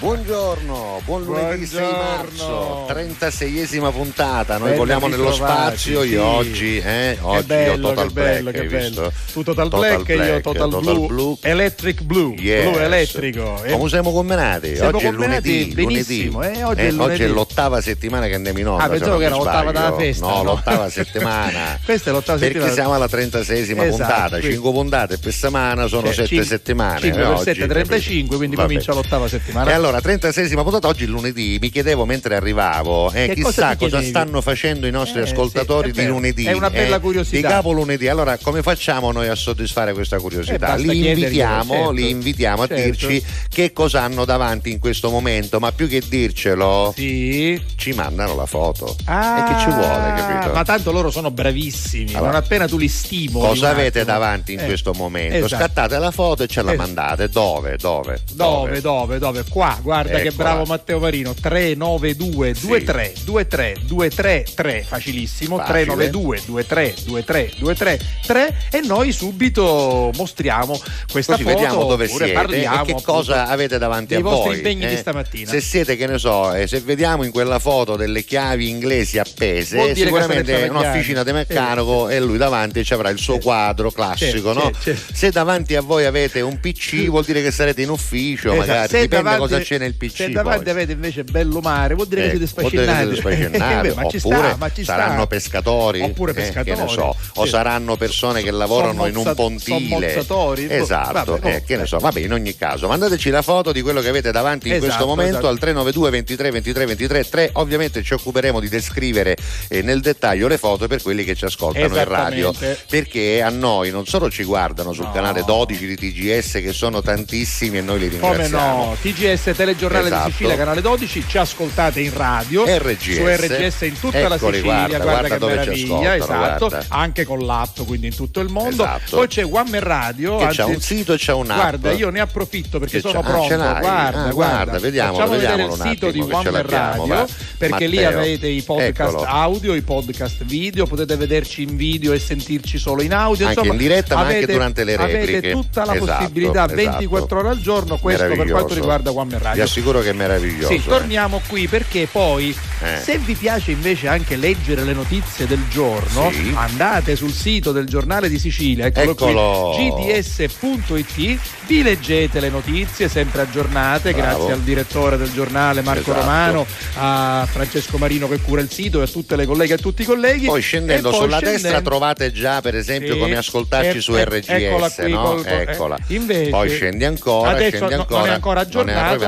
[0.00, 2.86] Buongiorno, buon lunedì 6 Buongiorno.
[2.86, 2.86] marzo,
[3.26, 4.56] 36esima puntata.
[4.56, 6.02] Noi Bella vogliamo nello spazio.
[6.02, 6.10] sì.
[6.10, 9.12] Io oggi, eh, oggi bello, ho Total che bello, Black, bello.
[9.32, 11.36] Tu Total, Black, e io Total, Blue.
[11.40, 12.70] Electric Blue, Yes.
[12.70, 13.60] blu elettrico.
[13.68, 14.76] Come siamo combinati?
[14.76, 16.58] Siamo oggi è combinati lunedì, benissimo, lunedì.
[16.60, 17.26] eh, oggi è lunedì.
[17.26, 18.84] l'ottava settimana che andiamo in onda.
[18.84, 20.42] Ah, pensavo che era l'ottava della festa, No, no?
[20.44, 21.78] l'ottava settimana.
[21.84, 22.72] Questa è l'ottava Perché settimana.
[22.72, 27.00] siamo alla 36esima Esatto, puntata, quindi- 5 puntate per settimana sono Cioè, 7 cin- settimane.
[27.00, 28.36] 5 eh, per oggi, 7, 35, capito?
[28.36, 29.70] quindi comincia l'ottava settimana.
[29.88, 34.06] Allora, 36esima puntata, oggi lunedì, mi chiedevo mentre arrivavo, eh, cosa chissà cosa, chiedevi?
[34.08, 36.44] stanno facendo i nostri Eh, ascoltatori sì, di lunedì.
[36.44, 37.36] È una bella eh, curiosità.
[37.36, 38.06] Di capo lunedì.
[38.06, 40.58] Allora, come facciamo noi a soddisfare questa Eh, curiosità?
[40.58, 41.90] basta li, invitiamo, certo.
[41.92, 42.82] li invitiamo a Certo.
[42.84, 47.58] dirci che cosa hanno davanti in questo momento, ma più che dircelo, Sì.
[47.76, 48.94] ci mandano la foto.
[49.06, 50.52] Ah, e che ci vuole, capito?
[50.52, 52.10] Ma tanto loro sono bravissimi.
[52.12, 53.46] Allora, non appena tu li stimoli.
[53.46, 54.18] Cosa avete attimo.
[54.18, 55.46] davanti in Eh, questo momento?
[55.46, 55.62] esatto.
[55.62, 57.28] Scattate la foto e ce la Es- mandate.
[57.30, 57.78] Dove?
[57.78, 58.20] Dove?
[58.34, 59.44] Dove, dove, dove?
[59.48, 60.32] Qua, guarda che Eccola.
[60.50, 61.34] bravo Matteo Marino.
[61.34, 62.66] 392 Sì.
[62.66, 65.56] 23 23 23 3, facilissimo.
[65.58, 65.84] Facile.
[65.84, 71.54] 392 23 23 23 3 e noi subito mostriamo questa Così foto.
[71.56, 74.56] vediamo dove siete parliamo e che cosa avete davanti a vostri voi.
[74.56, 74.96] impegni di eh.
[74.96, 75.50] stamattina.
[75.50, 79.76] Se siete, che ne so, eh, se vediamo in quella foto delle chiavi inglesi appese,
[79.88, 84.52] che sicuramente è un'officina di meccanico e lui davanti ci avrà il suo quadro classico,
[84.52, 84.70] no?
[85.12, 88.66] Se davanti a voi avete un PC, vuol dire che sarete in ufficio, Esatto.
[88.66, 90.16] magari Se dipende davanti- cosa c'è nel PC.
[90.16, 90.72] Se davanti poi.
[90.72, 93.16] avete invece bello mare, vuol dire Ecco, che siete sfaccennati,
[93.88, 94.92] Eh, ma ci oppure sta, ma ci sta.
[94.96, 96.80] saranno pescatori, Oppure eh, che pescatori.
[96.80, 97.50] ne so, o Sì.
[97.50, 99.78] saranno persone che lavorano in un pontile.
[100.12, 100.66] sommozzatori.
[100.70, 101.64] Esatto, Vabbè, eh, comunque.
[101.66, 101.98] che ne so.
[101.98, 105.06] Vabbè, in ogni caso, mandateci la foto di quello che avete davanti in Esatto, questo
[105.06, 105.48] momento esatto.
[105.48, 107.50] al 392 23 23 23 3.
[107.54, 109.36] Ovviamente ci occuperemo di descrivere
[109.68, 112.54] eh, nel dettaglio le foto per quelli che ci ascoltano in radio.
[112.88, 115.12] Perché a noi non solo ci guardano sul No.
[115.12, 118.84] canale 12 di TGS, che sono tantissimi e noi li Come ringraziamo.
[118.84, 118.96] no?
[119.00, 120.26] TGS Telegiornale Esatto.
[120.26, 122.64] di Sicilia, canale 12, ci ascoltate in radio.
[122.64, 123.14] RGS.
[123.16, 126.68] Su RGS in tutta la Eccoli, Sicilia, guarda, guarda, guarda che meraviglia, esatto.
[126.68, 126.86] guarda.
[126.90, 128.84] Anche con l'app, quindi in tutto il mondo.
[128.84, 129.16] Esatto.
[129.16, 130.38] Poi c'è One Radio.
[130.38, 131.56] Anzi- c'ha un sito e c'ha un'app.
[131.58, 133.56] Guarda, io ne approfitto perché Che sono c'ha- ah, pronto.
[133.56, 133.80] l'hai?
[133.80, 137.26] guarda, Ah, guarda, vediamolo, Facciamo vedere il sito di One Radio va.
[137.58, 139.24] perché lì Matteo, avete i podcast eccolo.
[139.24, 143.44] audio, i podcast video, potete vederci in video e sentirci solo in audio.
[143.46, 145.22] Anche Insomma, in diretta, ma anche durante le repliche.
[145.38, 146.74] Avete tutta la Esatto, possibilità esatto.
[146.74, 150.68] 24 ore al giorno, questo per quanto riguarda One Man Vi assicuro che è meraviglioso.
[150.68, 150.84] Sì, eh.
[150.84, 153.00] torniamo qui perché poi Eh.
[153.02, 156.52] se vi piace invece anche leggere le notizie del giorno, Sì.
[156.54, 159.72] andate sul sito del giornale di Sicilia, eccolo, Eccolo.
[159.74, 164.36] qui, gds.it, vi leggete le notizie sempre aggiornate, Bravo.
[164.36, 166.20] grazie al direttore del giornale Marco Esatto.
[166.20, 166.66] Romano,
[166.96, 170.02] a Francesco Marino che cura il sito e a tutte le colleghe e a tutti
[170.02, 170.46] i colleghi.
[170.46, 174.14] Poi scendendo poi sulla scendendo- destra trovate già per esempio Sì, come ascoltarci e- su
[174.16, 175.22] e- RGS, eccola qui no?
[175.22, 175.98] col- eh, Eccola.
[176.08, 178.20] invece- Poi scendi ancora, Adesso scendi ancora.
[178.20, 178.70] non è ancora non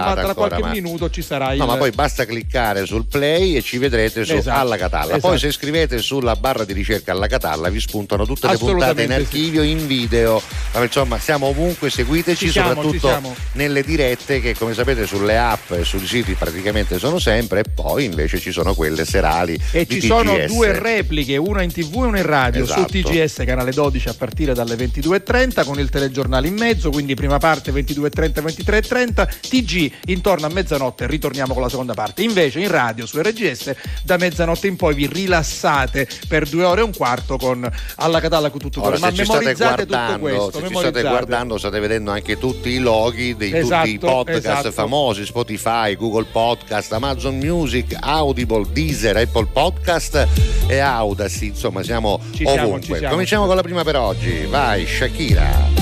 [0.01, 3.07] arrivata tra ancora, qualche ma- minuto ci sarà il No, ma poi basta cliccare sul
[3.07, 5.13] play e ci vedrete su Esatto, Alla Catalla.
[5.13, 5.29] esatto.
[5.29, 9.11] Poi se scrivete sulla barra di ricerca Alla Catalla vi spuntano tutte le puntate in
[9.11, 9.21] Assolutamente sì.
[9.21, 10.43] archivio, in video.
[10.75, 13.35] Ma Insomma, siamo ovunque, seguiteci, Ci soprattutto siamo.
[13.53, 18.05] nelle dirette che come sapete sulle app e sui siti praticamente sono sempre e poi
[18.05, 20.47] invece ci sono quelle serali E ci sono TGS.
[20.53, 22.81] due repliche, una in tv e una in radio, Esatto.
[22.81, 27.39] su TGS canale 12 a partire dalle 22.30 con il telegiornale in mezzo, quindi prima
[27.39, 32.23] parte 22.30 23.30, TG intorno a mezzanotte ritorniamo con la seconda parte.
[32.23, 36.85] Invece in radio su RGS da mezzanotte in poi vi rilassate per due ore e
[36.85, 39.05] un quarto con Alla Catalla con tutto Ora, quello.
[39.05, 42.39] Ma se ci state memorizzate tutto guardando, questo, se ci state guardando state vedendo anche
[42.39, 44.71] tutti i loghi di Esatto, tutti i podcast esatto.
[44.73, 50.27] famosi, Spotify, Google Podcast, Amazon Music, Audible, Deezer, Apple Podcast
[50.67, 52.81] e Audacy, insomma siamo Ci siamo, ovunque.
[52.87, 53.11] ci siamo.
[53.13, 55.80] Cominciamo con la prima per oggi, vai Shakira.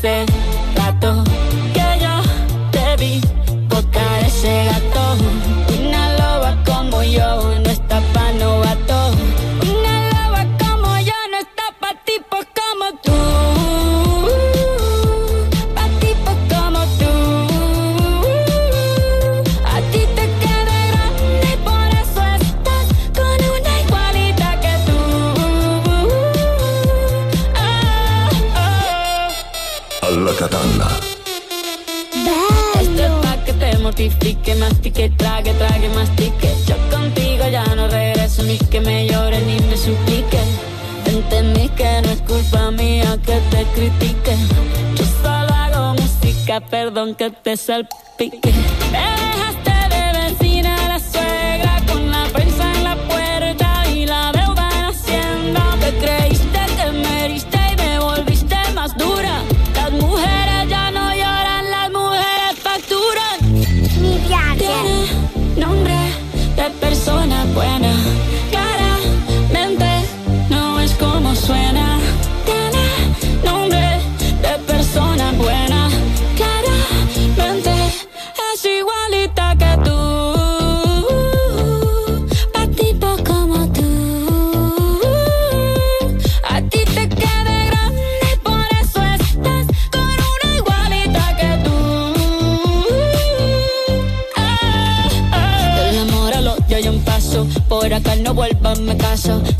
[0.00, 0.24] Hace
[0.76, 1.24] rato
[1.74, 2.22] que yo
[2.70, 3.20] te vi
[3.68, 5.69] botar ese gato.
[47.10, 48.09] Música, perdón que te salpique.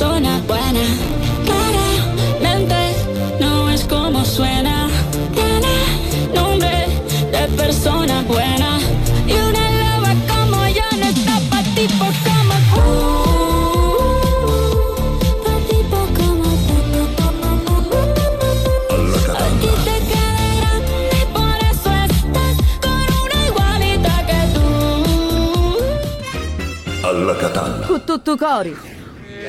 [0.00, 0.80] persona buena.
[1.44, 2.96] Claramente
[3.38, 4.88] no es como suena.
[5.34, 5.76] Tiene
[6.34, 6.86] nombre
[7.30, 8.78] de persona buena.
[9.26, 12.90] Y una loba como yo no está pa' tipo como tú.
[15.44, 15.58] Pa'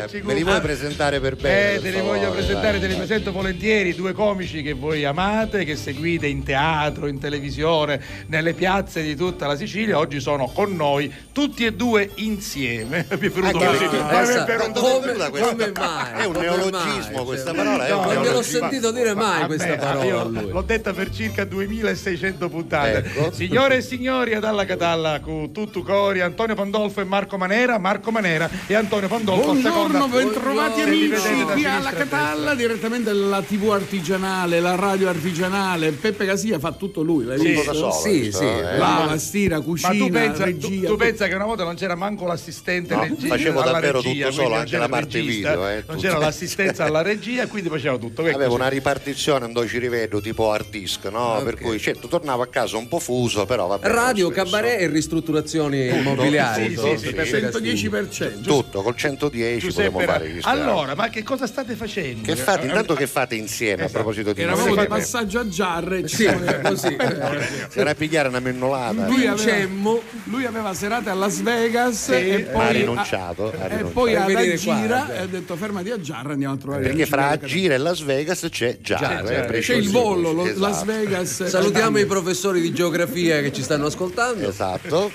[0.07, 0.21] cori.
[0.23, 1.73] Me li vuoi presentare per bene?
[1.75, 5.75] Eh, te li voglio presentare, te li presento volentieri, due comici che voi amate, che
[5.75, 9.97] seguite in teatro, in televisione, nelle piazze di tutta la Sicilia.
[9.97, 13.05] Oggi sono con noi tutti e due insieme.
[13.19, 13.97] Mi è venuto Anche così.
[13.97, 16.21] Ma per un- come- come, questa- come mai?
[16.21, 17.25] È un Come neologismo mai?
[17.25, 20.41] questa parola, è No, non gliel'ho sentito dire mai questa parola.
[20.41, 22.97] L'ho detta per circa 2600 puntate.
[22.97, 23.31] Ecco.
[23.31, 28.11] Signore e signori, ad alla Catalla, con tutto cori, Antonio Pandolfo e Marco Manera, Marco
[28.11, 29.51] Manera e Antonio Pandolfo.
[29.51, 31.89] a seconda- Buongiorno, bentrovati amici qui alla.
[31.91, 35.91] Catalla, direttamente dalla TV artigianale, la radio artigianale.
[35.91, 37.73] Peppe Casia fa tutto lui, l'hai Tutto visto?
[37.73, 38.45] solo, Sì, visto, sì.
[38.45, 38.77] eh?
[38.77, 40.87] Lava, stira, Ma cucina, tu pensa, tu- regia.
[40.87, 44.35] tu pensa che una volta non c'era manco l'assistente No, regia, facevo davvero regia, tutto
[44.37, 47.69] solo, non anche c'era la parte regista, video, eh, non c'era l'assistenza alla regia, quindi
[47.69, 48.23] faceva tutto.
[48.23, 48.61] Che Avevo così.
[48.61, 51.41] una ripartizione dove ci rivedo tipo hard disk, no?
[51.43, 53.93] Per cui certo, tornavo a casa un po' fuso, però va bene.
[53.93, 56.69] Radio, cabaret e ristrutturazioni immobiliari.
[56.69, 57.99] Sì, sì, sì, Peppe Castillo.
[57.99, 58.41] 110%.
[58.41, 60.47] Tutto, col 110 Giuseppe potremmo Ra- fare gli scherzi.
[60.59, 62.21] Allora, ma che cosa state facendo?
[62.23, 62.61] Che fate?
[62.61, 63.93] Eh, Intanto che fate insieme a Esatto.
[63.93, 66.07] proposito di Eravamo di passaggio a giarre.
[66.07, 66.29] ci Sì,
[66.63, 66.95] così.
[67.69, 69.07] Se ne pigliare una mennolata.
[69.07, 73.65] Lui aveva, lui aveva serate a Las Vegas Sì, e ma ha poi, rinunciato, ha
[73.65, 73.89] e rinunciato.
[73.91, 75.15] poi Per alla qua, gira eh.
[75.15, 77.37] e ha detto fermati a Giarra andiamo a trovare Perché fra.
[77.37, 78.97] Gira e Las Vegas c'è già.
[78.97, 80.59] Già, eh, c'è c'è il bollo lo- Esatto.
[80.59, 84.47] Las Vegas Salutiamo i professori di geografia che ci stanno ascoltando.
[84.49, 85.11] Esatto.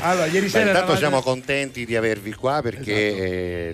[0.00, 3.22] Allora, ieri sera intanto eravate- siamo contenti di avervi qua perché Esatto.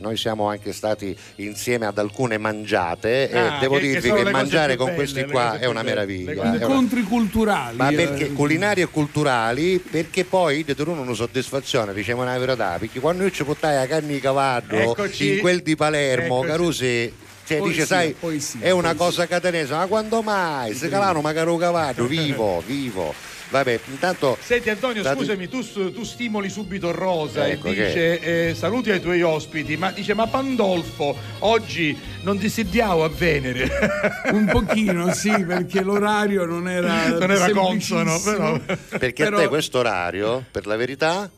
[0.00, 4.16] Noi siamo anche stati insieme ad alcune mangiate Ah, e devo che- che dirvi che
[4.22, 6.40] cose mangiare con belle, questi qua è una belle, le meraviglia.
[6.42, 7.94] una- incontri culturali Ma eh.
[7.94, 9.78] perché culinari e culturali?
[9.78, 13.86] Perché poi ti danno una soddisfazione, diciamo una verità, perché quando io ci portai a
[13.86, 15.34] carne di cavallo Eccoci.
[15.34, 16.48] in quel di Palermo, Eccoci.
[16.50, 17.12] Carusi,
[17.44, 19.04] cioè Poesia, dice, sai, poesia, è una poesia.
[19.06, 20.74] cosa catanese, ma quando mai?
[20.74, 23.12] Se calano magari un cavallo, vivo, vivo.
[23.52, 25.60] Vabbè, intanto Senti Antonio, Dati- scusami, tu,
[25.92, 30.26] tu stimoli subito Rosa Ecco, e dice eh, saluti ai tuoi ospiti, ma dice ma
[30.26, 33.68] Pandolfo oggi non ti sediamo a Venere.
[34.32, 38.58] un pochino sì perché l'orario non era Non era consono, però.
[38.98, 41.30] perché Però- a te questo orario, per la verità,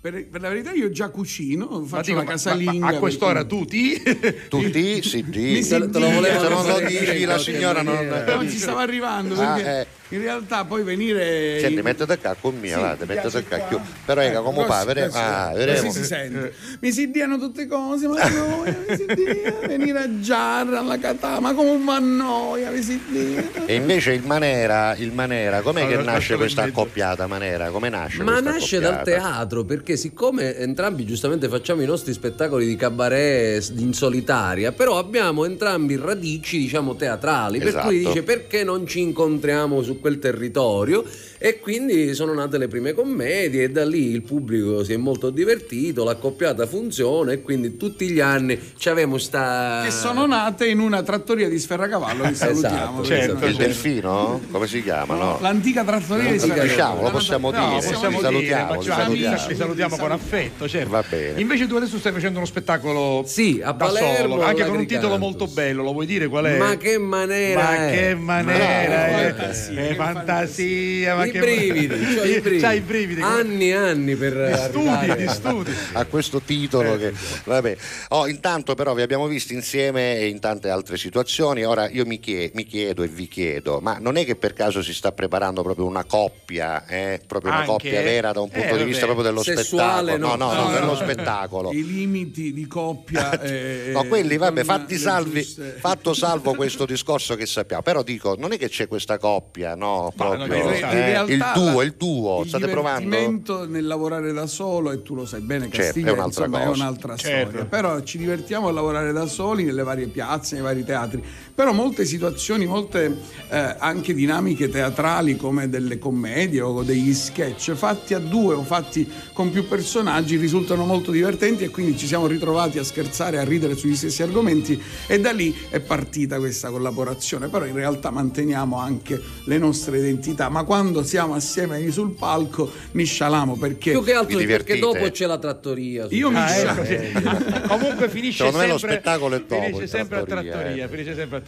[0.00, 2.98] per, per la verità io già cucino Ma faccio dico, la casalinga ma- ma a
[2.98, 4.02] quest'ora perché- tutti?
[4.48, 5.62] tutti si Mi dice.
[5.62, 8.24] si Te lo- te lo volevo Se non lo dici la signora non...
[8.26, 9.86] non ci stava arrivando Ah, perché eh.
[10.10, 13.78] In realtà poi venire Senti, mettete qua con mia, Sì, mi mettete qua più.
[14.04, 14.68] Però ecco, come Così,
[15.10, 15.90] fa, ah, vedremo.
[15.92, 16.54] si sente.
[16.80, 21.40] Mi si diano tutte cose, ma noia, mi si dia, venire a Giarra, alla Catà,
[21.40, 23.66] ma come va noia, mi si dia.
[23.66, 27.68] E invece il Manera, il Manera, com'è Allora, che nasce questa accoppiata Manera?
[27.70, 32.76] Come nasce Ma nasce dal teatro perché siccome entrambi giustamente facciamo i nostri spettacoli di
[32.76, 37.86] cabaret in solitaria, però abbiamo entrambi radici diciamo teatrali, per Esatto.
[37.88, 41.04] cui dice perché non ci incontriamo su su quel territorio
[41.38, 45.30] e quindi sono nate le prime commedie e da lì il pubblico si è molto
[45.30, 49.82] divertito, l'accoppiata funziona e quindi tutti gli anni ci avevamo sta...
[49.84, 53.02] Che sono nate in una trattoria di Sferracavallo, vi salutiamo.
[53.02, 54.40] Esatto, Certo, Il delfino?
[54.50, 55.14] Come si chiama?
[55.14, 55.38] No?
[55.40, 56.68] L'antica trattoria di Sferracavallo.
[56.70, 57.74] diciamo, lo possiamo No, dire.
[57.92, 59.48] possiamo vi dire, salutiamo, ci- amici, salutiamo.
[59.48, 60.88] ci salutiamo con affetto, certo.
[60.90, 61.40] Va bene.
[61.40, 64.86] Invece tu adesso stai facendo uno spettacolo Sì, a da Palermo, solo, anche con un
[64.86, 66.56] titolo molto bello, lo vuoi dire qual è?
[66.58, 67.90] Ma che maniera Ma è?
[67.92, 69.87] che maniera, Ma eh.
[69.88, 72.56] Che fantasia, ma I che brividi, c'ho i brividi.
[72.60, 73.20] C'hai i brividi.
[73.22, 75.72] Anni e anni per Di studi, di studi.
[75.94, 77.12] a questo titolo che
[77.44, 77.76] vabbè
[78.10, 82.50] oh, intanto però vi abbiamo visti insieme in tante altre situazioni ora io mi, chie-
[82.54, 85.86] mi chiedo e vi chiedo ma non è che per caso si sta preparando proprio
[85.86, 87.20] una coppia eh?
[87.26, 87.72] proprio una Anche?
[87.72, 90.44] coppia vera da un punto Eh, di vista proprio dello Sessuale, spettacolo no.
[90.46, 90.94] no no, no, No, dello no.
[90.96, 93.38] spettacolo I limiti di coppia.
[93.40, 98.34] eh, No, quelli vabbè, fatti salvi, giuste- fatto salvo questo discorso che sappiamo, però dico,
[98.38, 101.44] non è che c'è questa coppia, no, proprio, In, è- re- in eh, realtà il
[101.54, 103.66] duo, la- il duo, il state provando?
[103.66, 106.66] nel lavorare da solo e tu lo sai bene Certo, Castiglia è un'altra insomma, è
[106.66, 106.82] cosa.
[106.82, 107.48] un'altra Certo.
[107.48, 111.24] storia però ci divertiamo a lavorare da soli nelle varie piazze nei vari teatri
[111.58, 118.14] però molte situazioni molte eh, anche dinamiche teatrali come delle commedie o degli sketch fatti
[118.14, 122.78] a due o fatti con più personaggi risultano molto divertenti e quindi ci siamo ritrovati
[122.78, 127.64] a scherzare a ridere sugli stessi argomenti e da lì è partita questa collaborazione però
[127.64, 133.02] in realtà manteniamo anche le nostre identità ma quando siamo assieme lì sul palco ni
[133.02, 136.06] scialamo perché Più che altro perché dopo c'è la trattoria.
[136.10, 136.96] io mi Ah, scialo sì.
[137.66, 140.84] Comunque finisce Secondo me lo sempre, spettacolo è dopo, finisce in sempre trattoria, a trattoria,
[140.84, 140.88] eh.
[140.88, 141.46] finisce sempre a trattoria.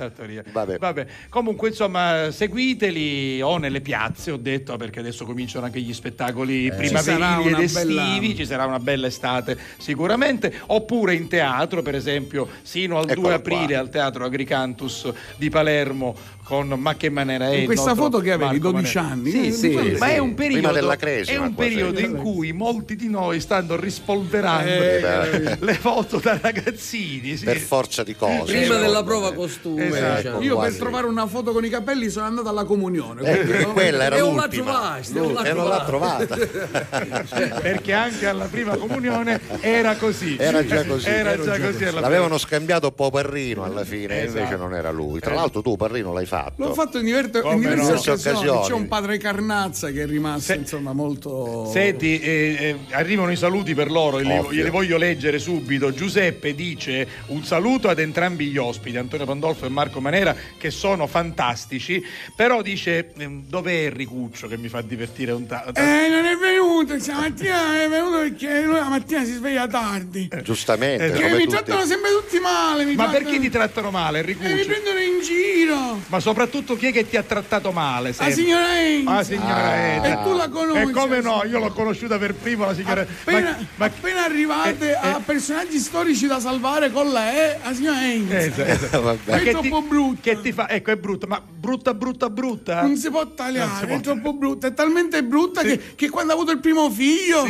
[0.79, 1.07] Vabbè.
[1.29, 6.73] Comunque insomma seguiteli o nelle piazze, ho detto, perché adesso cominciano anche gli spettacoli Eh,
[6.73, 12.49] primaverili ed estivi, bella- ci sarà una bella estate sicuramente, oppure in teatro, per esempio,
[12.63, 13.79] sino al 2 Eccola aprile qua.
[13.79, 16.15] al Teatro Agricantus di Palermo
[16.51, 19.15] con Ma che maniera è In questa foto che avevi, Marco 12 Manera.
[19.15, 19.31] anni?
[19.31, 20.13] Sì, Eh, sì, sì, ma sì.
[20.15, 23.77] è un periodo Prima della cresima, è un periodo in cui molti di noi stanno
[23.77, 27.37] rispolverando Eh, le foto da ragazzini.
[27.37, 27.45] sì.
[27.45, 28.53] per forza di cose.
[28.59, 29.87] Prima della prova costume.
[29.87, 30.17] Esatto.
[30.17, 30.41] diciamo.
[30.41, 30.79] io per quasi.
[30.79, 34.21] trovare una foto con i capelli sono andato alla comunione Eh, quindi, quella era E
[34.21, 36.37] l'ultima e non l'ha trovata
[37.63, 40.37] perché anche alla prima comunione era così.
[40.37, 41.09] Era già così.
[41.09, 41.85] Era Era già così.
[41.93, 44.39] L'avevano scambiato un po' Parrino alla fine, e Esatto.
[44.39, 45.21] invece non era lui.
[45.21, 46.40] Tra l'altro tu Parrino l'hai fatto.
[46.57, 48.67] L'ho fatto in, Come in diverse occasioni.
[48.67, 51.69] C'è un padre Carnazza che è rimasto Se- insomma molto.
[51.73, 52.57] Senti, eh,
[52.89, 55.93] eh, arrivano i saluti per loro, glieli voglio leggere subito.
[55.93, 61.07] Giuseppe dice un saluto ad entrambi gli ospiti, Antonio Pandolfo e Marco Manera, che sono
[61.07, 62.03] fantastici,
[62.37, 65.79] però dice ehm, dov'è Enricuccio che mi fa divertire un tanto.
[65.81, 70.29] Eh, non è venuto stamattina, è venuto perché lui la mattina si sveglia tardi.
[70.43, 71.51] Giustamente, Eh, Che come mi tutti.
[71.57, 72.85] trattano sempre tutti male.
[72.85, 76.01] Mi Ma trattano- perché ti trattano male, Eh, mi prendono in giro.
[76.09, 78.09] Ma soprattutto chi è che ti ha trattato male?
[78.09, 78.35] La sempre?
[78.35, 79.11] signora Enza.
[79.11, 79.75] Ah, signora Ah.
[79.75, 80.07] Enza.
[80.09, 80.83] E tu la conosci?
[80.83, 81.43] E come no?
[81.45, 85.23] Io l'ho conosciuta per primo la signora Appena, ma- ma- appena arrivate eh, a eh.
[85.25, 88.39] personaggi storici da salvare con la E, la signora Enza.
[88.39, 89.01] Eh, esatto.
[89.03, 89.43] Vabbè.
[89.43, 90.21] È troppo ti, brutta.
[90.23, 90.69] che ti fa?
[90.69, 92.83] Ecco, è brutta, ma brutta, brutta, brutta?
[92.83, 96.09] Non si può Non si tagliare, può è troppo brutta, è talmente brutta che, che
[96.09, 97.45] quando ha avuto il primo figlio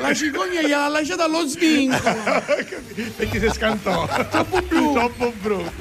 [0.00, 2.14] la cicogna gliel'ha lasciata allo svincolo.
[3.16, 4.08] Perché si scantò.
[4.30, 4.92] Troppo brutto.
[4.92, 5.72] Troppo brutto.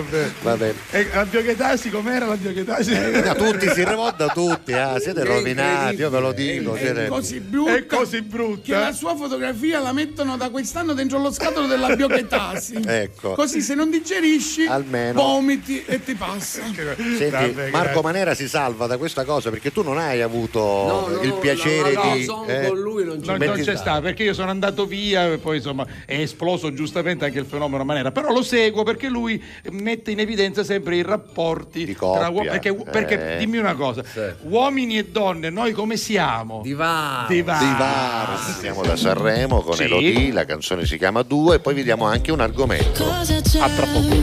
[0.00, 0.30] Vabbè.
[0.42, 0.74] Va bene.
[0.90, 2.92] E la Bioghetasi com'era la Bioghetasi?
[3.24, 6.74] No, tutti si remoda tutti, ah, siete rovinati, io ve lo dico.
[6.74, 8.62] È siete- così brutta, È così brutta.
[8.62, 12.84] che la sua fotografia la mettono da quest'anno dentro lo scatolo della biochetasi.
[12.96, 13.32] Ecco.
[13.34, 15.20] Così se non digerisci, Almeno.
[15.20, 16.62] vomiti e ti passa.
[16.62, 18.00] Senti, Vabbè, Marco.
[18.02, 21.38] Manera si salva da questa cosa perché tu non hai avuto No, no, il no,
[21.38, 22.24] piacere la di.
[22.24, 25.38] zone eh, con lui non c'è Non, c'è stato perché io sono andato via e
[25.38, 29.42] poi insomma è esploso giustamente anche il fenomeno Manera però lo seguo perché lui
[29.80, 33.38] mette in evidenza sempre i rapporti Di coppia, tra uomini perché, perché eh.
[33.38, 34.02] dimmi una cosa
[34.42, 37.24] uomini e donne noi come siamo Di va.
[37.28, 37.58] Di va.
[37.58, 39.84] Di Vars, siamo da Sanremo con Sì.
[39.84, 43.04] Elodie, la canzone si chiama Due e poi vi diamo anche un argomento.
[43.04, 43.58] Cosa c'è?
[43.60, 44.14] A tra poco.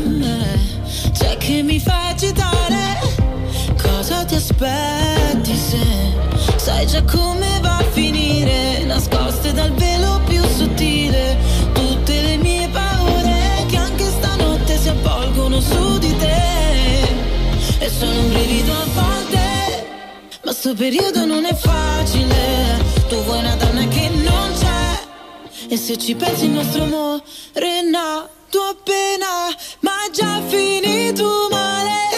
[1.12, 3.00] C'è che mi fa agitare?
[3.82, 5.78] Cosa ti aspetti se
[6.56, 8.84] sai già come va a finire?
[8.86, 9.33] Nascoste
[15.54, 17.02] avvolgono su di te.
[17.80, 19.88] E sono un brivido a volte.
[20.44, 22.82] Ma sto periodo non è facile.
[23.08, 25.70] Tu vuoi una donna che non c'è.
[25.70, 27.22] E se ci pensi il nostro amore
[27.54, 32.13] è nato appena Ma già finito male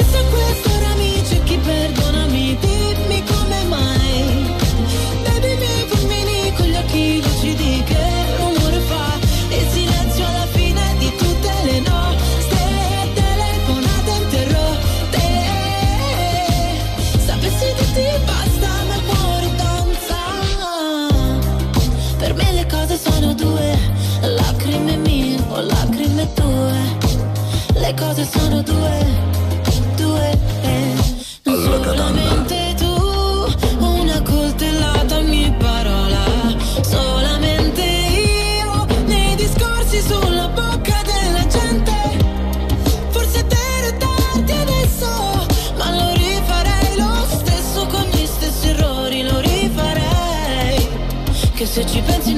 [51.75, 52.37] se ci pensi il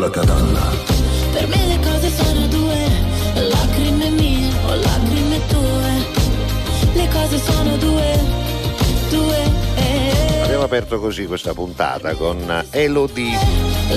[0.00, 0.59] Alla
[10.60, 13.34] Abbiamo aperto così questa puntata con Elodie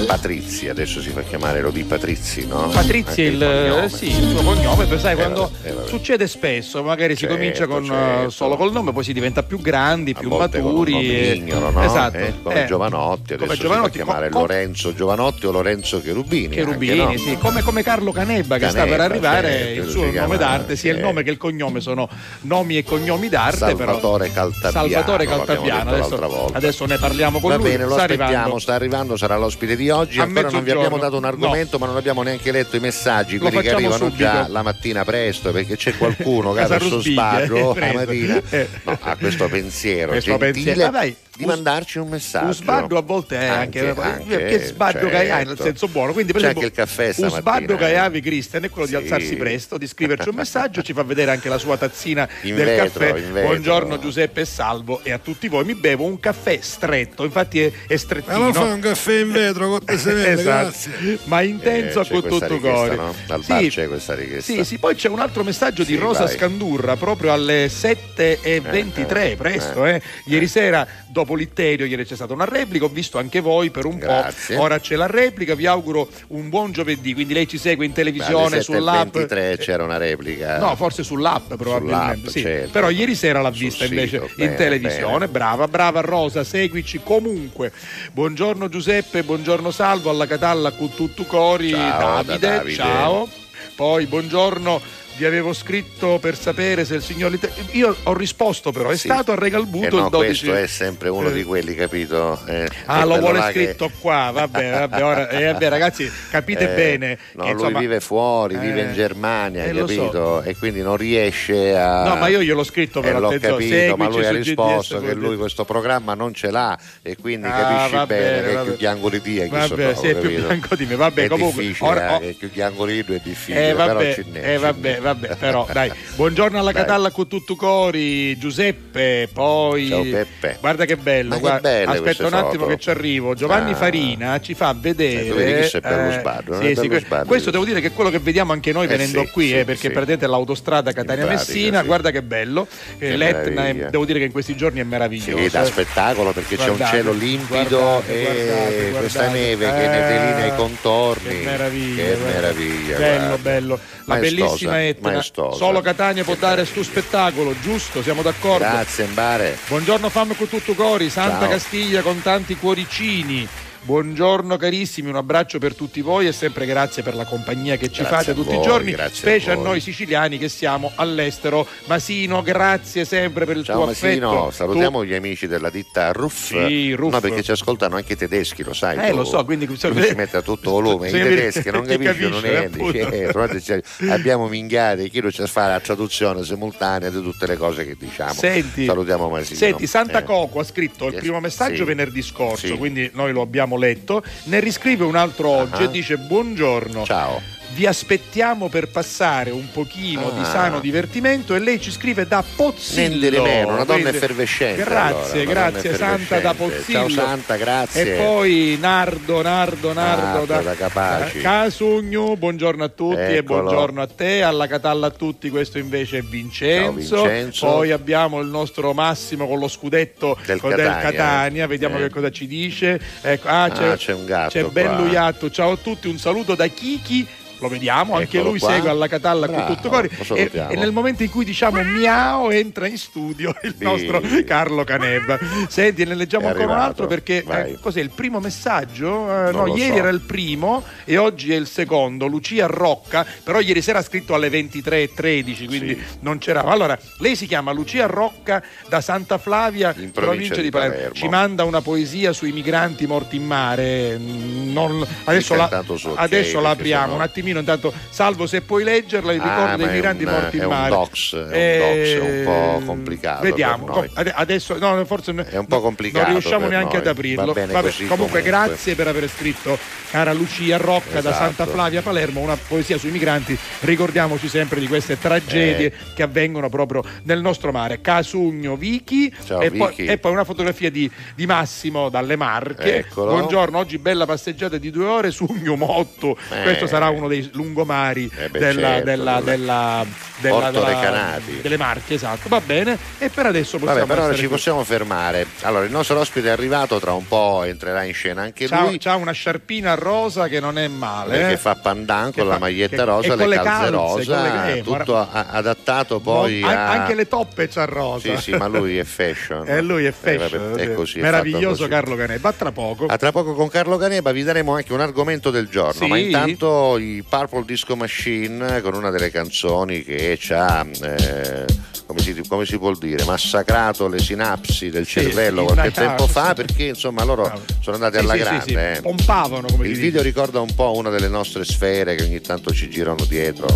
[0.07, 2.69] Patrizzi, adesso si fa chiamare Elodie Patrizzi, no?
[2.69, 3.83] Patrizia il, cognome.
[3.83, 7.35] eh, sì, il suo cognome, poi sai Eh, quando eh, succede spesso, magari si Certo,
[7.35, 8.27] comincia con, certo.
[8.27, 10.93] eh, solo col nome, poi si diventa più grandi, più con maturi.
[11.15, 11.83] e- no?
[11.83, 12.17] Esatto.
[12.17, 15.51] Eh, come eh, Giovanotti, adesso come si Giovanotti, fa chiamare co- co- Lorenzo Giovanotti o
[15.51, 16.47] Lorenzo Cherubini.
[16.55, 17.19] Cherubini, anche, no?
[17.19, 20.21] sì, come, come Carlo Canebba che sta per Canebba, arrivare, certo, il si suo chiama,
[20.27, 22.07] nome d'arte, sia il nome che il cognome sono
[22.41, 23.57] nomi e cognomi d'arte.
[23.57, 26.52] Salvatore però, Caltabiano, Salvatore Caltabiano, adesso, l'altra volta.
[26.53, 27.69] Adesso ne parliamo con Va lui.
[27.69, 28.59] bene, lo sta aspettiamo, arrivando.
[28.59, 30.19] sta arrivando, sarà l'ospite di oggi.
[30.19, 33.37] A Ancora non vi abbiamo dato un argomento, ma non abbiamo neanche letto i messaggi,
[33.37, 34.15] quelli che arrivano subito.
[34.17, 37.73] già la mattina presto, perché c'è qualcuno che ha questo presto.
[37.79, 38.67] la mattina Eh.
[38.83, 40.91] no, ha questo pensiero Questo gentile pensiero.
[40.91, 42.45] Dai, di un- mandarci un messaggio.
[42.47, 45.63] Un sbardo a volte è anche, anche, che sbardo che hai nel certo.
[45.63, 46.13] senso buono.
[46.13, 47.95] Quindi, per C'è esempio, anche il caffè un stamattina, sbardo che eh.
[47.95, 48.97] hai, Cristian, è quello di Sì.
[49.01, 52.65] alzarsi presto, di scriverci un messaggio, ci fa vedere anche la sua tazzina In del
[52.65, 53.21] vetro, caffè.
[53.41, 57.71] Buongiorno Giuseppe e Salvo e a tutti voi mi bevo un caffè stretto, infatti è,
[57.87, 58.37] è strettino.
[58.39, 60.69] Ma lo fai un caffè in vetro con te se vede, Esatto.
[60.89, 61.17] grazie.
[61.23, 62.95] ma intenso Eh, con tutto cuore.
[62.95, 63.13] no?
[63.25, 64.51] Dal bar c'è questa richiesta.
[64.53, 66.35] Sì, sì, poi c'è un altro messaggio di Sì, Rosa vai.
[66.35, 70.01] Scandurra proprio alle 7.23, Eh, eh, presto, eh.
[70.25, 73.97] Ieri sera, dopo l'Itterio, ieri c'è stata una replica, ho visto anche voi per un
[73.97, 74.55] Grazie.
[74.55, 74.61] po'.
[74.63, 78.61] Ora c'è la replica, vi auguro un buon giovedì, quindi lei ci segue in televisione,
[78.61, 79.15] sull'app.
[79.15, 80.57] 7.23 c'era una replica.
[80.59, 82.15] No, forse sull'app probabilmente.
[82.17, 82.41] Sull'app, sì.
[82.41, 82.69] certo.
[82.71, 85.11] Però ieri sera l'ha Sul vista sito, invece bene, in televisione.
[85.19, 85.27] bene.
[85.27, 87.71] Brava, brava Rosa, seguici comunque.
[88.11, 91.69] Buongiorno Giuseppe, buongiorno Salvo, alla Catalla con tutto cori.
[91.71, 92.75] Ciao, Davide, da Davide.
[92.75, 93.29] ciao.
[93.75, 95.01] Poi buongiorno.
[95.15, 97.37] Vi avevo scritto per sapere se il signor
[97.71, 99.07] Io ho risposto però, è Sì.
[99.07, 100.45] stato a Regalbuto Eh no, il 12.
[100.47, 101.33] questo è sempre uno Eh.
[101.33, 102.39] di quelli, capito?
[102.47, 106.63] Eh, Ah, lo vuole là che- scritto qua, vabbè, vabbè, ora, eh, vabbè, ragazzi, capite
[106.71, 107.17] Eh, bene.
[107.33, 109.95] No, che, lui insomma, vive fuori, vive eh, in Germania, eh, hai lo so.
[109.95, 110.41] capito?
[110.41, 112.05] E quindi non riesce a.
[112.05, 115.13] No, ma io gliel'ho scritto Eh, però, l'ho capito, ma lui ha risposto GDS, che
[115.13, 118.63] lui questo programma non ce l'ha e quindi Ah, capisci va bene, bene, che è
[118.63, 120.47] più bianco di te Vabbè, sono, sì, è più capito?
[120.47, 123.19] bianco di me, vabbè, è comunque, difficile, ora- eh, che più bianco di tu è
[123.23, 125.01] difficile, Eh però vabbè, ci eh, vabbè.
[125.03, 125.91] Vabbè, però dai.
[126.15, 126.81] Buongiorno alla Dai.
[126.81, 130.57] Catalla con tutto cori, Giuseppe, poi Ciao, Peppe.
[130.59, 132.67] Guarda che bello, che guarda- belle aspetta un attimo foto.
[132.67, 133.33] che ci arrivo.
[133.35, 133.75] Giovanni Ah.
[133.75, 137.25] Farina ci fa vedere Eh, vedi che c'è per lo sbarro, sì, sì, que- sbarro.
[137.25, 139.65] questo devo dire che è quello che vediamo anche noi Eh, venendo sì, qui, eh,
[139.65, 141.69] perché praticamente l'autostrada pratica, sì.
[141.85, 142.67] guarda che bello.
[142.97, 145.37] Eh, Che L'Etna, è- devo dire che in questi giorni è meraviglioso.
[145.43, 145.65] Sì, da eh.
[145.65, 149.39] spettacolo perché c'è un Guardate, cielo limpido guardate, e guardate, questa guardate.
[149.45, 151.39] neve che ne delinea i contorni.
[151.39, 152.97] Che meraviglia, Che meraviglia.
[152.97, 153.79] Bello, bello.
[154.05, 155.11] La Maestosa, bellissima Etna.
[155.11, 155.57] maestosa.
[155.57, 158.01] Solo Catania può dare stu spettacolo, giusto?
[158.03, 158.65] Siamo d'accordo?
[158.65, 159.57] Grazie, Mbare.
[159.67, 161.49] Buongiorno fam con tutto cori, Santa Ciao.
[161.49, 163.47] Castiglia con tanti cuoricini.
[163.85, 167.99] Buongiorno carissimi, un abbraccio per tutti voi e sempre grazie per la compagnia che ci
[168.01, 169.63] Grazie fate a tutti voi, i giorni, a specie a, voi.
[169.65, 171.67] noi siciliani che siamo all'estero.
[171.87, 174.51] Masino, grazie sempre per il Ciao tuo Masino, affetto.
[174.51, 176.53] salutiamo gli amici della ditta Ruff.
[176.65, 177.11] Sì, Ruff.
[177.11, 178.97] No, perché ci ascoltano anche i tedeschi, lo sai.
[179.05, 179.17] Eh, tu.
[179.17, 183.61] lo so, quindi Tu ci metti a tutto volume, i tedeschi non capiscono capisce, niente.
[183.61, 187.85] cioè, cioè, abbiamo minghiati, chi lo ci fa la traduzione simultanea di tutte le cose
[187.85, 188.31] che diciamo.
[188.31, 189.57] Senti, Salutiamo Masino.
[189.57, 190.23] Senti, Santa Eh.
[190.23, 191.83] Coco ha scritto il primo messaggio sì.
[191.83, 192.77] venerdì scorso, Sì.
[192.77, 194.23] quindi noi lo abbiamo letto.
[194.45, 195.85] Ne riscrive un altro oggi Ah.
[195.85, 197.05] e dice: Buongiorno.
[197.05, 197.41] Ciao.
[197.73, 200.45] Vi aspettiamo per passare un pochino di Ah.
[200.45, 203.29] sano divertimento e lei ci scrive da Pozzillo.
[203.31, 204.83] Di meno, una donna Quindi- effervescente.
[204.83, 206.53] Grazie, allora, grazie Santa da.
[206.53, 206.99] Pozzillo.
[206.99, 208.13] Ciao Santa, grazie.
[208.13, 211.39] E poi Nardo, Nardo, Nardo, Nardo da, da Capaci.
[211.41, 213.61] Casugno, buongiorno a tutti e Eccolo.
[213.63, 217.15] buongiorno a te, alla Catalla a tutti, questo invece è Vincenzo.
[217.15, 217.65] Ciao, Vincenzo.
[217.65, 221.67] Poi abbiamo il nostro Massimo con lo scudetto Del con- Catania, eh.
[221.67, 222.01] vediamo Eh.
[222.03, 222.99] che cosa ci dice.
[223.21, 224.97] Ecco, ah, Ah, c'è, c'è un gatto C'è Ben qua.
[224.99, 227.25] Luiatto, ciao a tutti, un saluto da Kiki.
[227.63, 228.73] Lo vediamo, anche Eccolo lui qua.
[228.73, 230.09] segue alla Catalla con tutto cori.
[230.27, 233.83] lo E, e nel momento in cui diciamo miau entra in studio il Sì.
[233.85, 235.39] nostro Carlo Caneva.
[235.69, 236.89] Senti, ne leggiamo È ancora un arrivato.
[236.89, 239.47] altro perché eh, cos'è il primo messaggio?
[239.47, 239.97] Eh, no, ieri so.
[239.99, 242.27] era il primo e oggi è il secondo.
[242.27, 246.17] Lucia Rocca, però ieri sera ha scritto alle 23.13, quindi Sì.
[246.19, 246.63] non c'era.
[246.65, 251.13] Allora, lei si chiama Lucia Rocca da Santa Flavia, In provincia di Palermo.
[251.13, 254.17] Ci manda una poesia sui migranti morti in mare.
[254.17, 255.69] Non- adesso la,
[256.15, 257.52] adesso la perché apriamo sennò- un attimino.
[257.59, 260.69] Intanto, salvo se puoi leggerla, il Ah, ricordo ma dei migranti un- morti in un
[260.69, 260.89] mare.
[260.89, 262.43] dox, è un dox, è un
[262.79, 263.85] po' complicato Vediamo.
[263.85, 267.01] Com- ade- Adesso, no, forse È un po' complicato Non riusciamo neanche noi.
[267.01, 267.45] ad aprirlo.
[267.53, 268.41] Vabbè, comunque, comunque.
[268.41, 269.77] grazie per aver scritto,
[270.11, 271.35] cara Lucia Rocca da Esatto.
[271.35, 273.57] Santa Flavia Palermo, una poesia sui migranti.
[273.81, 275.93] Ricordiamoci sempre di queste tragedie Eh.
[276.15, 278.01] che avvengono proprio nel nostro mare.
[278.01, 280.05] Casugno Vichi Ciao, e, Poi, Vichi.
[280.05, 282.97] e poi una fotografia di, di Massimo dalle Marche.
[282.97, 283.31] Eccolo.
[283.31, 286.37] Buongiorno, oggi bella passeggiata di due ore su Motto.
[286.51, 286.61] Eh.
[286.63, 290.05] Questo sarà uno dei lungomari Eh beh, della, certo, della, della- della,
[290.37, 291.61] della- Porto della- Recanati.
[291.61, 292.49] delle Marche, esatto.
[292.49, 292.97] Va bene.
[293.17, 294.55] E per adesso possiamo Vabbè, per ora essere ci qui.
[294.55, 295.45] possiamo fermare.
[295.61, 298.97] Allora, il nostro ospite è arrivato, tra un po' entrerà in scena anche C'ha, lui.
[298.97, 301.37] c'ha una sciarpina rosa che non è male.
[301.37, 301.57] Perché eh.
[301.57, 304.83] fa pandan Che con la fa- maglietta che- rosa, le le calze rosa, le- eh,
[304.83, 306.89] tutto a- adattato poi an- a...
[306.91, 308.35] Anche le toppe c'ha rosa.
[308.35, 309.67] Sì, sì, ma lui è fashion.
[309.73, 310.73] E lui è Eh, fashion.
[310.79, 311.87] è così, Meraviglioso.
[311.87, 312.49] Carlo Caneva.
[312.49, 313.05] A tra poco.
[313.07, 316.07] A tra poco con Carlo Caneba vi daremo anche un argomento del giorno, Sì.
[316.07, 321.65] ma intanto i Purple Disco Machine con una delle canzoni che ci ha, eh,
[322.05, 326.53] come, si, come si può dire, massacrato le sinapsi del Sì, cervello qualche tempo fa
[326.53, 328.63] perché insomma loro Ah, sono andati alla sì, grande.
[328.65, 328.99] sì, eh.
[329.01, 330.23] Pompavano come Il video dice.
[330.23, 333.67] ricorda un po' una delle nostre sfere che ogni tanto ci girano dietro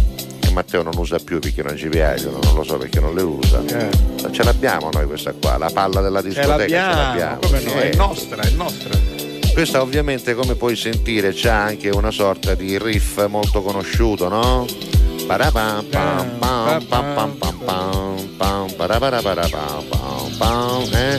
[0.54, 3.62] Matteo non usa più perché non ci piacciono, non lo so perché non le usa.
[3.64, 4.32] Eh.
[4.32, 7.40] Ce l'abbiamo noi questa qua, la palla della Ce discoteca ce l'abbiamo, l'abbiamo.
[7.42, 7.72] come no?
[7.74, 9.26] È nostra, è nostra.
[9.58, 14.68] Questa ovviamente come puoi sentire c'ha anche una sorta di riff molto conosciuto, no?
[20.92, 21.18] Eh?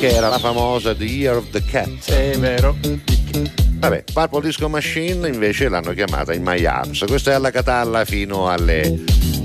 [0.00, 1.88] Che era la famosa The Year of the Cat.
[1.98, 2.76] Sì, è vero.
[3.78, 7.04] Vabbè, Purple Disco Machine invece l'hanno chiamata in My Arms.
[7.06, 8.82] Questa è alla Catalla fino alle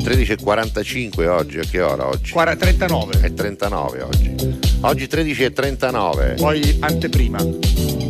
[0.04, 2.34] 13.45 oggi, a che ora oggi?
[2.58, 3.22] 39.
[3.22, 4.69] È 39 oggi.
[4.82, 6.36] Oggi 13.39.
[6.38, 8.09] Poi anteprima.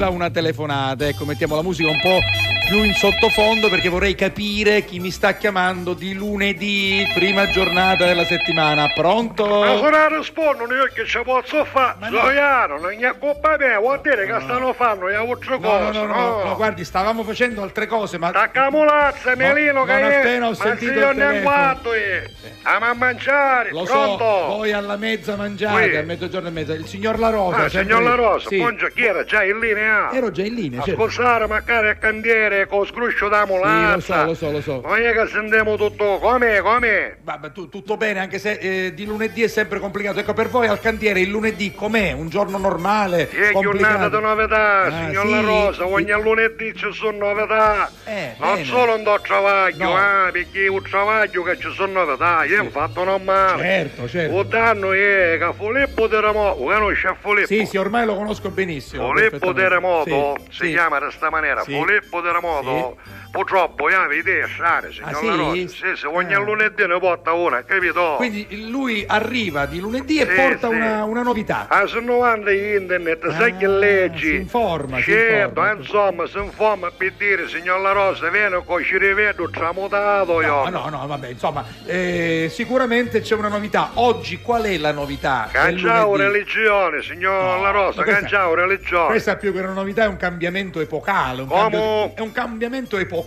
[0.00, 1.06] Arriva una telefonata.
[1.06, 2.18] Ecco, mettiamo la musica un po'
[2.66, 8.24] più in sottofondo perché vorrei capire chi mi sta chiamando di lunedì, prima giornata della
[8.24, 8.82] settimana.
[8.82, 9.44] Ma Pronto?
[9.82, 11.96] se non rispondono io che ci posso fare?
[11.98, 12.20] Ma no.
[12.20, 15.98] Zoiano, non è colpa mia, vuol dire che stanno fanno le altre No, no, cose.
[15.98, 20.16] no, no, no, guardi, stavamo facendo altre cose, ma Taccamulazza, Melino, che non è?
[20.18, 22.30] appena ho Ma sentito se io ne guardo, eh.
[22.62, 24.18] Ama a mangiare, lo pronto?
[24.18, 26.74] so, poi alla mezza mangiate, a mezzogiorno e mezza.
[26.74, 27.56] Il signor La Rosa.
[27.56, 28.14] Ah, sempre signor La.
[28.14, 28.56] Rosa, Sì.
[28.58, 30.12] buongiorno, chi era già in linea?
[30.12, 31.02] Ero già in linea, certo.
[31.04, 34.20] Ascoltare magari a candiere con scruscio da mulazza.
[34.20, 34.88] Sì, lo so, lo so, lo so.
[34.88, 37.16] Non è che sentiamo tutto, come, come?
[37.22, 40.18] Vabbè, tu- tutto bene, anche se eh, di lunedì è sempre complicato.
[40.20, 42.12] Ecco, per voi al cantiere il lunedì com'è?
[42.12, 43.26] Un giorno normale?
[43.26, 44.08] Che complicato?
[44.10, 45.30] giornata di novità, Ah, signor sì?
[45.32, 47.90] La Rosa, ogni lunedì ci sono novità.
[48.04, 48.64] Eh, non bene.
[48.66, 49.96] solo un do travaglio, No.
[49.96, 53.62] ah, perché un travaglio che ci sono novità, io ho fatto non male.
[53.62, 54.34] Certo, certo.
[54.36, 57.46] Un danno è che Filippo Terremoto, conosce Filippo?
[57.46, 59.12] Sì, sì, ormai lo conosco benissimo.
[59.12, 59.60] Filippo perfettamente.
[59.62, 60.72] Terremoto Sì, si sì.
[60.72, 61.72] chiama in questa maniera, Sì.
[61.72, 62.96] Filippo Terremoto.
[63.30, 65.26] Purtroppo io idee strane, signor Ah, sì?
[65.28, 65.68] Rosa.
[65.68, 66.40] Sì, sì, ogni Ah.
[66.40, 68.14] lunedì ne porta una, capito?
[68.16, 70.74] Quindi lui arriva di lunedì e Sì, porta sì.
[70.74, 71.66] Una, una novità.
[71.68, 74.26] Ah, su 90 internet, sai che Ah, leggi?
[74.30, 75.72] si informa, si Certo, informa.
[75.72, 80.68] insomma, si informa per dire, signor La Rosa, viene con ci rivedo tramutato io.
[80.68, 83.90] No, no, no, vabbè, insomma, eh, sicuramente c'è una novità.
[83.94, 85.48] Oggi qual è la novità?
[85.52, 89.06] Canciao religione, signor No, La Rosa, questa- canciao religione.
[89.06, 91.42] Questa più che una novità è un cambiamento epocale.
[91.42, 91.60] Un Come?
[91.60, 93.18] cambio- è un cambiamento epocale.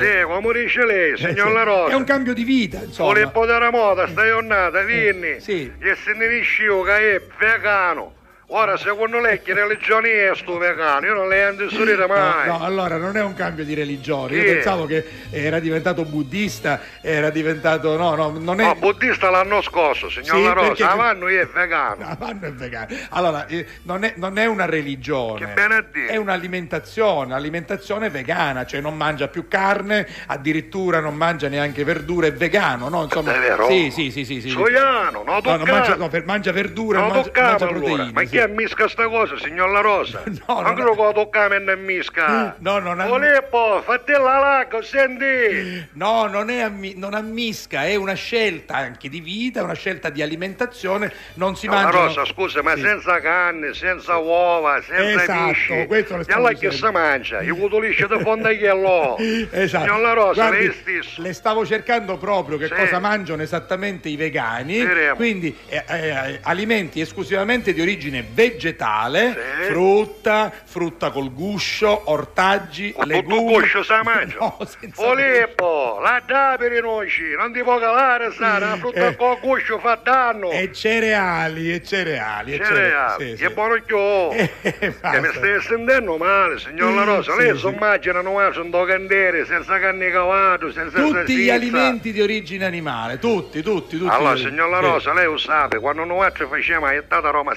[0.00, 1.52] Sì, come dice lei, Eh, signor.
[1.52, 1.92] La Rosa.
[1.92, 3.14] È un cambio di vita, insomma.
[3.14, 5.40] Filippo Terremoto, sta giornata, vieni.
[5.40, 5.70] sì.
[5.78, 8.14] E se ne discivo che è vegano.
[8.50, 11.04] Ora, secondo lei che religione è sto vegano?
[11.04, 12.46] Io non le ho inserito mai.
[12.46, 14.36] No, no, allora non è un cambio di religione.
[14.36, 17.94] Io pensavo che era diventato buddista, era diventato.
[17.98, 18.64] No, no, non è.
[18.64, 20.66] No, buddista l'anno scorso, signor Sì, La Rosa.
[20.68, 21.96] perché- Avanno è vegano.
[22.08, 22.86] No, non è vegano.
[23.10, 26.06] Allora, eh, non, è, non è una religione, Che bene a dire.
[26.06, 32.32] è un'alimentazione, alimentazione vegana, cioè non mangia più carne, addirittura non mangia neanche verdure, è
[32.32, 33.02] vegano, no?
[33.02, 33.68] Insomma, È vero?
[33.68, 34.40] Sì, sì, sì, sì.
[34.40, 34.48] sì.
[34.48, 37.78] Soiano, No, non non mangia, no, per- mangia verdure, Non mangia, mangia allora.
[37.78, 38.10] proteine.
[38.14, 38.36] Ma sì.
[38.38, 40.22] Chi ammisca sta cosa, signor La Rosa?
[40.46, 42.56] No, Anche lo può toccare non ammisca.
[42.58, 45.86] No, non am- Filippo, fatti la lacca, senti.
[45.92, 50.22] No, non, è ammi- non ammisca, è una scelta anche di vita, una scelta di
[50.22, 51.98] alimentazione, non si No, La mangia.
[51.98, 52.82] Rosa, scusa, ma Sì.
[52.82, 55.86] senza carne, senza uova, senza Esatto, pesci.
[55.86, 57.40] questo lo E allora che si mangia?
[57.42, 59.16] I cutolisci di fondagliello.
[59.50, 59.84] Esatto.
[59.84, 61.22] Signor La Rosa, Guardi, lei stesso.
[61.22, 62.74] le stavo cercando proprio che Sì.
[62.74, 65.14] cosa mangiano esattamente i vegani, Vedremo.
[65.16, 69.72] quindi eh, eh, alimenti esclusivamente di origine vegetale, Sì.
[69.72, 73.52] frutta, frutta col guscio, ortaggi, Con tutto legumi.
[73.60, 74.36] cuscio sa mangia.
[74.48, 74.56] No,
[74.92, 79.16] Filippo, la dà per i noci, non ti può calare, sa, la frutta Eh.
[79.16, 80.50] con guscio fa danno.
[80.50, 83.42] E cereali, e cereali, e Cereali, sì, sì.
[83.42, 84.30] che buono chiò.
[84.32, 87.32] Eh, Che mi stai sentendo male, signor La Rosa.
[87.32, 87.58] Sì, Lei sì.
[87.60, 91.40] si immagina non mangia un candiere senza carne di cavallo, senza Tutti salsiccia.
[91.42, 94.14] gli alimenti di origine animale, tutti, tutti, tutti.
[94.14, 94.84] Allora, signor La Sì.
[94.84, 97.56] Rosa, lei lo sa, quando noi facciamo la Roma a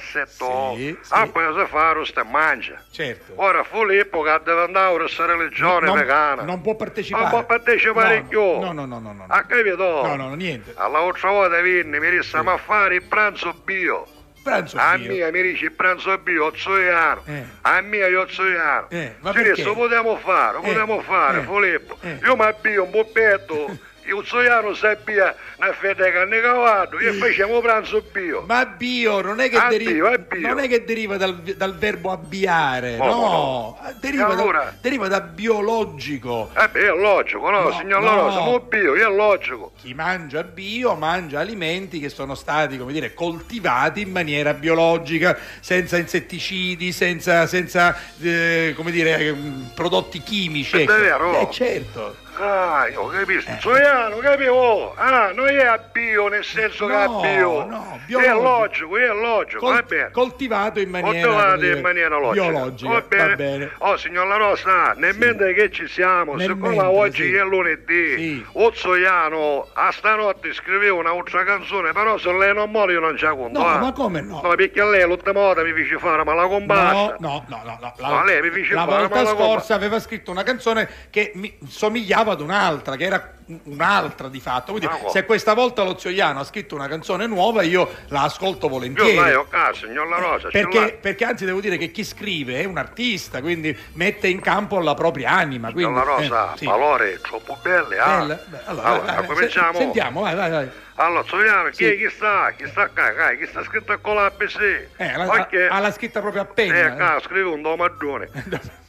[0.70, 1.12] setto, Sì, sì.
[1.14, 2.82] ah, poi si fa rosta mangia.
[2.90, 3.32] Certo.
[3.36, 6.42] Ora Filippo che deve andare a questa religione non, vegana.
[6.42, 7.22] non può partecipare.
[7.22, 8.40] Non può partecipare no, più.
[8.40, 9.24] No, no, no, no, no.
[9.28, 10.02] Ha capito?
[10.06, 10.72] No, no, no, niente.
[10.76, 14.06] All'altra volta vieni, mi disse, ma fare il pranzo bio.
[14.42, 15.08] Pranzo A bio.
[15.12, 17.22] mia mi dice il pranzo bio, zoiano.
[17.26, 17.44] Eh.
[17.60, 18.86] A mia io zoiano.
[18.90, 21.96] Eh, ma lo potremmo fare, lo Eh, potremmo fare, eh, Filippo.
[22.00, 22.18] eh.
[22.24, 27.60] Io mi abbio un buppetto, io zoiano sappia una fetta di carne cavallo, e facciamo
[27.60, 28.44] pranzo bio.
[28.46, 31.76] Ma bio non è che, Ah, deri- bio, è non è che deriva dal, dal
[31.76, 33.94] verbo abbiare, Oh, no, no.
[34.00, 34.64] Deriva, allora?
[34.64, 36.50] da, deriva da biologico.
[36.56, 38.06] Eh beh, è logico, no, No, signor no.
[38.06, 39.72] La Rosa, mo bio, è logico.
[39.80, 45.96] Chi mangia bio mangia alimenti che sono stati, come dire, coltivati in maniera biologica, senza
[45.96, 50.78] insetticidi, senza, senza eh, come dire, ehm, prodotti chimici.
[50.78, 50.92] È ecco.
[50.94, 51.38] vero?
[51.40, 52.16] Eh, certo.
[52.44, 53.50] Ah, io capisco.
[53.60, 54.94] Zoiano, capivo?
[54.96, 57.64] Ah, non è a bio nel senso che No, a bio.
[57.66, 58.42] no, È biologico.
[58.42, 60.10] logico, è logico, Col- va bene.
[60.10, 62.48] coltivato in maniera, dire, in maniera logica.
[62.48, 62.90] biologica.
[62.92, 63.28] Va bene.
[63.28, 63.70] Va bene.
[63.78, 67.34] Oh, signor La Rosa, nel mentre che ci siamo, Nel siccome mentre, oggi sì.
[67.34, 68.46] è lunedì, Sì.
[68.52, 73.60] Ozzoiano a stanotte scriveva un'altra canzone, però se lei non muore io non ci conto.
[73.60, 73.78] No, eh.
[73.78, 74.40] ma come no?
[74.42, 76.92] No, perché lei l'ultima volta mi fece fare ma la comparsa.
[76.92, 77.94] No, no, no, no, no.
[77.98, 80.88] La, No, lei mi dice la fare, volta ma la scorsa aveva scritto una canzone
[81.10, 83.32] che mi somigliava ad un'altra che era
[83.64, 84.72] un'altra di fatto.
[84.72, 88.66] Quindi se questa volta lo zio Iano ha scritto una canzone nuova, io la ascolto
[88.66, 89.18] Io volentieri.
[89.18, 90.48] lei ho casa, signor La Rosa.
[90.48, 94.78] Perché, perché anzi devo dire che chi scrive è un artista, quindi mette in campo
[94.80, 95.70] la propria anima.
[95.72, 96.64] Quindi, La Rosa, eh, sì.
[96.66, 98.18] valore troppo belle, ah.
[98.18, 98.34] Bella?
[98.46, 99.72] Beh, allora, Allora, vai, vai, cominciamo.
[99.72, 100.70] se- Sentiamo, vai, vai, vai.
[100.96, 101.96] Allora, Sogliano, chi, Sì.
[101.96, 102.52] chi sta?
[102.56, 103.10] Chi sta qua?
[103.12, 104.88] Dai, Chi sta scritto con la ABC?
[104.96, 105.68] Eh, la- Ok.
[105.70, 106.94] ha, la scritta proprio a Eh, penna.
[106.94, 108.28] qua, scrive un domaggone.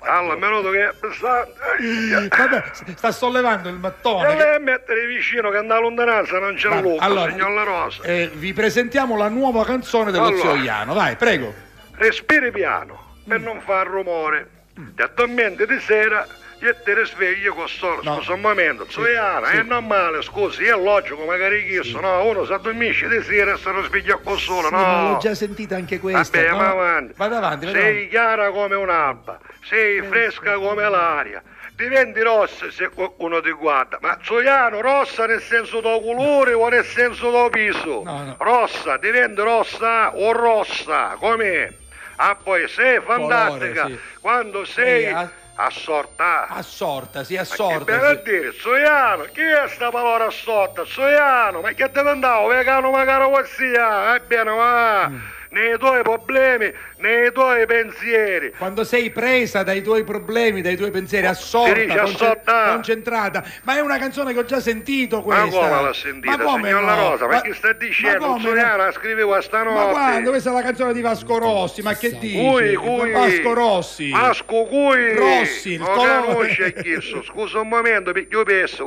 [0.00, 0.84] Allora, minuto che...
[0.84, 2.28] eh.
[2.28, 2.62] Vabbè,
[2.94, 4.28] sta sollevando il E mattone.
[4.28, 8.02] che- lei a mettere vicino che andava lontananza non c'è luce, allora, signor La Rosa.
[8.04, 10.40] eh, vi presentiamo la nuova canzone dello Allora.
[10.52, 10.94] zio Iano.
[10.94, 11.52] Vai, prego.
[11.96, 14.48] Respiri piano per non far rumore.
[14.94, 16.24] Ti addormenti di sera
[16.60, 18.00] e te risvegli con solo.
[18.02, 18.20] No.
[18.28, 19.56] Un momento, Zoiana, sì.
[19.56, 22.24] è normale, scusi, è logico, magari chiesto, no?
[22.24, 25.10] Uno si addormisce di sera e si risveglia con solo, Sì, no?
[25.12, 26.38] l'ho già sentita anche questa.
[26.38, 26.56] Vabbè, no?
[26.56, 27.12] ma avanti.
[27.16, 28.08] Vado avanti, vado Sei avanti.
[28.08, 31.42] chiara come un'alba, sei fresca come l'aria.
[31.74, 36.84] Diventi rossa se qualcuno ti guarda, ma Zoiano rossa nel senso del colore o nel
[36.84, 38.02] senso del viso?
[38.04, 38.36] No, no.
[38.38, 41.72] Rossa, diventi rossa o rossa, com'è?
[42.16, 43.98] Ah, poi sei fantastica sì.
[44.20, 46.48] quando sei Sì, a- assorta.
[46.48, 47.84] Assorta, sì, Ma che assorta.
[47.84, 48.22] per a sì.
[48.22, 50.84] dire, Zoiano, chi è sta parola assorta?
[50.84, 52.48] Zoiano, ma che te ne andavo?
[52.48, 55.18] Vegano magari così, ah, ebbene, va, Mm.
[55.50, 58.52] Nei tuoi problemi, nei tuoi pensieri.
[58.56, 62.72] Quando sei presa dai tuoi problemi, dai tuoi pensieri, assorta, dice assorta.
[62.72, 63.44] concentrata.
[63.62, 65.58] Ma è una canzone che ho già sentito Ma questa.
[65.68, 66.86] come l'ha sentita, Ma come signor no?
[66.86, 67.26] La Rosa?
[67.26, 68.18] Ma, Ma- chi sta ma dicendo?
[68.26, 68.48] come no?
[68.48, 69.76] Zoiano la scrive questa notte.
[69.84, 70.30] Ma quando?
[70.30, 72.36] Questa è la canzone di Vasco Rossi, ma che dici?
[72.36, 73.10] Cui, cui.
[73.12, 74.10] Vasco Rossi.
[74.10, 75.14] Vasco cui.
[75.14, 76.22] Rossi, il Non colore.
[76.34, 77.22] conosce chiesto.
[77.22, 78.86] Scusa un momento, perché io penso.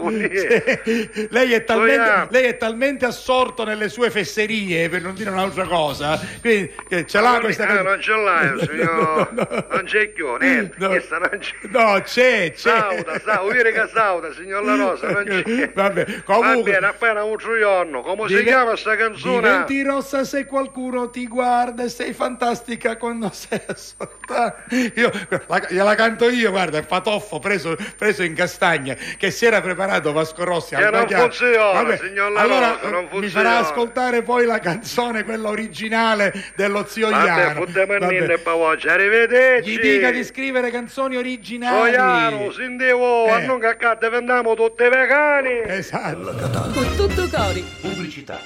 [1.29, 6.19] lei, è talmente, lei è talmente assorto nelle sue fesserie, per non dire un'altra cosa,
[6.51, 7.89] quindi eh, ce l'ha questa Ah, canzone.
[7.89, 9.67] non ce l'hai, signor.
[9.71, 10.75] Non c'è più, niente.
[10.77, 10.87] No.
[10.89, 11.53] Questa non c'è.
[11.69, 12.55] No, c'è, c'è.
[12.55, 15.71] Sauda, sauda, dire che sauda, signor La Rosa, non c'è.
[15.73, 18.01] Vabbè, Va comunque bene, appena un giorno.
[18.01, 19.41] Come si Dive- chiama sta canzone?
[19.41, 24.63] Diventi rossa se qualcuno ti guarda e sei fantastica quando sei assorta.
[24.95, 25.11] Io
[25.47, 30.11] la, gliela canto io, guarda, è patoffo preso, preso in castagna che si era preparato
[30.11, 33.49] Vasco Rossi Che al non funziona, signor La allora Rosa, non mi funziona.
[33.49, 37.65] farà ascoltare poi la canzone, quella originale dello zio Iano.
[37.65, 39.69] e arrivederci.
[39.71, 41.91] Gli dica di scrivere canzoni originali.
[41.93, 43.31] Soiano, sentivo, Eh.
[43.31, 45.61] a non cacca diventiamo tutti vegani.
[45.65, 46.71] Esatto.
[46.73, 47.63] Con tutto cori.
[47.81, 48.39] Pubblicità.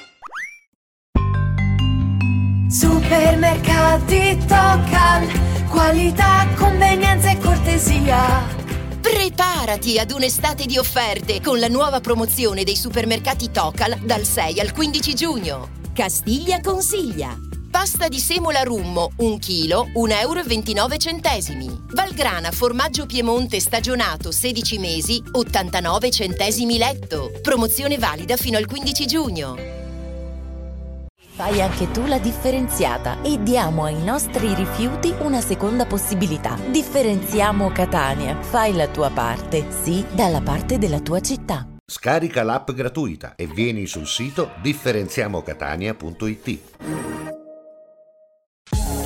[2.68, 5.28] Supermercati Tocal,
[5.70, 8.44] qualità, convenienza e cortesia.
[9.00, 14.72] Preparati ad un'estate di offerte con la nuova promozione dei supermercati Tocal dal 6 al
[14.74, 15.70] 15 giugno.
[15.94, 17.38] Castiglia consiglia.
[17.76, 20.42] Pasta di semola rummo, 1 kg, 1,29 euro.
[21.92, 27.34] Valgrana formaggio Piemonte stagionato 16 mesi, 89 centesimi letto.
[27.42, 29.58] Promozione valida fino al 15 giugno.
[31.34, 36.58] Fai anche tu la differenziata e diamo ai nostri rifiuti una seconda possibilità.
[36.72, 38.40] Differenziamo Catania.
[38.40, 41.68] Fai la tua parte, sì, dalla parte della tua città.
[41.86, 46.60] Scarica l'app gratuita e vieni sul sito differenziamocatania.it.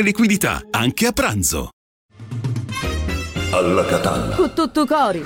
[0.00, 1.70] liquidità, anche a pranzo.
[3.50, 4.34] Alla Catalla.
[4.36, 5.24] Con tutto cori.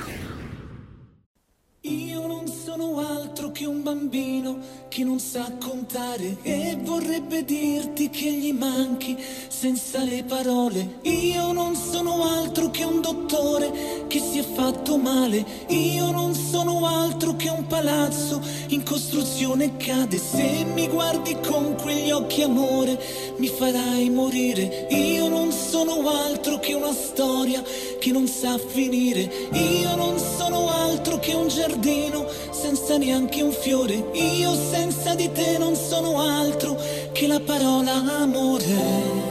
[1.83, 4.58] Io non sono altro che un bambino
[4.97, 9.15] che non sa contare e vorrebbe dirti che gli manchi
[9.47, 11.01] senza le parole.
[11.03, 15.44] Io non sono altro che un dottore che si è fatto male.
[15.69, 20.17] Io non sono altro che un palazzo in costruzione cade.
[20.17, 22.99] Se mi guardi con quegli occhi amore
[23.37, 24.87] mi farai morire.
[24.92, 27.63] Io non sono altro che una storia
[28.01, 29.31] che non sa finire.
[29.53, 34.03] Io non sono altro che un giardino senza neanche un fiore.
[34.15, 34.86] Io senza
[35.17, 36.79] di te non sono altro
[37.13, 39.25] che la parola amore.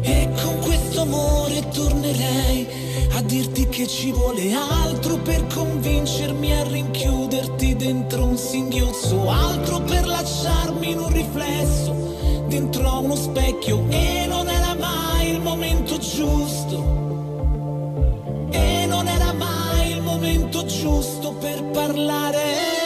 [0.00, 2.66] E con questo amore tornerei
[3.12, 10.06] a dirti che ci vuole altro per convincermi a rinchiuderti dentro un singhiozzo, altro per
[10.06, 17.03] lasciarmi in un riflesso dentro uno specchio e non era mai il momento giusto.
[20.54, 22.83] Momento giusto per parlare.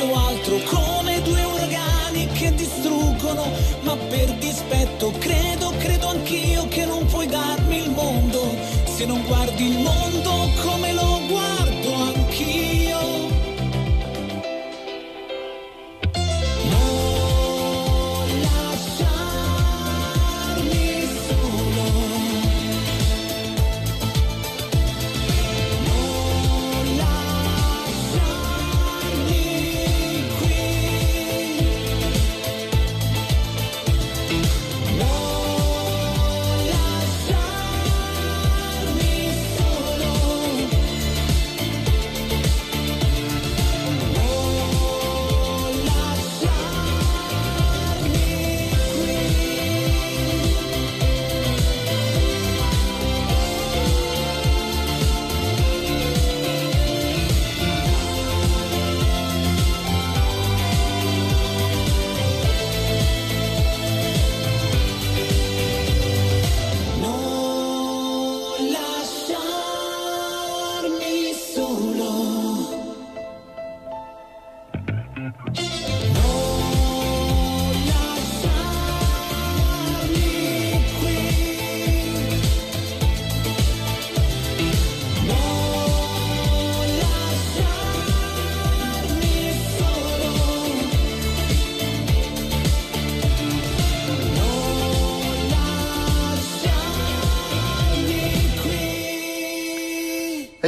[0.00, 0.29] Spazio altro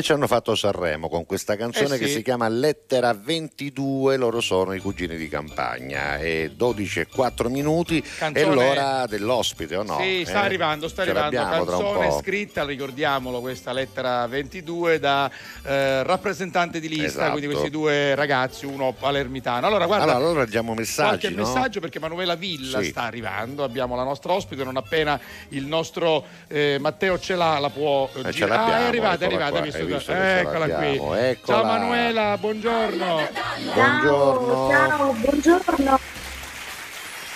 [0.03, 2.14] E ci hanno fatto Sanremo con questa canzone Eh che sì.
[2.14, 2.48] si chiama
[2.93, 8.55] Lettera 22, loro sono i cugini di campagna, e 12 e 4 minuti è Canzone-
[8.55, 9.97] l'ora dell'ospite o no?
[9.99, 10.45] Sì, sta Eh?
[10.45, 11.64] arrivando, sta Ce arrivando.
[11.64, 15.30] Canzone scritta, ricordiamolo, questa lettera 22 da
[15.64, 17.30] eh, rappresentante di lista, Esatto.
[17.30, 19.66] quindi questi due ragazzi, uno palermitano.
[19.66, 21.47] Allora, guarda, Allora, allora leggiamo messaggi, qualche no?
[21.47, 22.90] messaggio perché Manuela Villa Sì.
[22.90, 25.18] sta arrivando, abbiamo la nostra ospite, non appena
[25.51, 28.70] il nostro eh, Matteo ce l'ha, la può eh, Eh, girare.
[28.74, 30.12] Ah, è arrivata, è arrivata, qua, visto?
[30.12, 30.95] eccola qui.
[30.95, 31.57] eccola.
[31.57, 32.80] Ciao Manuela, buongiorno.
[32.91, 34.68] Buongiorno.
[34.70, 35.99] Ciao, buongiorno.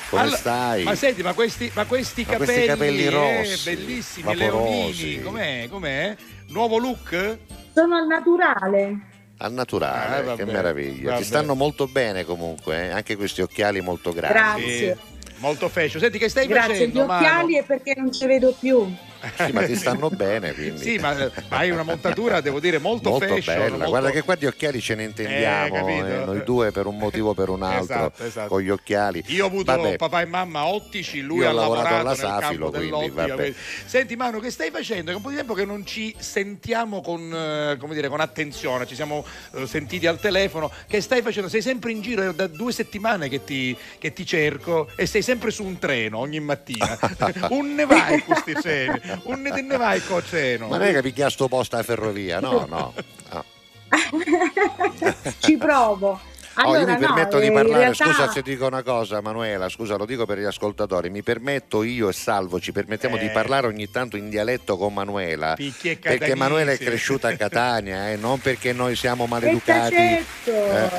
[0.09, 0.83] Come Allora, stai?
[0.83, 5.03] Ma senti, ma questi, ma questi Ma capelli, questi capelli eh, rossi, bellissimi, vaporosi.
[5.05, 5.67] leonini, com'è?
[5.71, 6.17] Com'è?
[6.49, 7.39] Nuovo look?
[7.73, 8.99] Sono al naturale.
[9.39, 11.11] Al naturale, Eh, vabbè, che meraviglia.
[11.11, 11.21] vabbè.
[11.21, 12.91] Ti stanno molto bene comunque, eh?
[12.91, 14.63] anche questi occhiali molto grandi.
[14.63, 14.99] Grazie.
[15.39, 16.01] Molto fashion.
[16.03, 17.25] Senti, che stai Grazie, gli facendo, Manu?
[17.25, 18.93] occhiali è perché non ci vedo più.
[19.37, 20.83] Sì, ma ti stanno bene, quindi.
[20.83, 23.57] Sì, ma ma hai una montatura, devo dire, molto, molto fashion.
[23.57, 23.71] bella.
[23.71, 26.97] molto- Guarda che qua di occhiali ce ne intendiamo, Eh, eh, noi due per un
[26.99, 28.49] motivo o per un altro, Esatto, esatto.
[28.49, 29.23] con gli occhiali.
[29.29, 32.43] Io ho avuto Vabbè, papà e mamma ottici, lui Io ha lavorato lavorato, alla nel
[32.43, 33.55] Safilo, campo quindi, vabbè.
[33.87, 35.11] Senti Manu, che stai facendo?
[35.11, 38.87] È un po' di tempo che non ci sentiamo con, eh, come dire, con attenzione,
[38.87, 39.25] ci siamo
[39.55, 40.71] eh, sentiti al telefono.
[40.87, 41.49] Che stai facendo?
[41.49, 45.23] Sei sempre in giro, è da due settimane che ti, che ti cerco e sei
[45.23, 46.99] sempre su un treno ogni mattina.
[47.51, 50.69] un ne vai questi treni, un ne te ne vai con treno.
[50.69, 52.93] Ma non è che picchia sto posto alla ferrovia, no, no.
[53.31, 53.45] no.
[55.39, 56.21] Ci provo.
[56.59, 58.83] Oh, Allora, io mi no, permetto eh, di in parlare, realtà- scusa se dico una
[58.83, 63.17] cosa Manuela, scusa lo dico per gli ascoltatori, mi permetto io e Salvo, ci permettiamo
[63.17, 63.21] Eh.
[63.21, 65.55] di parlare ogni tanto in dialetto con Manuela,
[66.01, 66.35] perché.
[66.35, 69.95] Manuela è cresciuta a Catania, eh, non perché noi siamo maleducati.
[69.95, 70.25] Eh,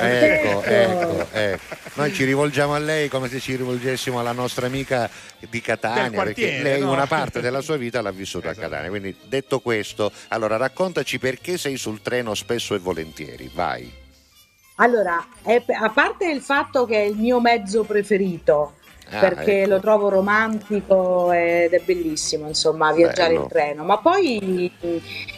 [0.00, 1.58] ecco, ecco, eh.
[1.94, 5.10] Noi ci rivolgiamo a lei come se ci rivolgessimo alla nostra amica
[5.48, 6.92] di Catania, perché lei no?
[6.92, 8.66] una parte della sua vita l'ha vissuta Esatto.
[8.66, 8.90] a Catania.
[8.90, 14.06] Quindi detto questo, allora raccontaci perché sei sul treno spesso e volentieri, vai.
[14.80, 18.74] Allora, è- a parte il fatto che è il mio mezzo preferito,
[19.10, 19.70] Ah, perché ecco.
[19.70, 23.42] lo trovo romantico ed è bellissimo, insomma, viaggiare Bello.
[23.42, 24.70] in treno, ma poi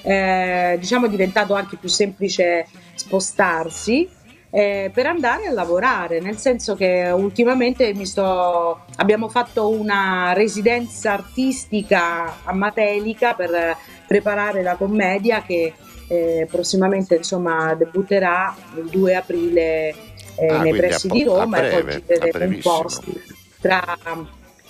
[0.03, 4.09] eh, diciamo è diventato anche più semplice spostarsi
[4.51, 11.13] eh, per andare a lavorare, nel senso che ultimamente mi sto, abbiamo fatto una residenza
[11.13, 13.77] artistica a Matelica per
[14.09, 15.73] preparare la commedia che
[16.11, 19.95] eh, prossimamente insomma debutterà il 2 aprile
[20.35, 22.83] eh, Ah, nei pressi di po- a Roma e breve, poi a gireremo un brevissimo.
[22.83, 23.23] po' sì,
[23.61, 23.99] tra,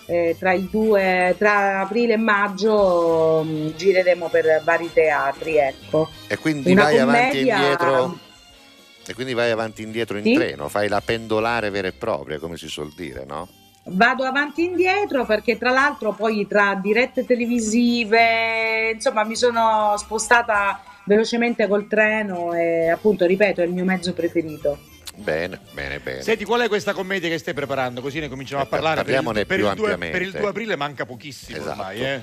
[0.06, 6.36] eh, tra il 2 tra aprile e maggio mh, gireremo per vari teatri ecco E
[6.36, 8.18] quindi Una vai avanti e commedia- indietro.
[9.06, 10.34] E quindi vai avanti e indietro in Sì.
[10.34, 13.48] treno, fai la pendolare vera e propria, come si suol dire, no?
[13.84, 20.80] Vado avanti e indietro perché tra l'altro poi tra dirette televisive, insomma mi sono spostata
[21.04, 24.78] velocemente col treno e appunto ripeto è il mio mezzo preferito.
[25.16, 26.22] Bene, bene, bene.
[26.22, 28.00] Senti, qual è questa commedia che stai preparando?
[28.00, 29.02] Così ne cominciamo a Eh, parlare.
[29.02, 30.18] Per il, parliamone per, più il 2, ampiamente.
[30.18, 31.70] per il 2 aprile manca pochissimo Esatto.
[31.78, 32.20] ormai, eh?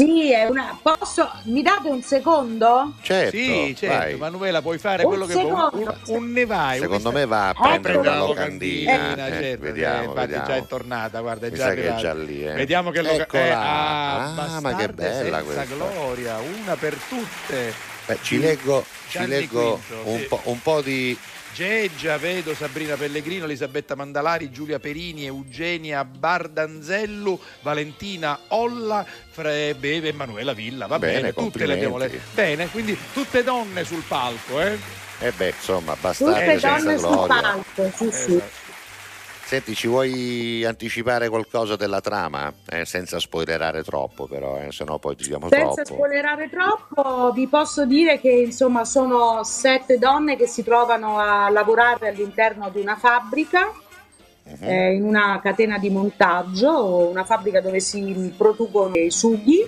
[0.00, 0.78] Sì, è una...
[0.80, 1.28] Posso...
[1.46, 2.92] Mi date un secondo?
[3.02, 4.14] Certo, sì, certo, vai.
[4.14, 5.46] Manuela, puoi fare Un quello che vuoi.
[5.50, 5.96] Un, secondo.
[6.06, 6.78] un ne vai.
[6.78, 7.62] Secondo me va a Ecco.
[7.80, 8.26] prendere la Ecco.
[8.26, 8.92] locandina.
[8.92, 10.46] Eh, eh, certo, vediamo, eh, infatti vediamo.
[10.46, 12.00] già è tornata, guarda, è Mi già che è arrivata.
[12.00, 12.52] già lì, eh.
[12.52, 13.42] Vediamo che lo Eccola.
[13.42, 15.64] eh, Ah, ah, ma che bella questa.
[15.64, 17.74] gloria, una per tutte.
[18.06, 20.24] Beh, ci leggo, ci leggo Quinto, un, sì.
[20.26, 21.18] po', un po' di
[21.54, 30.52] Geggia, vedo Sabrina Pellegrino, Elisabetta Mandalari, Giulia Perini, Eugenia Bardanzellu, Valentina Olla, Fre- Beve, Emanuela
[30.52, 30.86] Villa.
[30.86, 32.26] Va Bene, bene, tutte le abbiamo complimenti.
[32.34, 32.42] lette.
[32.42, 34.78] Bene, quindi tutte donne sul palco, eh?
[35.20, 38.40] Eh beh, insomma, bastarde Tutte donne sul palco, sì sì.
[39.48, 42.52] Senti, ci vuoi anticipare qualcosa della trama?
[42.68, 46.02] Eh, senza spoilerare troppo, però, eh, se no poi diciamo Senza troppo.
[46.02, 52.08] spoilerare troppo, vi posso dire che insomma sono sette donne che si trovano a lavorare
[52.10, 53.72] all'interno di una fabbrica,
[54.44, 54.68] Mhm.
[54.68, 59.64] eh, in una catena di montaggio, una fabbrica dove si producono i sughi.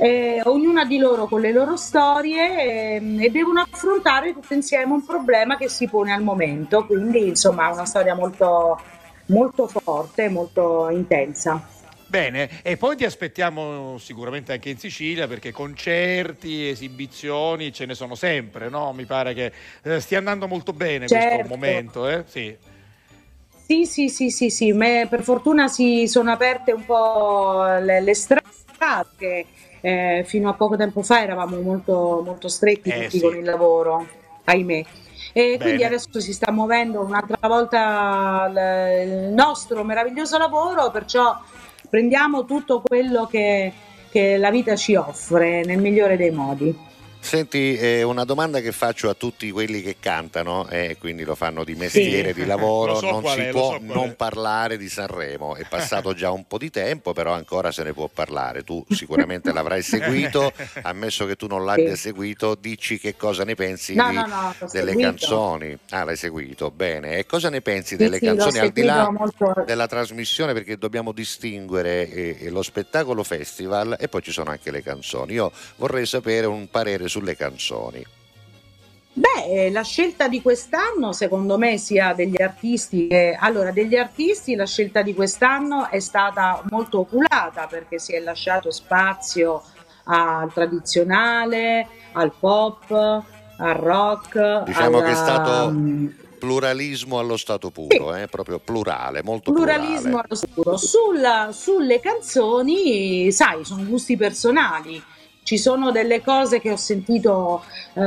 [0.00, 5.04] Eh, ognuna di loro con le loro storie ehm, e devono affrontare tutte insieme un
[5.04, 8.80] problema che si pone al momento, quindi insomma è una storia molto,
[9.26, 11.68] molto forte, molto intensa.
[12.06, 18.16] Bene, e poi ti aspettiamo sicuramente anche in Sicilia perché concerti, esibizioni ce ne sono
[18.16, 18.92] sempre, no?
[18.92, 21.46] Mi pare che eh, stia andando molto bene questo Certo.
[21.46, 22.24] momento, eh?
[22.26, 22.56] Sì.
[23.64, 29.46] Sì, sì, sì, sì, sì, per fortuna si sono aperte un po' le, le strade
[29.80, 33.20] eh, fino a poco tempo fa eravamo molto, molto stretti Eh, tutti sì.
[33.20, 34.06] con il lavoro,
[34.44, 34.84] ahimè.
[35.32, 35.84] E quindi Bene.
[35.84, 41.38] adesso si sta muovendo un'altra volta l- il nostro meraviglioso lavoro, perciò
[41.88, 43.72] prendiamo tutto quello che,
[44.10, 46.76] che la vita ci offre nel migliore dei modi.
[47.22, 51.62] Senti, eh, una domanda che faccio a tutti quelli che cantano e quindi lo fanno
[51.64, 54.14] di mestiere, di lavoro, so non si è, può so non è.
[54.14, 55.54] parlare di Sanremo.
[55.54, 58.64] È passato già un po' di tempo, però ancora se ne può parlare.
[58.64, 60.50] Tu sicuramente l'avrai seguito,
[60.82, 62.00] ammesso che tu non l'abbia Sì.
[62.08, 65.00] seguito, dici che cosa ne pensi No, di- no, no, delle seguito.
[65.00, 65.78] canzoni.
[65.90, 67.18] Ah, l'hai seguito, bene.
[67.18, 70.52] E cosa ne pensi Sì, delle sì, canzoni al di là molto- della trasmissione?
[70.54, 75.34] Perché dobbiamo distinguere eh, eh, lo spettacolo festival e poi ci sono anche le canzoni.
[75.34, 78.02] Io vorrei sapere un parere sulle canzoni.
[79.12, 83.36] Beh, eh, la scelta di quest'anno, secondo me, sia degli artisti che...
[83.38, 88.70] Allora, degli artisti la scelta di quest'anno è stata molto oculata perché si è lasciato
[88.70, 89.62] spazio
[90.04, 94.62] al tradizionale, al pop, al rock.
[94.64, 96.06] Diciamo alla- che è stato mm,
[96.38, 100.26] pluralismo allo stato puro, eh, proprio plurale, molto pluralismo plurale.
[100.28, 100.76] allo sicuro.
[100.76, 105.02] Sulla- sulle canzoni, sai, sono gusti personali.
[105.42, 107.62] Ci sono delle cose che ho sentito
[107.94, 108.02] eh,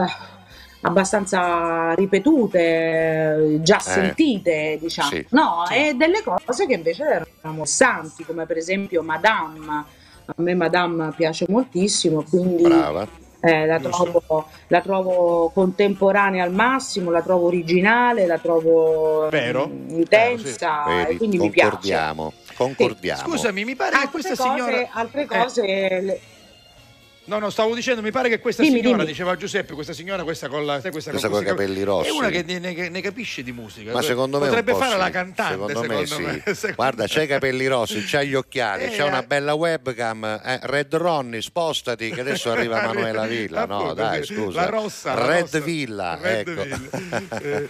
[0.81, 5.09] abbastanza ripetute, eh, già sentite, diciamo.
[5.09, 5.73] sì, no, sì.
[5.75, 7.03] e delle cose che invece
[7.41, 10.01] erano santi, come per esempio Madame.
[10.25, 13.05] A me Madame piace moltissimo, quindi Brava.
[13.41, 19.67] eh, la, trovo, la trovo contemporanea al massimo, la trovo originale, la trovo Vero.
[19.67, 21.69] mm, intensa e Vedi, quindi mi piace.
[21.71, 23.21] concordiamo, concordiamo.
[23.27, 24.87] Scusami, mi pare che Altre questa cose, signora...
[24.93, 25.25] altre Eh.
[25.27, 25.61] cose
[26.01, 26.19] le-
[27.25, 29.09] No, no, stavo dicendo, mi pare che questa Dimmi, signora, dimmi.
[29.09, 32.09] diceva Giuseppe, questa signora, questa con la, questa Questa con coi capelli rossi.
[32.09, 33.93] È una che ne, ne- ne capisce di musica.
[33.93, 35.01] Ma secondo me potrebbe un po' fare sì.
[35.01, 36.21] la cantante, secondo, secondo, me, sì.
[36.21, 36.41] me.
[36.53, 37.07] Secondo Guarda, me.
[37.07, 39.25] c'ha i capelli rossi, c'ha gli occhiali, Eh, c'ha una eh.
[39.25, 40.23] bella webcam.
[40.43, 43.65] eh, Red Ronnie, spostati che adesso arriva Manuela Villa.
[43.65, 44.33] No, Appunto, dai, sì.
[44.33, 44.59] scusa.
[44.61, 45.59] La rossa, la Red rossa.
[45.61, 46.61] Villa, Red ecco.
[46.63, 46.81] Villa.
[47.43, 47.67] Eh,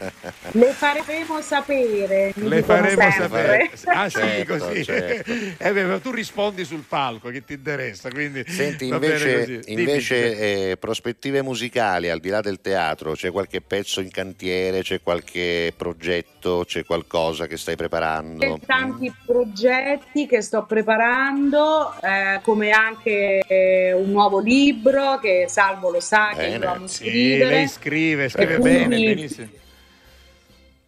[0.54, 2.32] le faremo sapere.
[2.36, 3.70] Le faremo sapere.
[3.86, 4.84] Ah sì, Certo, così.
[4.84, 5.32] certo.
[5.58, 10.78] Eh, beh, ma tu rispondi sul palco, che ti interessa, quindi Senti, bene invece, eh,
[10.78, 16.64] prospettive musicali, al di là del teatro, c'è qualche pezzo in cantiere, c'è qualche progetto,
[16.66, 18.58] c'è qualcosa che stai preparando?
[18.60, 25.90] C'è tanti progetti che sto preparando, eh, come anche eh, un nuovo libro che Salvo
[25.90, 26.66] lo sa che Bene.
[26.66, 27.50] io amo Sì, scrivere.
[27.50, 29.48] lei scrive, scrive bene, benissimo.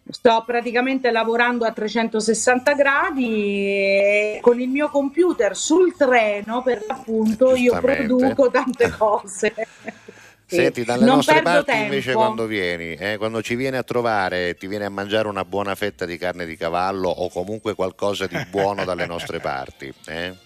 [0.07, 7.55] Sto praticamente lavorando a 360 gradi e con il mio computer sul treno per l'appunto
[7.55, 9.53] io produco tante cose.
[10.47, 12.19] Senti, dalle non nostre parti invece tempo.
[12.19, 16.05] quando vieni, eh, quando ci vieni a trovare, ti vieni a mangiare una buona fetta
[16.05, 19.91] di carne di cavallo o comunque qualcosa di buono dalle nostre parti.
[20.05, 20.44] eh?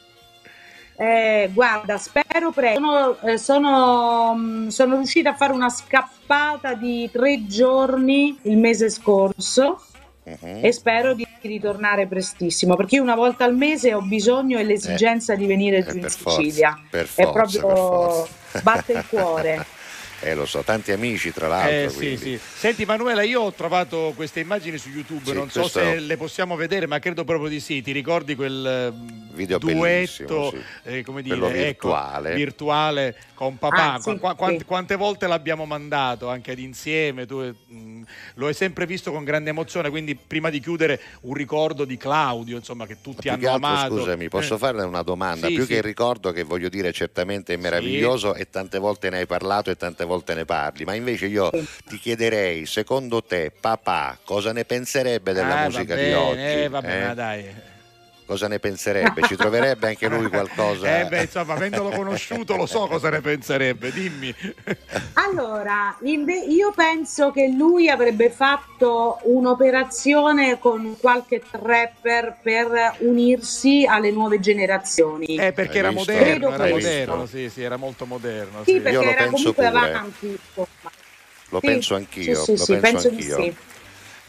[1.01, 2.81] Eh, guarda, spero presto.
[2.81, 8.89] Sono, eh, sono, mh, sono riuscita a fare una scappata di tre giorni il mese
[8.89, 9.81] scorso
[10.25, 10.59] Mhm.
[10.61, 15.33] e spero di ritornare prestissimo perché io una volta al mese ho bisogno e l'esigenza
[15.35, 16.77] di venire giù in Eh, forza, Sicilia.
[16.89, 18.61] per È forza, proprio forza.
[18.61, 19.65] batte il cuore.
[20.21, 21.69] Eh, lo so, tanti amici tra l'altro.
[21.71, 22.39] Eh, sì, sì.
[22.41, 26.55] Senti Manuela, io ho trovato queste immagini su YouTube, Sì, non so se le possiamo
[26.57, 27.81] vedere, ma credo proprio di sì.
[27.81, 30.57] Ti ricordi quel eh, Video duetto, sì.
[30.83, 32.33] eh, come dire, Quello ecco, virtuale.
[32.35, 33.93] virtuale con papà?
[33.93, 34.65] Ah, sì, Qua- qua- sì.
[34.65, 37.25] Quante volte l'abbiamo mandato anche ad insieme?
[37.25, 38.01] Tu, mh,
[38.35, 42.57] lo hai sempre visto con grande emozione, quindi prima di chiudere un ricordo di Claudio,
[42.57, 43.97] insomma, che tutti Più hanno che altro, amato.
[43.99, 44.57] scusami, posso Eh.
[44.57, 45.47] farle una domanda?
[45.47, 45.69] Sì, Più sì.
[45.69, 49.69] che il ricordo che voglio dire certamente è meraviglioso e tante volte ne hai parlato
[49.69, 51.49] e tante volte ne parli, ma invece io
[51.85, 56.63] ti chiederei, secondo te papà cosa ne penserebbe della Eh, musica va di bene, oggi?
[56.63, 57.05] eh, vabbè, eh?
[57.07, 57.55] ma dai.
[58.29, 59.23] Cosa ne penserebbe?
[59.23, 60.99] Ci troverebbe anche lui qualcosa?
[60.99, 64.31] Eh beh, insomma, avendolo conosciuto lo so cosa ne penserebbe, dimmi.
[65.13, 74.11] Allora, inve- io penso che lui avrebbe fatto un'operazione con qualche trapper per unirsi alle
[74.11, 75.25] nuove generazioni.
[75.25, 78.63] Eh, perché era moderno, era moderno, sì, sì, era molto moderno.
[78.63, 78.75] Sì, sì.
[78.77, 79.89] perché Io lo era penso comunque pure.
[79.91, 80.25] avanti.
[80.27, 80.91] insomma.
[81.49, 83.53] Lo Sì, penso anch'io, sì, sì, lo sì, penso penso di anch'io.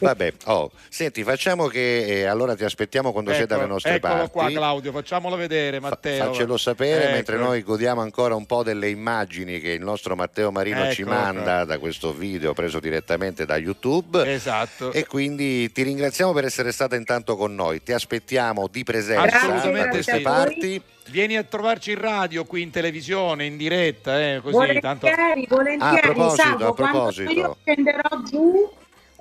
[0.01, 4.13] Vabbè, oh, senti, facciamo che eh, allora ti aspettiamo quando sei Ecco, dalle nostre eccolo
[4.13, 4.31] parti.
[4.31, 6.25] qua Claudio, facciamolo vedere Fa- Matteo.
[6.25, 7.11] Faccelo sapere Ecco.
[7.13, 11.11] mentre noi godiamo ancora un po' delle immagini che il nostro Matteo Marino ci Ecco,
[11.11, 14.31] manda da questo video preso direttamente da YouTube.
[14.31, 14.91] Esatto.
[14.91, 17.83] E quindi ti ringraziamo per essere stata intanto con noi.
[17.83, 20.21] Ti aspettiamo di presenza da queste sì.
[20.21, 20.81] parti.
[21.09, 25.79] Vieni a trovarci in radio, qui in televisione, in diretta, eh, così tanto Volentieri, volentieri,
[25.81, 27.23] Ah, a proposito, Salvo, a proposito.
[27.33, 28.71] quando io scenderò giù,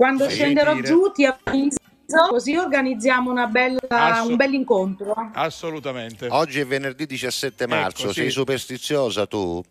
[0.01, 0.37] quando Sì.
[0.37, 0.87] scenderò Dire.
[0.87, 1.77] giù ti avviso,
[2.31, 5.15] così organizziamo una bella, Assu- un bel incontro.
[5.35, 6.27] assolutamente.
[6.31, 8.21] Oggi è venerdì 17 marzo, Ecco, sì.
[8.21, 9.63] sei superstiziosa tu?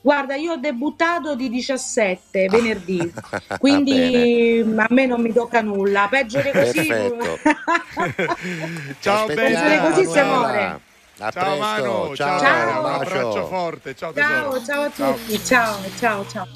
[0.00, 2.50] Guarda, io ho debuttato di 17 Ah.
[2.50, 3.12] venerdì,
[3.60, 6.08] quindi a me non mi tocca nulla.
[6.10, 6.84] Peggio di così.
[6.86, 7.38] Perfetto.
[8.98, 9.60] Ciao Bella.
[9.60, 10.80] aspettiamo, così si muore.
[11.20, 11.58] A Ciao presto.
[11.60, 12.80] Manu, ciao, ciao.
[12.80, 14.12] un abbraccio forte, ciao.
[14.12, 15.44] Ciao, ciao a tutti.
[15.44, 15.76] Ciao.
[16.00, 16.46] ciao, ciao.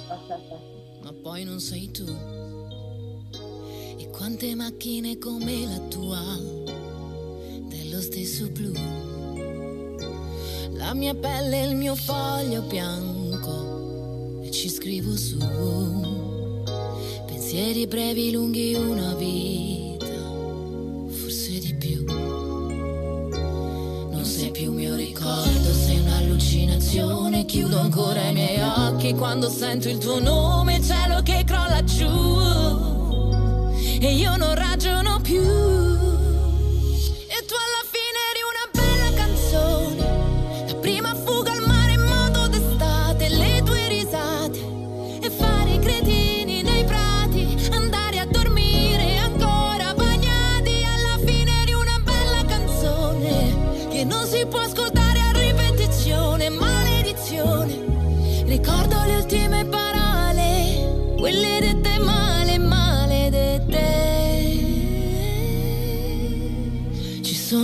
[1.04, 2.31] ma poi non sei tu.
[4.22, 6.22] E quante macchine come la tua,
[7.68, 8.72] dello stesso blu.
[10.74, 15.38] La mia pelle è il mio foglio bianco e ci scrivo su.
[17.26, 20.06] Pensieri brevi, lunghi, una vita,
[21.08, 22.04] forse di più.
[24.08, 27.44] Non sei più mio ricordo, sei un'allucinazione.
[27.44, 32.91] Chiudo ancora i miei occhi quando sento il tuo nome, cielo che crolla giù.
[34.04, 35.91] E io non ragiono più.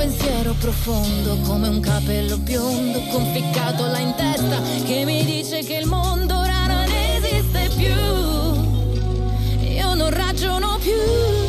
[0.00, 5.86] Pensiero profondo come un capello biondo conficcato là in testa che mi dice che il
[5.86, 9.68] mondo ora non esiste più.
[9.68, 11.39] Io non ragiono più.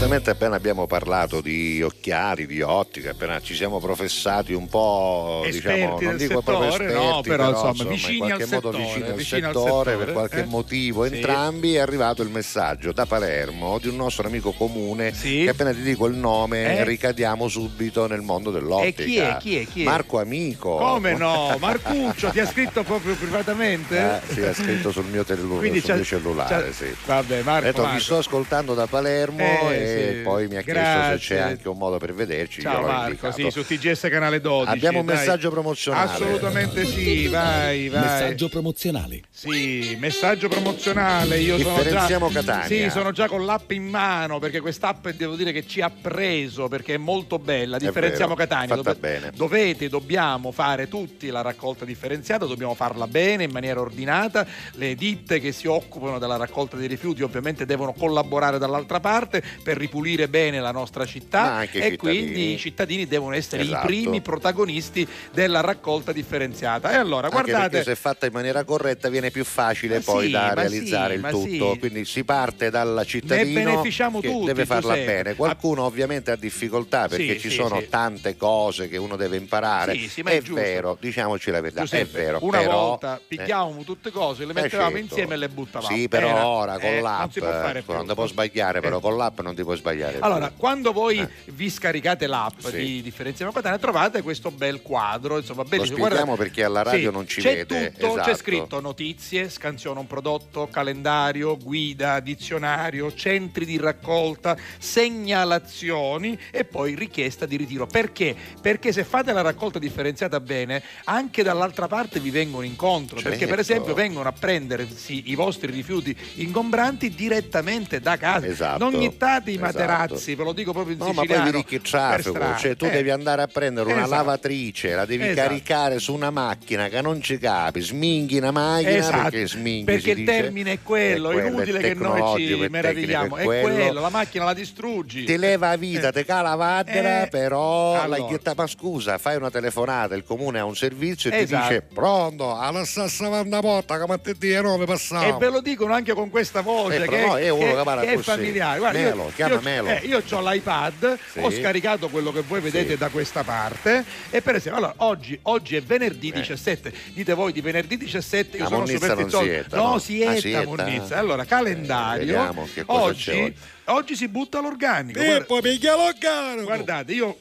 [0.00, 5.74] Giustamente appena abbiamo parlato di occhiali, di ottica, appena ci siamo professati un po', diciamo,
[5.74, 8.72] Esperti non del dico proprio settore, esperti, no, però, insomma, in vicini qualche al modo
[8.72, 10.44] settore, vicini al vicini al settore, settore, per qualche eh?
[10.46, 11.14] motivo Sì.
[11.14, 15.82] entrambi è arrivato il messaggio da Palermo di un nostro amico comune che appena ti
[15.82, 16.84] dico il nome Eh?
[16.84, 19.02] ricadiamo subito nel mondo dell'ottica.
[19.02, 19.36] E chi è?
[19.38, 19.66] Chi è?
[19.66, 19.84] Chi è?
[19.84, 20.76] Marco Amico.
[20.76, 21.54] Come no?
[21.60, 23.98] Marcuccio ti ha scritto proprio privatamente?
[23.98, 26.86] Eh, sì, ha scritto sul mio, tellu- Quindi sul mio cellulare, sì.
[27.04, 27.96] Vabbè, Marco, detto, Marco.
[27.96, 30.22] vi sto ascoltando da Palermo Eh, e sì.
[30.22, 31.18] poi mi ha chiesto Grazie.
[31.18, 32.60] se c'è anche un modo per vederci.
[32.60, 34.70] Ciao Marco, sì, su TGS canale 12.
[34.70, 35.16] Abbiamo un dai.
[35.16, 36.10] messaggio promozionale.
[36.10, 38.00] Assolutamente sì, vai, vai.
[38.00, 39.22] Messaggio promozionale.
[39.30, 41.38] Sì, messaggio promozionale.
[41.38, 42.66] Io sono Differenziamo già, Catania.
[42.66, 46.68] Sì, sono già con l'app in mano perché quest'app devo dire che ci ha preso
[46.68, 47.78] perché è molto bella.
[47.78, 48.76] Differenziamo vero, Catania.
[48.76, 49.30] fatta bene.
[49.34, 54.46] Dovete, dobbiamo fare tutti la raccolta differenziata, dobbiamo farla bene, in maniera ordinata.
[54.72, 59.76] Le ditte che si occupano della raccolta dei rifiuti ovviamente devono collaborare dall'altra parte per
[59.80, 61.96] ripulire bene la nostra città e cittadini.
[61.96, 63.84] quindi i cittadini devono essere Esatto.
[63.84, 66.92] i primi protagonisti della raccolta differenziata.
[66.92, 67.82] E allora, Anche guardate...
[67.82, 71.30] se fatta in maniera corretta viene più facile Ma poi sì, da realizzare sì, il
[71.30, 71.72] tutto.
[71.72, 71.78] sì.
[71.78, 75.34] Quindi si parte dal cittadino beneficiamo che tutti, deve farla bene.
[75.34, 79.94] Qualcuno ovviamente ha difficoltà perché ci sono tante cose che uno deve imparare.
[79.94, 82.38] Sì, sì, ma è è vero, diciamoci la verità, Giuseppe, è vero.
[82.42, 85.04] una però, volta eh, picchiavamo tutte cose, le eh, mettevamo certo.
[85.04, 85.96] insieme e le buttavamo.
[85.96, 88.80] Sì, però Era- ora con eh, l'app non si può fare eh, non può sbagliare,
[88.80, 90.18] però con l'app non ti puoi sbagliare.
[90.20, 91.28] Allora, quando voi Eh.
[91.52, 92.76] vi scaricate l'app Sì.
[92.76, 95.96] di Differenziamo Catania, trovate questo bel quadro, insomma, bellissimo.
[95.98, 98.36] spieghiamo Guardate- perché alla radio Sì, non ci c'è vede, Tutto, C'è esatto.
[98.36, 107.46] scritto notizie, scansiona un prodotto, calendario, guida, dizionario, centri di raccolta, segnalazioni e poi richiesta
[107.46, 107.86] di ritiro.
[107.86, 108.34] Perché?
[108.60, 113.20] Perché se fate la raccolta differenziata bene, anche dall'altra parte vi vengono incontro.
[113.20, 113.60] Perché, per Certo.
[113.72, 118.46] esempio, vengono a prendersi i vostri rifiuti ingombranti direttamente da casa.
[118.46, 119.84] Esatto, Non gettate i esatto.
[119.84, 121.50] materazzi, ve lo dico proprio in No, ma poi siciliano.
[121.50, 124.14] vedi che traffico, cioè tu Eh, devi andare a prendere una esatto.
[124.16, 125.48] lavatrice, la devi Esatto.
[125.48, 130.10] caricare su una macchina che non ci capi, sminghi una macchina Esatto, perché sminghi perché
[130.12, 133.60] il termine è quello, è quello, inutile è che noi ci è meravigliamo, tecnico, è
[133.62, 134.00] quello.
[134.00, 135.24] la macchina la distruggi.
[135.24, 138.06] Ti leva vita, te cala vaddera, Eh, però allora.
[138.18, 141.66] la ghietta, ma scusa, fai una telefonata, il comune ha un servizio e Esatto.
[141.66, 145.24] ti dice pronto, alla stessa banda porta che martedì e nove passiamo.
[145.36, 148.12] E ve lo dicono anche con questa voce Eh, che, no, è uno che- che
[148.12, 148.78] è familiare.
[148.78, 149.88] Guarda, Melo, io, chiama io, Melo.
[149.88, 151.38] eh, io ho l'iPad, Sì.
[151.40, 152.96] ho scaricato quello che voi vedete Sì.
[152.98, 156.32] da questa parte e per esempio, allora, oggi, oggi è venerdì Eh.
[156.40, 159.42] 17, dite voi di venerdì 17 io A sono superstizioso.
[159.44, 159.98] sieta, no, no?
[159.98, 160.64] si Ah, etta sieta?
[160.64, 161.18] Monnizza.
[161.18, 162.50] Allora, calendario.
[162.50, 163.54] Eh, cosa c'è oggi,
[163.86, 164.16] oggi.
[164.16, 165.18] si butta l'organico.
[165.20, 166.64] E Guarda- poi piglia l'organico.
[166.64, 167.36] Guardate, io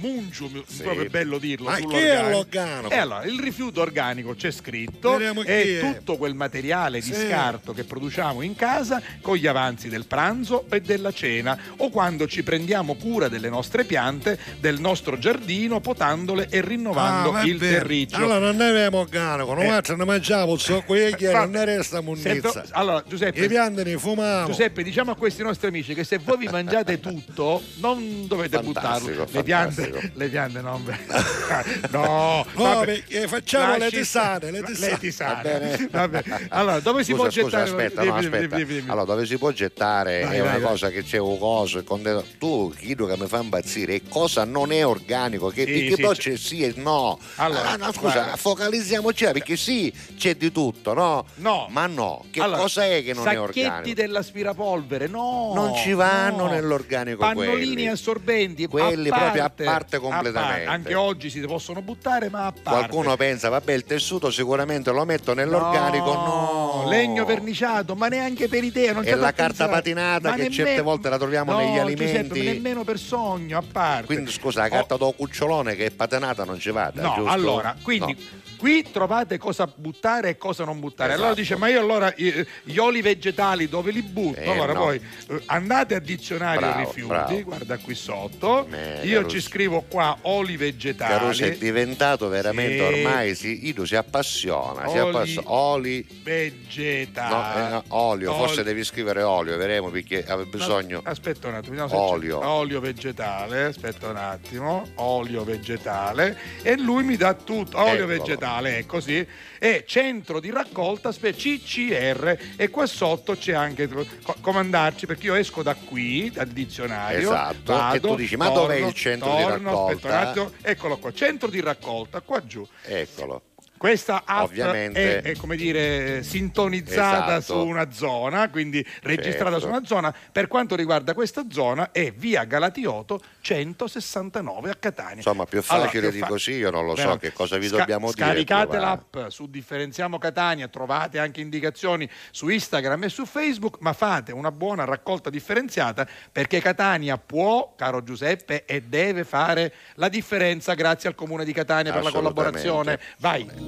[0.00, 0.82] mungio, mi- Sì.
[0.82, 1.68] proprio è bello dirlo.
[1.70, 2.90] Ma chi è l'organico?
[2.90, 7.26] E allora, il rifiuto organico c'è scritto, Vediamo è tutto quel materiale di Sì.
[7.26, 12.26] scarto che produciamo in casa con gli avanzi del pranzo e della cena o quando
[12.26, 18.16] ci prendiamo cura delle nostre piante, del nostro giardino, potandole e rinnovando Ah, il terriccio.
[18.16, 19.82] Allora non ne abbiamo organico, non Eh.
[19.96, 22.64] ne mangiamo, so qui che Fa- non ne resta munnizza.
[22.70, 24.46] allora, Giuseppe, I piante ne fumavo.
[24.48, 29.06] Giuseppe, diciamo a questi nostri amici che se voi vi mangiate tutto, non dovete Fantastico,
[29.10, 29.26] buttarlo.
[29.30, 30.18] Le piante, fantastico.
[30.18, 30.84] le piante non.
[31.90, 32.84] no, No, vabbè.
[32.84, 34.98] perché facciamo le Lasci- tisane, le tisane.
[34.98, 35.42] tisane.
[35.42, 35.88] Va bene.
[35.90, 36.46] Vabbè.
[36.50, 37.64] Allora, dove si Scusa, può scusa, gettare?
[37.70, 38.56] aspetta, no, aspetta.
[38.56, 38.90] dimmi, dimmi.
[38.90, 40.68] Allora, dove si può gettare Vai, è vai, una vai.
[40.68, 44.72] cosa che c'è un coso, con tu chiedo che mi fa impazzire, e cosa non
[44.72, 47.18] è organico, che, Sì, che sì, poi c'è- sì e no.
[47.36, 48.36] Allora, Ah, no, scusa, guarda.
[48.36, 51.24] focalizziamoci là, perché sì, c'è di tutto, no?
[51.36, 51.66] No.
[51.70, 53.94] Ma no, che Allora, cosa è che non è sacchetti organico?
[53.94, 55.52] dell'aspirapolvere, no.
[55.54, 56.50] Non ci vanno no.
[56.52, 57.88] nell'organico Pannolini quelli.
[57.88, 60.64] assorbenti, Quelli a proprio a parte, parte completamente.
[60.66, 62.62] Anche oggi si possono buttare, ma a parte.
[62.70, 66.84] Qualcuno pensa, vabbè, il tessuto sicuramente lo metto nell'organico, no.
[66.88, 68.92] Legno verniciato, ma neanche per idea.
[68.92, 69.70] Non E la carta pensare.
[69.72, 72.42] patinata Ma che nemmeno- certe volte la troviamo No, negli Giuseppe, alimenti.
[72.42, 74.06] nemmeno per sogno, a parte.
[74.06, 77.30] Quindi scusa, la carta do cucciolone che è patinata non ci vada, No, giusto?
[77.30, 78.46] allora, quindi No.
[78.58, 81.12] Qui trovate cosa buttare e cosa non buttare.
[81.12, 81.40] Allora Esatto.
[81.40, 84.40] dice, ma io allora gli oli vegetali dove li butto?
[84.40, 84.80] Eh, allora no.
[84.80, 84.96] poi
[85.28, 87.42] eh, andate a dizionario Bravo, rifiuti, bravo.
[87.44, 88.66] guarda qui sotto.
[88.70, 89.36] Eh, io Caruso.
[89.36, 91.12] ci scrivo qua oli vegetali.
[91.12, 92.92] Caruso è diventato veramente Sì.
[93.02, 95.50] ormai si, Ido si appassiona, si Oli- appassiona.
[95.52, 97.34] Oli, vegetali.
[97.34, 101.00] no, eh, no, olio, Oli- forse devi scrivere olio, vedremo perché aveva bisogno.
[101.04, 102.44] Aspetta un attimo, Olio.
[102.46, 108.06] olio vegetale, aspetta un attimo, olio vegetale e lui mi dà tutto, olio Eccolo.
[108.06, 108.46] vegetale,
[108.76, 109.26] è così,
[109.58, 115.34] e centro di raccolta CCR e qua sotto c'è anche co- come andarci perché io
[115.34, 119.36] esco da qui, dal dizionario, Esatto, vado, e tu dici, ma torno, dov'è il centro
[119.36, 120.08] di torno, raccolta?
[120.08, 122.66] Un attimo, eccolo qua, centro di raccolta, qua giù.
[122.82, 123.42] Eccolo.
[123.78, 127.60] Questa app è, è, come dire sintonizzata Esatto.
[127.60, 129.60] su una zona, quindi registrata Certo.
[129.60, 130.14] su una zona.
[130.32, 135.14] Per quanto riguarda questa zona è via Galatioto 169 a Catania.
[135.16, 137.16] Insomma, più Allora, facile più di fa- così, io non lo so Vero.
[137.16, 138.26] che cosa vi Sca- dobbiamo dire.
[138.26, 144.32] Scaricate l'app su Differenziamo Catania, trovate anche indicazioni su Instagram e su Facebook, ma fate
[144.32, 151.08] una buona raccolta differenziata perché Catania può, caro Giuseppe, e deve fare la differenza grazie
[151.08, 152.98] al Comune di Catania per la collaborazione.
[153.18, 153.67] Vai.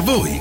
[0.00, 0.39] Grazie a voi,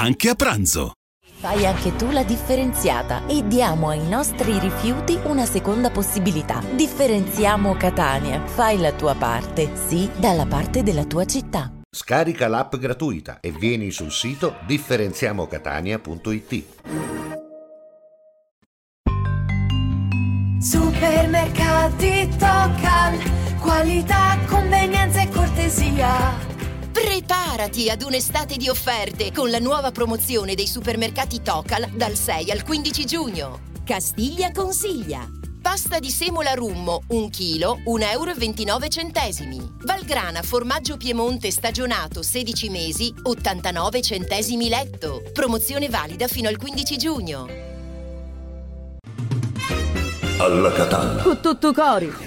[0.00, 0.92] anche a pranzo.
[1.40, 6.60] Fai anche tu la differenziata e diamo ai nostri rifiuti una seconda possibilità.
[6.74, 8.44] Differenziamo Catania.
[8.44, 11.72] Fai la tua parte, sì, dalla parte della tua città.
[11.90, 16.64] Scarica l'app gratuita e vieni sul sito differenziamocatania.it.
[20.60, 23.18] Supermercati Tocal,
[23.60, 26.47] qualità, convenienza e cortesia.
[27.00, 32.64] Preparati ad un'estate di offerte con la nuova promozione dei supermercati Tocal dal 6 al
[32.64, 33.60] 15 giugno.
[33.84, 35.24] Castiglia consiglia.
[35.62, 39.74] Pasta di semola rummo 1 kg 1,29 euro.
[39.84, 45.22] Valgrana formaggio Piemonte stagionato 16 mesi 89 centesimi letto.
[45.32, 47.46] Promozione valida fino al 15 giugno.
[50.38, 51.22] Alla Catalla.
[51.22, 52.26] Con tutto cori.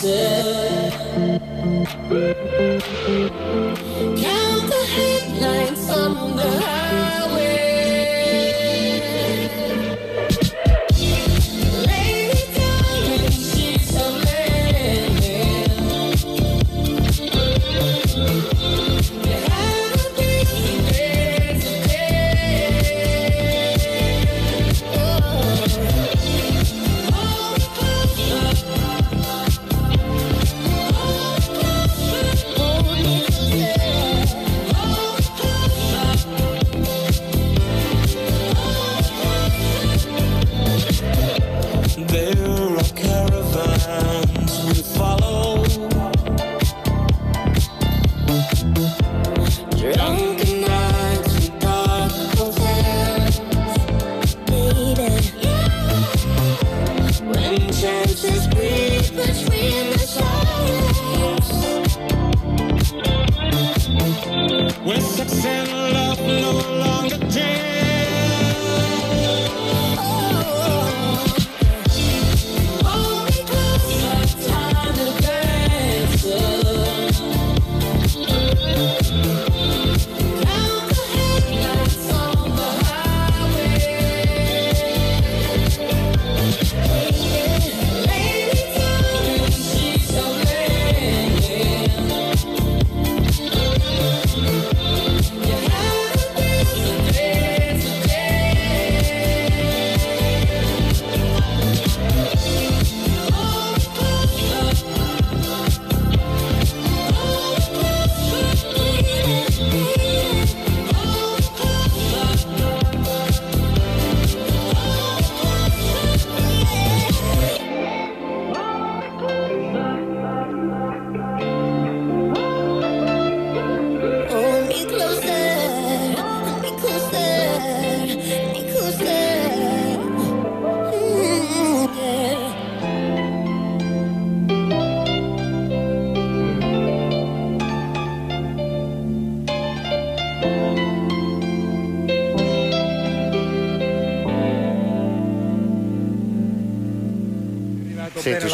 [0.00, 0.90] said.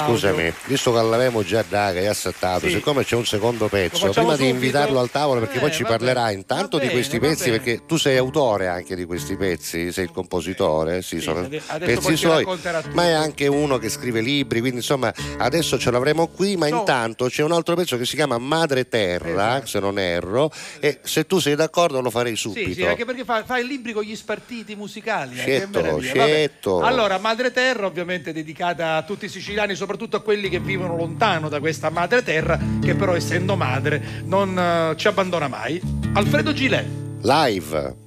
[0.07, 0.53] Senti, bene l'audio.
[0.53, 2.73] scusami, visto che l'avevamo già da che è assettato, Sì.
[2.75, 4.55] siccome c'è un secondo pezzo, prima di subito?
[4.55, 5.99] invitarlo al tavolo, perché Eh, poi ci va bene.
[6.13, 7.57] parlerà intanto Va di bene, questi pezzi, bene.
[7.63, 12.01] perché tu sei autore anche di questi pezzi, sei il compositore, sì, sono ade- adesso
[12.01, 12.47] pezzi suoi,
[12.93, 16.79] ma è anche uno che scrive libri, quindi insomma adesso ce l'avremo qui, ma No.
[16.79, 19.67] intanto c'è un altro pezzo che si chiama Madre Terra, Esatto.
[19.67, 20.51] se non erro,
[20.81, 22.73] e se tu sei d'accordo lo farei Sì, subito.
[22.75, 25.39] sì, anche perché fa, fa i libri con gli spartiti musicali.
[25.39, 25.67] eh.
[25.71, 26.01] Vabbè.
[26.01, 26.81] scelto.
[26.81, 31.49] Allora, Madre Terra, ovviamente dedicata a tutti i siciliani, soprattutto a quelli che vivono lontano
[31.49, 35.81] da questa madre terra, che però essendo madre non eh, ci abbandona mai.
[36.15, 36.87] Alfredo Gilet.
[37.23, 38.06] Live.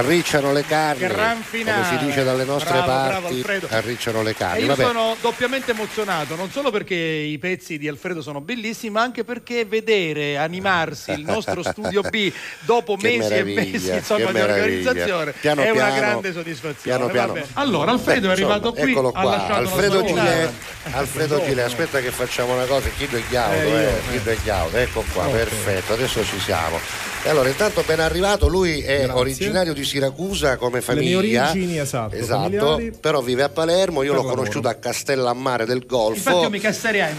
[0.00, 3.66] Arricciano le carni, come si dice dalle nostre Bravo, bravo, parti, Alfredo.
[3.70, 4.60] arricciano le E carni.
[4.62, 4.82] io Vabbè.
[4.82, 9.64] sono doppiamente emozionato, non solo perché i pezzi di Alfredo sono bellissimi, ma anche perché
[9.66, 15.70] vedere animarsi il nostro studio B dopo mesi e mesi insomma, di organizzazione Piano è
[15.70, 17.10] una piano, grande soddisfazione.
[17.10, 17.36] piano.
[17.54, 20.52] Allora, Alfredo Beh, è arrivato insomma, qui, eccolo qua, Alfredo una chiave.
[20.92, 24.00] Alfredo Gilet, aspetta che facciamo una cosa, chiedo il chiauto, Eh, eh, eh.
[24.08, 24.38] chiedo il
[24.78, 27.09] ecco qua, perfetto, adesso ci siamo.
[27.22, 29.12] E allora, intanto ben arrivato, lui è Grazie.
[29.12, 31.20] originario di Siracusa come Le famiglia.
[31.20, 32.92] mie origini, esatto, Esatto, familiari.
[32.98, 34.36] però vive a Palermo, io Per l'ho lavoro.
[34.40, 36.16] conosciuto a Castellammare del Golfo.
[36.16, 36.60] Infatti io mi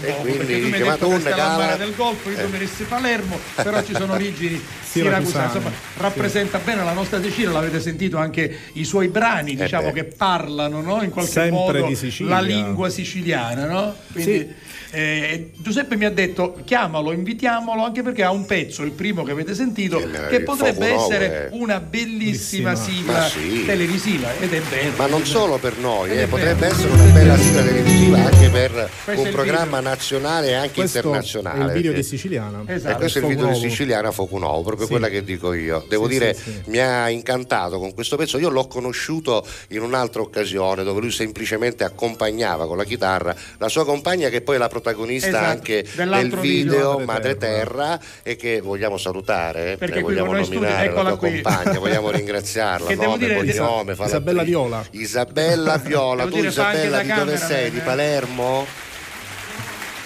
[0.08, 2.42] E po' quindi perché tu mi hai detto alla cala- del Golfo, io Eh.
[2.42, 5.24] tu mi resti Palermo, però ci sono origini Siracusane.
[5.24, 9.92] siracusane, insomma rappresenta bene la nostra Sicilia, l'avete sentito anche i suoi brani, diciamo beh.
[9.92, 11.00] che parlano no?
[11.02, 11.88] in qualche Sempre modo
[12.26, 13.94] la lingua siciliana, no?
[14.12, 19.22] Quindi eh, Giuseppe mi ha detto chiamalo, invitiamolo anche perché ha un pezzo, il primo
[19.22, 23.64] che avete sentito, Che che, potrebbe essere una bellissima sigla sì.
[23.64, 24.96] televisiva ed è bello.
[24.96, 29.14] Ma non solo per noi, eh, potrebbe essere una bella sigla televisiva anche per è
[29.14, 31.60] un programma nazionale e anche Questo internazionale.
[31.62, 32.62] è il video di Siciliana.
[32.66, 32.94] Esatto.
[32.94, 33.68] E questo è il video di Nuovo.
[33.68, 34.92] Siciliana Fuoco Nuovo, proprio Sì.
[34.92, 35.84] quella che dico io.
[35.88, 36.62] Devo Sì, dire, sì, sì.
[36.66, 38.38] mi ha incantato con questo pezzo.
[38.38, 43.84] Io l'ho conosciuto in un'altra occasione dove lui semplicemente accompagnava con la chitarra la sua
[43.84, 48.36] compagna, che poi è la protagonista Esatto, anche del video video, Madre Madre Terra, e
[48.36, 51.42] che vogliamo salutare, eh, Perché eh, qui vogliamo con noi studio- eccola tua qui.
[51.42, 52.86] compagna, vogliamo ringraziarla.
[52.86, 54.42] Che devo nome, dire- cognome, Isabella.
[54.44, 54.84] Viola.
[54.92, 57.70] Isabella Viola, tu Isabella di dove sei?
[57.72, 57.80] Di eh.
[57.80, 58.64] Palermo?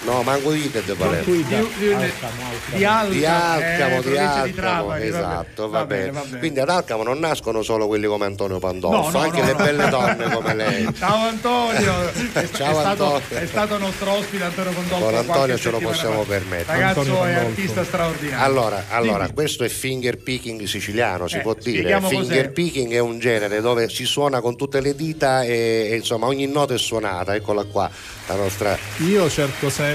[0.05, 1.23] No, manco io di Palermo.
[1.23, 1.55] Qui Di, di-
[1.93, 5.03] Alcamo, di Alcamo, Di Alcamo, eh, di Alcamo, vabbè.
[5.05, 6.11] esatto, Va va bene, bene.
[6.13, 6.39] va bene.
[6.39, 9.51] Quindi ad Alcamo non nascono solo quelli come Antonio Pandolfo, No, no, anche no, le
[9.53, 9.57] no.
[9.57, 10.93] belle donne come lei.
[10.97, 12.11] Ciao Antonio, è,
[12.53, 13.21] Ciao è stato, Antonio.
[13.39, 15.05] è stato nostro ospite Antonio Condolfo.
[15.05, 16.27] Con Antonio ce lo possiamo fa.
[16.29, 16.79] permettere.
[16.79, 17.47] Ragazzo Antonio è Pandolfo.
[17.49, 18.45] artista straordinario.
[18.45, 21.99] Allora, allora, questo è finger picking siciliano, si Eh, può dire.
[22.01, 22.11] Finger
[22.43, 22.49] cos'è.
[22.51, 26.45] picking è un genere dove si suona con tutte le dita e, e, insomma ogni
[26.45, 27.89] nota è suonata, eccola qua,
[28.27, 29.86] la nostra Io cerco sempre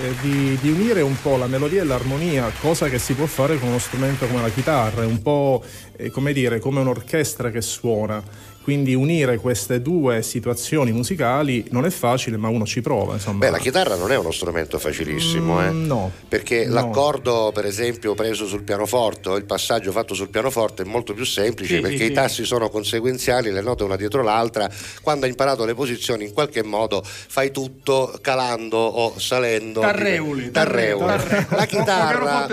[0.00, 3.58] eh, di, di unire un po' la melodia e l'armonia, cosa che si può fare
[3.58, 5.62] con uno strumento come la chitarra, è un po'
[5.96, 8.22] eh, come dire, come un'orchestra che suona.
[8.64, 13.12] Quindi unire queste due situazioni musicali non è facile, ma uno ci prova.
[13.12, 13.40] Insomma.
[13.44, 15.70] Beh, la chitarra non è uno strumento facilissimo, eh.
[15.70, 16.10] Mm, no.
[16.26, 16.72] Perché No.
[16.72, 21.26] l'accordo, per esempio, preso sul pianoforte o il passaggio fatto sul pianoforte è molto più
[21.26, 22.12] semplice Sì, perché sì, i sì.
[22.14, 24.66] tassi sono conseguenziali, le note una dietro l'altra.
[25.02, 29.80] Quando hai imparato le posizioni, in qualche modo fai tutto calando o salendo.
[29.80, 31.04] Tarreuli, Tarreuli.
[31.04, 31.46] tarreuli.
[31.50, 32.46] La chitarra,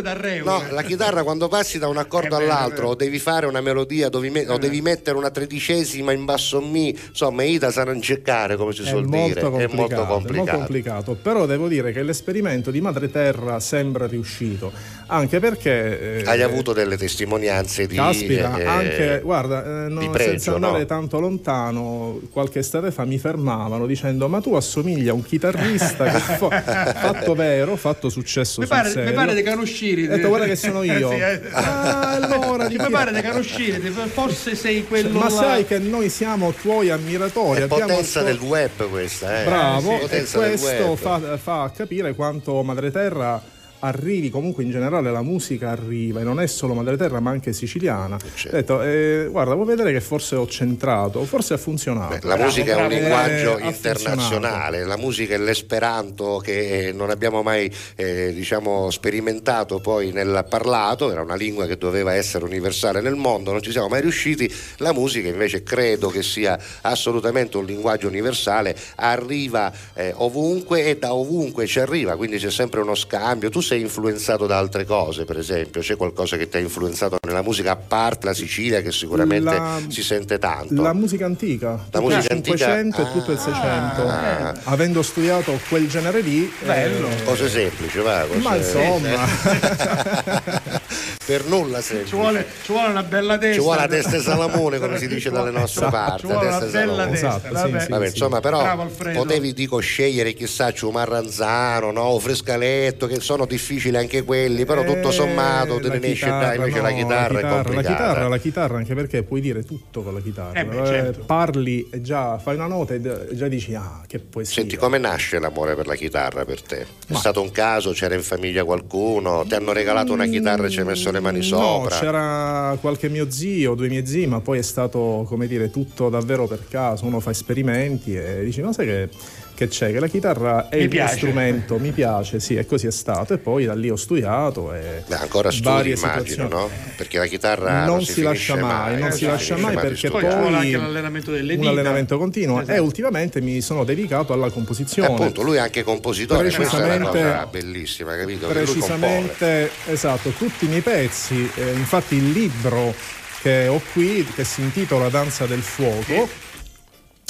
[0.43, 3.45] no, la chitarra quando passi da un accordo È vero, è all'altro o devi fare
[3.45, 7.83] una melodia devi me- o devi mettere una tredicesima in basso mi, insomma, Ida sa
[7.83, 11.67] non cercare come si È suol dire, è molto complicato, è molto complicato, però devo
[11.67, 14.71] dire che l'esperimento di Madre Terra sembra riuscito,
[15.11, 16.19] anche perché...
[16.19, 20.79] eh, Hai avuto delle testimonianze di Caspita, eh, anche, guarda, eh, no, pregio, senza andare
[20.79, 20.85] no?
[20.85, 26.19] tanto lontano, qualche estate fa mi fermavano dicendo ma tu assomigli a un chitarrista che
[26.19, 26.61] fa-
[26.95, 29.13] fatto vero, fatto successo Mi sul pare, mi serio.
[29.13, 30.05] pare di Canusciri.
[30.05, 31.09] Ho detto, guarda che sono io.
[31.09, 31.41] Sì, eh.
[31.51, 33.79] Ah, allora, mi pare di Canusciri,
[34.13, 35.29] forse sei quello ma là.
[35.29, 37.61] sai che noi siamo tuoi ammiratori.
[37.63, 39.45] È potenza del web questa, eh.
[39.45, 45.21] Bravo, Sì, e questo fa, fa capire quanto Madre Terra arrivi, comunque in generale la
[45.21, 48.17] musica arriva e non è solo Madre Terra ma anche siciliana.
[48.35, 48.55] certo.
[48.55, 52.27] Ho detto, eh, guarda, vuoi vedere che forse ho centrato, forse ha funzionato.
[52.27, 52.93] La musica è un bravo.
[52.93, 59.79] linguaggio Eh, internazionale, la musica è l'esperanto che eh, non abbiamo mai eh, diciamo, sperimentato
[59.79, 63.87] poi nel parlato, era una lingua che doveva essere universale nel mondo, non ci siamo
[63.87, 70.85] mai riusciti, la musica invece credo che sia assolutamente un linguaggio universale, arriva eh, ovunque
[70.85, 74.83] e da ovunque ci arriva, quindi c'è sempre uno scambio, tu sei influenzato da altre
[74.83, 78.81] cose per esempio, c'è qualcosa che ti ha influenzato nella musica a parte la Sicilia
[78.81, 80.81] che sicuramente La- si sente tanto.
[80.81, 83.01] La musica antica, La tutto musica il 500 antica?
[83.07, 84.07] e tutto il 600.
[84.09, 84.53] Ah.
[84.65, 87.07] Avendo studiato quel genere lì, Bello.
[87.07, 88.25] eh, Cose semplici, va.
[88.27, 89.25] cose- ma insomma,
[91.25, 92.09] per nulla semplici.
[92.11, 93.53] Ci vuole, ci vuole una bella testa.
[93.55, 96.25] Ci vuole la testa di Salamone, come si dice Ci dalle vuole- nostre ci parti.
[96.25, 97.11] vuole la una testa di bella Salamone.
[97.19, 97.27] testa.
[97.27, 97.79] Esatto, sì, vabbè.
[97.83, 102.01] sì, Vabbè, insomma, però potevi dico scegliere chissà un marranzano, no?
[102.01, 103.59] o frescaletto, che sono difficili
[103.97, 106.91] anche quelli, però tutto Eh, sommato te la ne esce chitarra, dai, invece no, la
[106.91, 110.59] chitarra è la chitarra, la chitarra, anche perché puoi dire tutto con la chitarra.
[110.59, 111.23] Eh beh, certo.
[111.25, 113.01] parli e già fai una nota e
[113.33, 114.53] già dici ah, che poesia.
[114.61, 116.81] Senti, come nasce l'amore per la chitarra per te?
[116.81, 117.91] È Ma- stato un caso?
[117.91, 119.43] C'era in famiglia qualcuno?
[119.47, 121.99] Ti hanno regalato una chitarra e ci hai messo le mani No, sopra?
[121.99, 126.47] c'era qualche mio zio, due miei zii, ma poi è stato, come dire, tutto davvero
[126.47, 127.05] per caso.
[127.05, 129.09] Uno fa esperimenti e dici, ma sai che
[129.53, 131.15] che c'è, che la chitarra è Mi il mio piace.
[131.17, 133.33] strumento, mi piace, sì, e così è stato.
[133.33, 136.49] E poi da lì ho studiato e Beh, ancora studi varie immagino, situazioni.
[136.49, 136.69] no?
[136.95, 140.09] Perché la chitarra non, non, si, lascia finisce mai, non eh, si lascia mai perché.
[140.09, 141.71] Poi poi anche l'allenamento delle un dita.
[141.71, 142.77] allenamento continuo Esatto.
[142.77, 145.07] e ultimamente mi sono dedicato alla E composizione.
[145.13, 148.47] appunto, lui è anche compositore, questa è una Precisamente- cosa bellissima, capito?
[148.47, 152.93] Precisamente esatto tutti i miei pezzi eh, infatti il libro
[153.41, 156.27] che ho qui che si intitola Danza del fuoco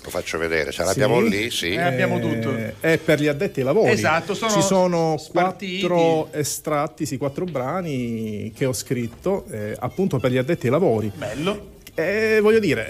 [0.03, 1.30] Lo faccio vedere, ce l'abbiamo Sì.
[1.30, 1.69] lì, sì.
[1.73, 2.56] Eh, abbiamo tutto.
[2.56, 5.80] eh, è per gli addetti ai lavori Esatto, sono ci sono spartiti.
[5.88, 11.11] quattro estratti sì, quattro brani che ho scritto eh, appunto per gli addetti ai lavori
[11.14, 11.69] Bello.
[11.94, 12.88] Eh, voglio dire,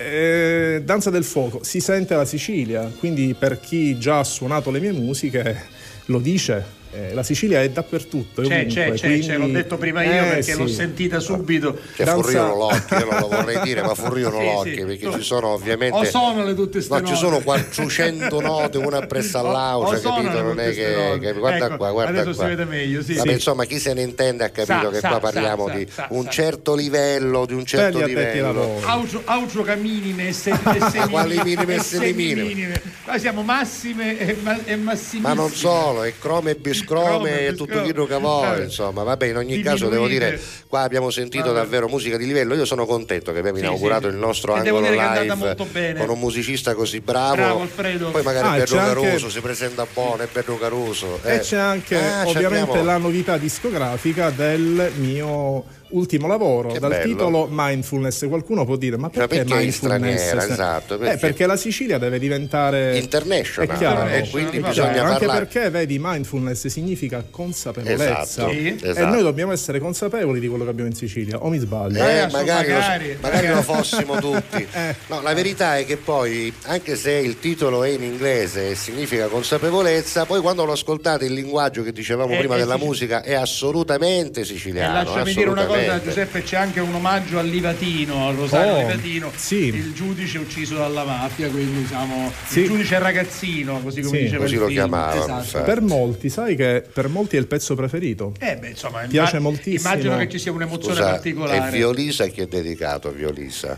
[0.75, 4.79] eh, Danza del Fuoco si sente la Sicilia, quindi per chi già ha suonato le
[4.79, 5.59] mie musiche
[6.05, 6.79] lo dice.
[6.93, 8.41] Eh, la Sicilia è dappertutto.
[8.41, 10.73] è C'è, ovunque, c'è, c'è, quindi- c'è, l'ho detto prima io Eh, perché l'ho sì.
[10.73, 11.77] sentita subito.
[11.95, 14.97] Cioè, Danza- furriano l'occhio, io non lo vorrei dire, ma furriano Sì, l'occhio, sì.
[14.97, 15.97] perché ci sono ovviamente...
[15.97, 20.33] O sono le tutte ste No, ci sono 400 note, una appresso all'altra, sono capito?
[20.35, 21.19] le Non è che, note.
[21.19, 22.43] che- guarda Ecco, qua, guarda adesso qua.
[22.43, 23.13] si vede meglio, sì.
[23.15, 23.33] Vabbè, Sì.
[23.35, 26.07] insomma, chi se ne intende ha capito Sa, che sa, qua parliamo sa, di sa,
[26.09, 26.29] un sa.
[26.29, 28.79] certo livello, di un certo ai livello.
[29.25, 32.41] Aucio, caminime e se, e se Quali minime e semiminime?
[32.41, 32.81] semiminime.
[33.05, 35.21] Noi siamo massime e, ma, massimissime.
[35.21, 38.63] Ma non solo, è crome e biscrome Crome e tutto quello che vuoi, Eh.
[38.63, 42.65] insomma, vabbè, in ogni caso devo dire, qua abbiamo sentito davvero musica di livello, io
[42.65, 45.55] sono contento che abbiamo inaugurato il nostro angolo live
[45.97, 47.67] con un musicista così bravo,
[48.11, 51.19] poi magari Ah, Pedro c'è anche- Caruso si presenta buono, è Pedro Caruso.
[51.23, 51.39] E eh.
[51.39, 57.03] c'è anche Ah, ovviamente la novità discografica del mio ultimo lavoro Che dal bello.
[57.05, 58.27] titolo Mindfulness.
[58.27, 60.21] Qualcuno può dire: Ma perché, perché in mindfulness?
[60.21, 64.09] straniera, esatto, Eh, perché- perché la Sicilia deve diventare International, È chiaro.
[64.09, 68.67] e quindi Chiaro, bisogna Chiaro, anche perché vedi mindfulness significa consapevolezza Esatto, Sì.
[68.67, 69.05] e esatto.
[69.07, 71.97] noi dobbiamo essere consapevoli di quello che abbiamo in Sicilia o mi sbaglio?
[71.99, 73.63] Eh, adesso magari, lo- magari, lo magari.
[73.63, 74.67] fossimo tutti.
[74.81, 74.95] Eh.
[75.07, 79.27] No, la verità è che poi, anche se il titolo è in inglese e significa
[79.27, 83.33] consapevolezza, poi quando lo ascoltate il linguaggio che dicevamo Eh, prima eh, della musica è
[83.33, 84.93] assolutamente E siciliano.
[85.03, 86.07] lasciami dire una cosa, assolutamente.
[86.09, 89.65] Giuseppe, c'è anche un omaggio al Livatino, al Rosario Oh, Livatino, sì.
[89.67, 92.59] il giudice ucciso dalla mafia, quindi diciamo Sì.
[92.61, 94.23] il giudice ragazzino, così come Sì.
[94.23, 94.77] diceva Così il lo film.
[94.79, 95.63] chiamavano, Esatto.
[95.63, 98.33] Per molti, sai che per molti è il pezzo preferito.
[98.39, 99.89] Eh beh, insomma, Piace imma- moltissimo.
[99.91, 101.67] Immagino che ci sia un'emozione Scusa, particolare.
[101.67, 103.77] è Violisa chi è dedicato, Violisa?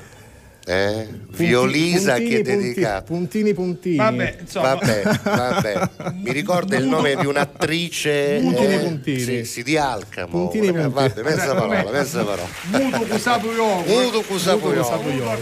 [0.65, 1.07] Eh?
[1.33, 3.03] Violisa puntini, chi è punti- dedicato?
[3.03, 3.95] puntini puntini.
[3.97, 5.89] Vabbè, insomma, Vabbè, vabbè.
[6.21, 9.19] Mi ricorda il nome di un'attrice Puntini, eh, puntini.
[9.19, 10.27] Sì, sì, di Alcamo.
[10.27, 10.91] Puntini, Eh, puntini.
[10.93, 11.97] Vabbè, mezza parola, vabbè.
[11.97, 12.47] mezza parola.
[12.69, 13.89] Muto Kusapuyoku.
[13.89, 15.41] Muto Kusapuyoku.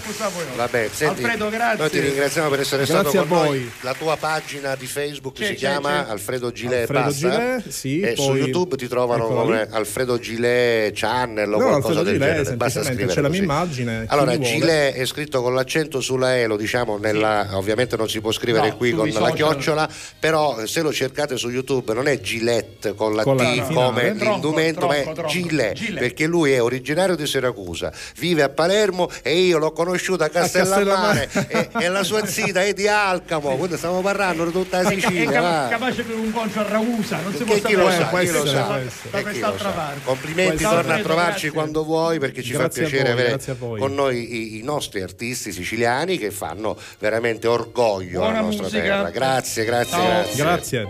[0.55, 1.77] Vabbè, senti, Alfredo, grazie.
[1.77, 3.71] noi ti ringraziamo per essere Grazie stato con noi.
[3.81, 6.09] La tua pagina di Facebook C'è, si c'è, chiama c'è.
[6.11, 7.11] Alfredo Gilet Alfredo?
[7.11, 9.67] Gilet, sì, e su poi- YouTube ti trovano eccola come lì.
[9.75, 12.55] Alfredo Gilet Channel o No, qualcosa Alfredo del Gilet, genere.
[12.55, 14.37] Basta scrivere c'è la mia immagine, Allora.
[14.39, 18.69] Gilet è scritto con l'accento sulla E, lo diciamo nella ovviamente non si può scrivere
[18.69, 19.33] No, qui con la social.
[19.33, 19.89] chiocciola,
[20.19, 23.47] però eh, se lo cercate su YouTube non è Gillette con la Con la T
[23.65, 23.73] finale.
[23.73, 25.13] come Tronco, l'indumento, ma è.
[25.27, 25.99] Gillette, Gillette.
[25.99, 31.29] perché lui è originario di Siracusa, vive a Palermo e io l'ho conosciuto a Castellammare
[31.47, 34.93] e, e la sua zita è di Alcamo, quindi stiamo parlando di tutta la È,
[34.93, 35.41] è Sicilia.
[35.41, 35.67] va.
[35.69, 38.25] capace per un concio a Ragusa, non si può chi lo sapere.
[38.25, 38.79] sa, chi lo sa,
[39.11, 39.99] da, quest'altra parte.
[40.03, 44.33] Complimenti, torna a trovarci quando vuoi perché ci fa a piacere avere a con noi
[44.33, 44.63] i, i
[45.01, 48.81] artisti siciliani che fanno veramente orgoglio Buona alla nostra musica.
[48.83, 49.09] terra.
[49.09, 50.05] Grazie, grazie, Ciao.
[50.05, 50.43] grazie.
[50.43, 50.87] Grazie.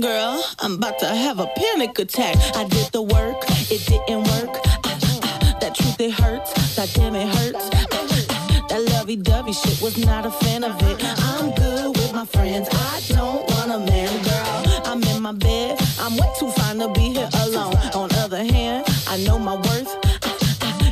[0.00, 2.36] Girl, I'm about to have a panic attack.
[2.56, 4.60] I did the work, it didn't work.
[4.84, 6.52] Ah, ah, that truth, it hurts.
[6.76, 7.68] That damn, it hurts.
[7.90, 11.02] Ah, that lovey dovey shit was not a fan of it.
[11.24, 12.68] I'm good with my friends.
[12.70, 14.22] I don't want a man,
[15.32, 15.78] my bed.
[16.00, 17.76] I'm way too fine to be here alone.
[17.94, 19.92] On other hand, I know my worth.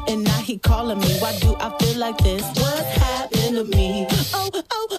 [0.09, 1.19] And now he calling me.
[1.21, 2.43] Why do I feel like this?
[2.61, 4.07] What happened to me?
[4.35, 4.99] Oh, oh,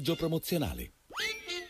[0.00, 0.92] Messaggio promozionale.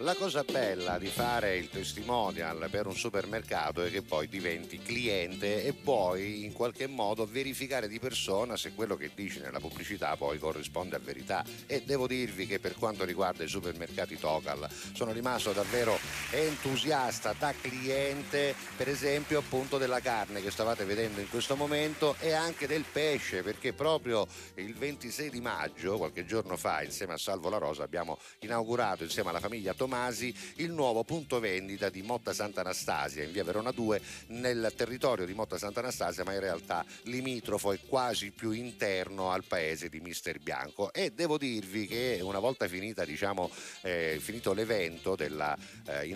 [0.03, 5.63] La cosa bella di fare il testimonial per un supermercato è che poi diventi cliente
[5.63, 10.39] e puoi in qualche modo verificare di persona se quello che dici nella pubblicità poi
[10.39, 11.45] corrisponde a verità.
[11.67, 15.99] E devo dirvi che per quanto riguarda i supermercati Tocal sono rimasto davvero
[16.31, 22.33] entusiasta da cliente, per esempio appunto della carne che stavate vedendo in questo momento e
[22.33, 27.51] anche del pesce, perché proprio il 26 di maggio, qualche giorno fa, insieme a Salvo
[27.51, 33.25] La Rosa, abbiamo inaugurato insieme alla famiglia Tomasi il nuovo punto vendita di Motta Sant'Anastasia
[33.25, 38.31] in via Verona 2 nel territorio di Motta Sant'Anastasia ma in realtà limitrofo e quasi
[38.31, 40.93] più interno al paese di Mister Bianco.
[40.93, 43.51] E devo dirvi che una volta finita diciamo
[43.81, 46.07] eh, finito l'evento della eh,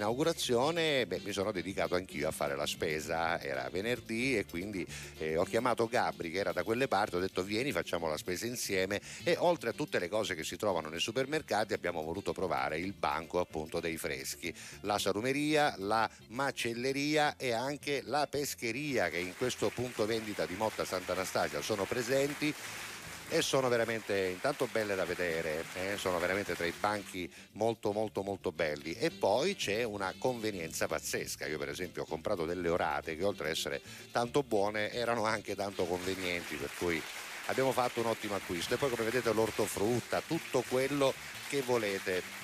[1.25, 3.41] mi sono dedicato anch'io a fare la spesa.
[3.41, 4.87] Era venerdì e quindi
[5.19, 8.47] eh, ho chiamato Gabri che era da quelle parti ho detto vieni facciamo la spesa
[8.47, 9.01] insieme.
[9.25, 12.93] E oltre a tutte le cose che si trovano nei supermercati abbiamo voluto provare il
[12.93, 19.71] banco appunto dei freschi, la salumeria, la macelleria e anche la pescheria che in questo
[19.71, 22.55] punto vendita di Motta Sant'Anastasia sono presenti
[23.29, 28.23] e sono veramente intanto belle da vedere, eh, sono veramente tra i banchi molto molto
[28.23, 28.93] molto belli.
[28.93, 33.47] E poi c'è una convenienza pazzesca, io per esempio ho comprato delle orate che oltre
[33.47, 33.81] ad essere
[34.13, 37.03] tanto buone erano anche tanto convenienti per cui
[37.47, 38.75] abbiamo fatto un ottimo acquisto.
[38.75, 41.13] E poi come vedete l'ortofrutta, tutto quello
[41.49, 42.44] che volete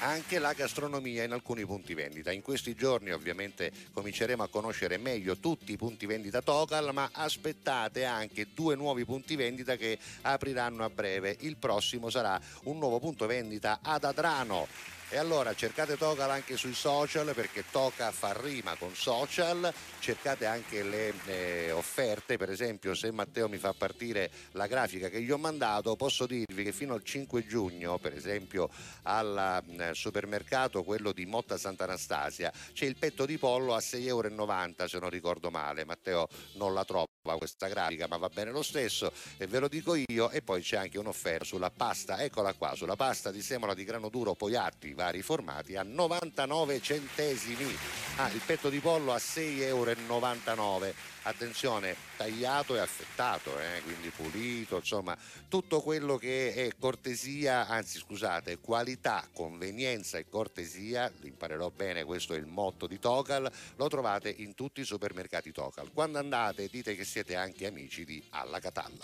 [0.00, 2.32] anche la gastronomia in alcuni punti vendita.
[2.32, 8.04] In questi giorni ovviamente cominceremo a conoscere meglio tutti i punti vendita Tocal, ma aspettate
[8.04, 11.36] anche due nuovi punti vendita che apriranno a breve.
[11.40, 14.95] Il prossimo sarà un nuovo punto vendita ad Adrano.
[15.08, 20.82] E allora cercate Tocal anche sui social perché Toca fa rima con social, cercate anche
[20.82, 25.38] le eh, offerte, per esempio se Matteo mi fa partire la grafica che gli ho
[25.38, 28.68] mandato posso dirvi che fino al 5 giugno per esempio
[29.02, 34.88] al eh, supermercato quello di Motta Sant'Anastasia c'è il petto di pollo a 6,90 euro
[34.88, 39.12] se non ricordo male, Matteo non la trova questa grafica ma va bene lo stesso
[39.36, 42.96] e ve lo dico io e poi c'è anche un'offerta sulla pasta, eccola qua, sulla
[42.96, 47.76] pasta di semola di grano duro Poiatti vari formati a 99 centesimi.
[48.16, 51.14] Ah, il petto di pollo a 6,99 euro.
[51.26, 55.16] Attenzione, tagliato e affettato, eh, quindi pulito, insomma,
[55.48, 62.36] tutto quello che è cortesia, anzi scusate, qualità, convenienza e cortesia, imparerò bene, questo è
[62.36, 65.90] il motto di Tocal, lo trovate in tutti i supermercati Tocal.
[65.92, 69.02] Quando andate dite che siete anche amici di Alla Catalla.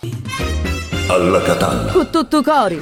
[1.09, 1.91] Alla Catalla.
[1.91, 2.81] Con tutto cori.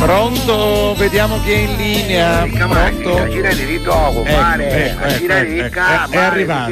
[0.00, 0.94] Pronto?
[0.96, 2.48] Vediamo chi è in linea.
[2.50, 3.28] Pronto?
[3.28, 6.70] Girati di dopo, Ecco, mare, ecco, ecco, girati di ecco, ca, è- arrivato,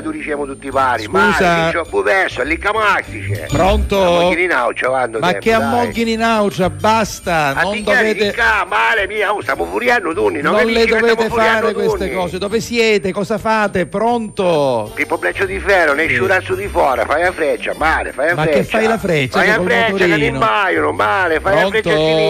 [0.00, 0.12] tu
[0.46, 1.70] tutti pari, Scusa.
[1.72, 3.46] c'ho lì camastice.
[3.48, 3.96] Pronto?
[5.18, 8.34] Ma che amoghini in aucia, basta, non dovete,
[8.68, 12.38] male mia, oh, stiamo furiando tutti, non, non le dovete fare queste cose.
[12.38, 13.10] Dove siete?
[13.10, 13.86] Cosa fate?
[13.86, 14.92] Pronto?
[14.94, 18.42] Pippo Bleccio di ferro, ne sciurazzo di fuori, fai la freccia, male, fai la Ma
[18.42, 18.58] freccia.
[18.58, 19.38] che fai la freccia?
[19.38, 20.26] Fai la freccia, che ti motorino?
[20.34, 22.26] imbaiano, male, fai la freccia a sinistra.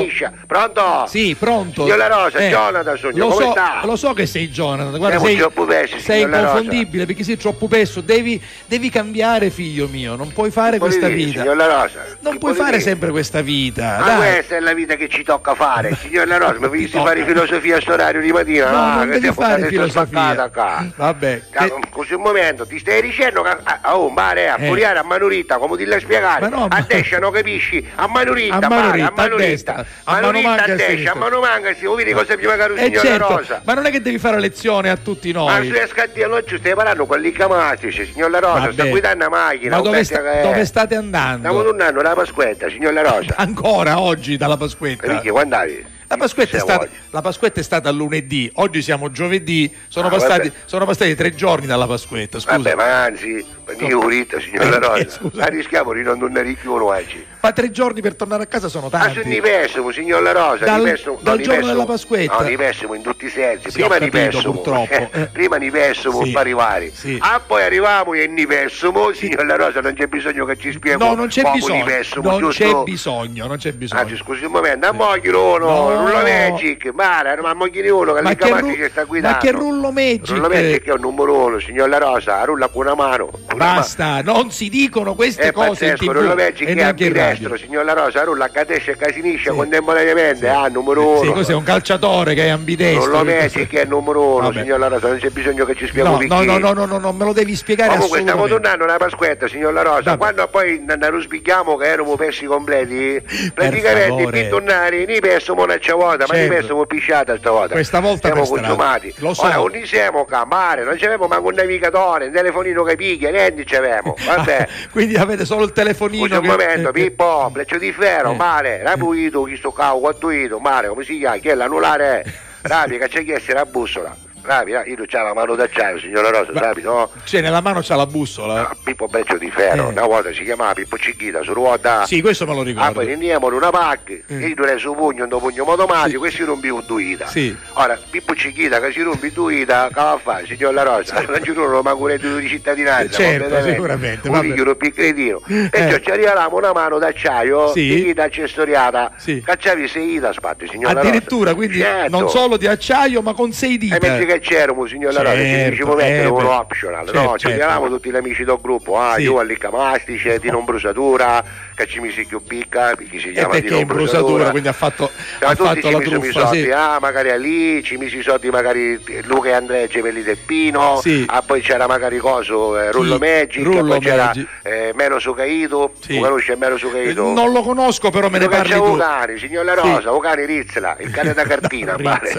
[0.46, 1.04] Pronto?
[1.08, 1.82] Sì, pronto.
[1.82, 3.80] Signor La Rosa, Eh, Jonathan, sogno, lo come so, sta?
[3.84, 8.00] Lo so che sei Jonathan, guarda, sei, troppo persi, sei inconfondibile perché sei troppo pesso.
[8.00, 10.14] Devi, devi cambiare, figlio mio.
[10.16, 11.40] Non puoi fare questa dire, vita.
[11.40, 12.82] Signor La Rosa, Non che puoi fare dire?
[12.82, 13.96] sempre questa vita.
[14.00, 14.16] Ma dai.
[14.16, 17.04] questa è la vita che ci tocca fare, signor La Rosa, mi visti tocca.
[17.08, 18.70] fare filosofia a sto orario di mattina?
[18.70, 20.50] No, non che devi stiamo fare filosofia.
[20.96, 21.42] Vabbè.
[21.54, 24.66] Ah, Così un momento, ti stai dicendo che a, a, oh, mare, a Eh.
[24.66, 26.48] furiare a manurita, come ti la spiegare?
[26.48, 27.84] Ma no, a ma- destra non capisci?
[27.96, 29.86] A manurita, A manurita, a manurita.
[30.04, 30.74] A Ma mano manca
[31.10, 33.60] a mano manca, si vuoi dire cosa prima caro Eh signora certo, Rosa.
[33.64, 35.66] ma non è che devi fare lezione a tutti Ma noi.
[35.66, 38.88] sulle scattiere oggi stai parlando con lì camatici, signor La Rosa, sta Vabbè.
[38.90, 39.76] guidando una macchina.
[39.76, 41.62] Ma dove, sta- dove state Stiamo andando?
[41.62, 43.34] tornando alla Pasquetta, signor La Rosa.
[43.36, 45.06] Ancora oggi dalla Pasquetta?
[45.06, 45.96] Perché quando andavi?
[46.10, 50.50] La Pasquetta, è stata, la Pasquetta è stata lunedì, oggi siamo giovedì, sono, Ah, passati,
[50.64, 52.56] sono passati tre giorni dalla Pasquetta, scusa.
[52.56, 53.44] Vabbè, ma anzi,
[53.80, 55.10] io urita, signor La Eh, Rosa.
[55.18, 55.42] scusa.
[55.42, 57.26] Ma rischiamo di non tornare più oggi.
[57.40, 59.20] Ma tre giorni per tornare a casa sono Ma tanti.
[59.20, 61.72] sono di pessimo, signor La Rosa, Dal- pessimo, dal no, giorno pessimo.
[61.72, 62.38] della Pasquetta.
[62.38, 63.70] No, di pessimo in tutti i sensi.
[63.70, 64.52] Sì, Prima di pessimo.
[64.52, 65.10] purtroppo.
[65.12, 66.30] eh, prima di pessimo Sì.
[66.30, 66.90] per arrivare.
[66.94, 67.18] Sì.
[67.20, 70.96] Ah, poi arriviamo e di pessimo, signor La Rosa, non c'è bisogno che ci spieghi
[71.04, 72.64] No, non c'è bisogno, pessimo, non giusto?
[72.64, 74.00] c'è bisogno, non c'è bisogno.
[74.00, 75.97] Anzi, scusi un momento, a moglielo, no, No.
[76.04, 79.36] Rullo magic, mare, ma mogliene uno che Ma Camatti ru- ci sta guidando.
[79.36, 80.28] ma che rullo magic?
[80.28, 83.26] Rullo magic è un numero uno, signor La Rosa, rulla con una mano.
[83.26, 83.64] Con una.
[83.74, 86.72] Basta, non si dicono queste È cose in pazzesco, tv non lo vedi e che
[86.72, 87.56] è in ambidestro, radio.
[87.56, 91.32] signor La Rosa, rulla a cadesce e casinisce contemporaneamente, ah, numero Sì, uno.
[91.32, 93.06] cos'è un calciatore che è ambidestro?
[93.10, 94.60] Non lo vedi che è numero uno, Vabbè.
[94.60, 96.98] signor La Rosa, non c'è bisogno che ci spieghi No, no, no, no, no, no,
[96.98, 100.82] no, me lo devi spiegare Comunque stiamo tornando alla Pasquetta, signor La Rosa, quando poi
[100.86, 103.20] ne ruspichiamo che erano pesci completi,
[103.54, 106.54] praticamente per tornare ne pessimo una volta, ma Certo.
[106.54, 107.74] pessimo pisciata stavolta.
[107.74, 109.14] Questa volta siamo consumati.
[109.18, 109.44] Lo so.
[109.44, 114.14] Ora non siamo campare, non c'avevamo manco un navigatore, un telefonino che piglia, niente c'avevamo.
[114.24, 114.68] Vabbè.
[114.92, 118.36] Quindi avete solo il telefonino Scusa un che- momento, eh, Pippo, Breccio di ferro, Eh.
[118.36, 121.36] mare, rapuito, chi sto cavo, quattuito, mare, come si chiama?
[121.38, 122.24] Chi è l'anulare?
[122.62, 124.14] Rapi, che c'è chiesto la bussola.
[124.48, 127.10] Rapi, rapi, io c'ho la mano d'acciaio, signora Rosa, rapi, no?
[127.24, 128.74] Cioè, nella mano c'ha la bussola.
[128.82, 129.92] Pippo Breccio di ferro, Eh.
[129.92, 132.06] una volta si chiamava Pippo Cicchita, su ruota.
[132.06, 132.92] Sì, questo me lo Ah, ricordo.
[132.94, 136.82] poi andiamo in una pacca, io dovrei su pugno, un pugno e si rompe un
[136.86, 137.26] duita.
[137.26, 137.54] Sì.
[137.74, 141.20] Ora, Pippo Cicchita che si rompe duita, che va a fare, signor La Rosa?
[141.28, 143.70] Non ci sono un reddito di cittadinanza, Certo, completamente.
[143.74, 145.42] sicuramente, Un figlio il cretino.
[145.46, 145.90] E Eh.
[145.90, 147.86] cioè ci arriviamo una mano d'acciaio, Sì.
[147.86, 149.42] di vita accessoriata, Sì.
[149.44, 151.08] cacciavi sei dita, spatti, signor La Rosa.
[151.08, 152.18] Addirittura, quindi Certo.
[152.18, 153.98] non solo di acciaio, ma con sei E dita.
[154.00, 156.54] mentre che c'erano, signor La Rosa, ci Certo, diciamo mettere eh, uno beh.
[156.54, 157.32] optional, Certo, no?
[157.32, 157.56] Ci certo.
[157.56, 159.22] chiamavamo tutti gli amici del gruppo, ah, Sì.
[159.22, 161.44] io all'Iccamastice, Tino Brusatura,
[161.74, 165.10] che ci misi più picca, perché si E chiama Tino in brusatura, quindi ha fatto,
[165.40, 166.70] ha fatto la truffa, soldi, sì.
[166.70, 170.98] ah, magari a lì, ci misi i soldi magari Luca e Andrea Gemelli del Pino,
[171.00, 171.24] Sì.
[171.28, 173.20] ah, poi c'era magari coso, eh, Rullo Chi?
[173.20, 174.32] Magic, Rullo poi c'era
[174.62, 176.14] eh, Meno Sucaito, Sì.
[176.16, 177.32] tu conosci Meno Sucaito?
[177.32, 178.82] Non lo conosco, però me ne parli tu.
[178.84, 179.88] un cane, signor La Sì.
[179.88, 182.36] Rosa, un cane Rizzla, il cane da cartina, pare,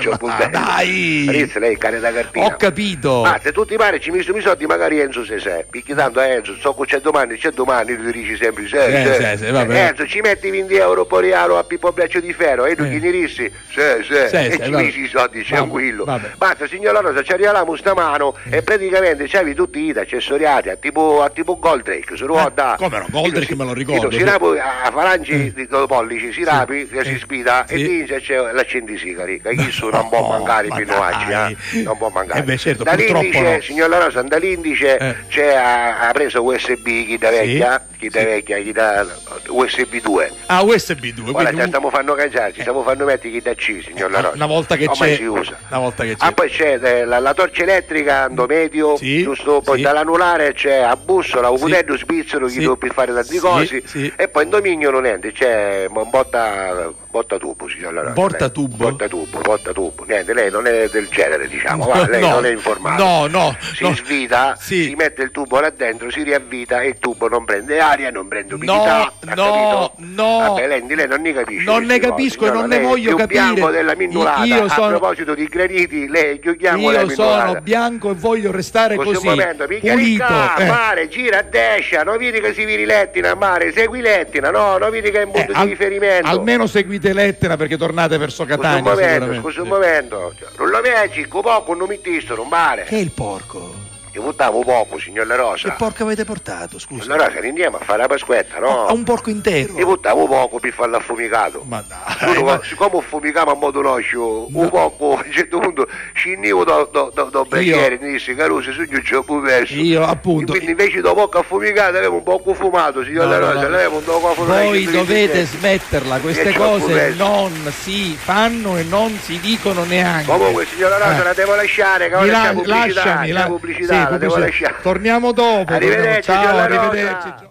[0.52, 1.26] dai!
[1.30, 2.46] Rizzla è il cane da cartina.
[2.46, 3.22] Ho capito.
[3.24, 6.56] Ma se tutti pare ci misero i soldi magari Enzo se sei, perché tanto Enzo,
[6.60, 9.88] so che c'è domani, c'è domani, tu dici sempre sì, Eh, sì, sì, vabbè.
[9.88, 12.90] Enzo ci metti 20 euro per realo a Pippo Braccio di Ferro e tu Eh.
[12.90, 16.04] gli dirissi, sì, sì, Sì, e sì, ci misi i soldi, tranquillo.
[16.06, 16.32] vabbè.
[16.38, 20.76] Basta signor La Rosa, ci arriviamo sta mano e praticamente c'avevi tutti i accessoriati a
[20.76, 22.74] tipo, a tipo Goldrake, su ruota.
[22.76, 26.88] Eh, come no, Goldrake me lo ricordo, Si rapi a falangi di pollici, si rapi,
[27.04, 31.26] si spida e lì c'è l'accendisigari, che chi su non può mancare ma fino oggi,
[31.26, 31.52] dai.
[31.52, 31.69] eh?
[31.84, 32.40] Non può mancare.
[32.40, 33.62] Eh beh, certo, dall'indice, no.
[33.62, 35.16] signor La Rosa, dall'indice Eh.
[35.28, 38.26] c'è, ha, ha preso USB, chi da vecchia, chi da sì.
[38.26, 39.06] vecchia, chi da
[39.48, 40.32] USB 2.
[40.48, 43.54] Ah, USB 2, Ora quindi ci stiamo fanno cangiare, ci stiamo fanno mettere chi da
[43.54, 44.36] C, signor La Rosa.
[44.36, 45.58] una volta che Ormai c'è si usa.
[45.70, 49.24] una volta che c'è Ah, poi c'è eh, la, la torcia elettrica ando medio, Sì,
[49.24, 49.62] giusto?
[49.62, 49.84] Poi sì.
[49.84, 51.64] dall'anulare c'è a bussola, un Sì.
[51.64, 52.60] cutello svizzero che Sì.
[52.60, 53.84] devo per fare tanti Sì, cosi.
[53.86, 54.14] sì.
[54.16, 58.14] E poi in dominio non niente, c'è un botta, botta tubo, signor La Rosa.
[58.14, 58.52] Porta lei.
[58.54, 58.78] tubo?
[58.78, 60.06] Porta tubo, porta tubo.
[60.08, 63.04] Niente, lei non è del genere, diciamo, va, lei No, non è informato.
[63.04, 63.96] No, no, Si no.
[63.96, 64.84] svita, Sì.
[64.86, 68.28] si mette il tubo là dentro, si riavvita e il tubo non prende aria, non
[68.28, 69.12] prende No, umidità.
[69.22, 69.94] no, capito?
[69.98, 70.38] no.
[70.40, 71.64] Vabbè, lei, lei non ne capisce.
[71.64, 73.26] Non ne capisco e non no, ne voglio capire.
[73.28, 74.44] bianco della minnulata.
[74.46, 79.14] Io A sono- proposito di graniti, lei della Io sono bianco e voglio restare Così
[79.14, 79.96] così, momento, pulito.
[79.96, 80.66] ricca, eh.
[80.68, 84.90] mare, gira a destra, non vedi che si viri Lettina, mare, segui Lettina, no, non
[84.90, 86.28] vedi che è un punto Eh, al- di riferimento.
[86.28, 86.68] almeno
[87.00, 90.34] seguite Lettera perché tornate verso Scusa un Catania momento, scusa un momento.
[90.58, 92.84] Non lo vedi, poco non mi tistano, mare.
[92.84, 93.88] Che è il porco?
[94.14, 95.70] Io buttavo poco, signor La Rosa.
[95.70, 97.06] Che porco avete portato, scusa?
[97.16, 98.88] La Rosa, andiamo a fare la pasquetta, no?
[98.88, 99.78] A un porco intero.
[99.78, 101.64] Io buttavo poco per farlo affumicato.
[101.68, 106.64] Ma dai, ma- siccome affumicavo a modo noscio, un poco, a un certo punto scendivo
[106.64, 109.74] da, da, da, da brecchiere, mi disse Caruso, su giù c'ho pure perso.
[109.76, 113.52] Io appunto Quindi invece dopo poco affumicato avevo un poco fumato, signor No, La no,
[113.54, 113.76] Rosa, no.
[113.76, 114.64] avevo un poco fumato.
[114.64, 120.26] voi dovete smetterla, queste Io cose non si fanno e non si dicono neanche.
[120.32, 121.24] Comunque, signor La Rosa, Eh.
[121.26, 124.76] la devo lasciare, che ora la- lasciami, la- pubblicità, sì, la devo lasciare.
[124.82, 125.74] Torniamo dopo.
[125.74, 126.64] Arrivederci, Ciao, Rosa.
[126.64, 127.48] arrivederci.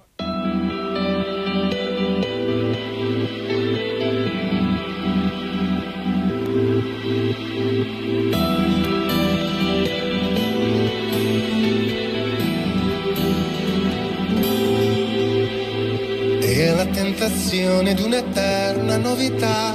[16.41, 19.75] E la tentazione di un'eterna novità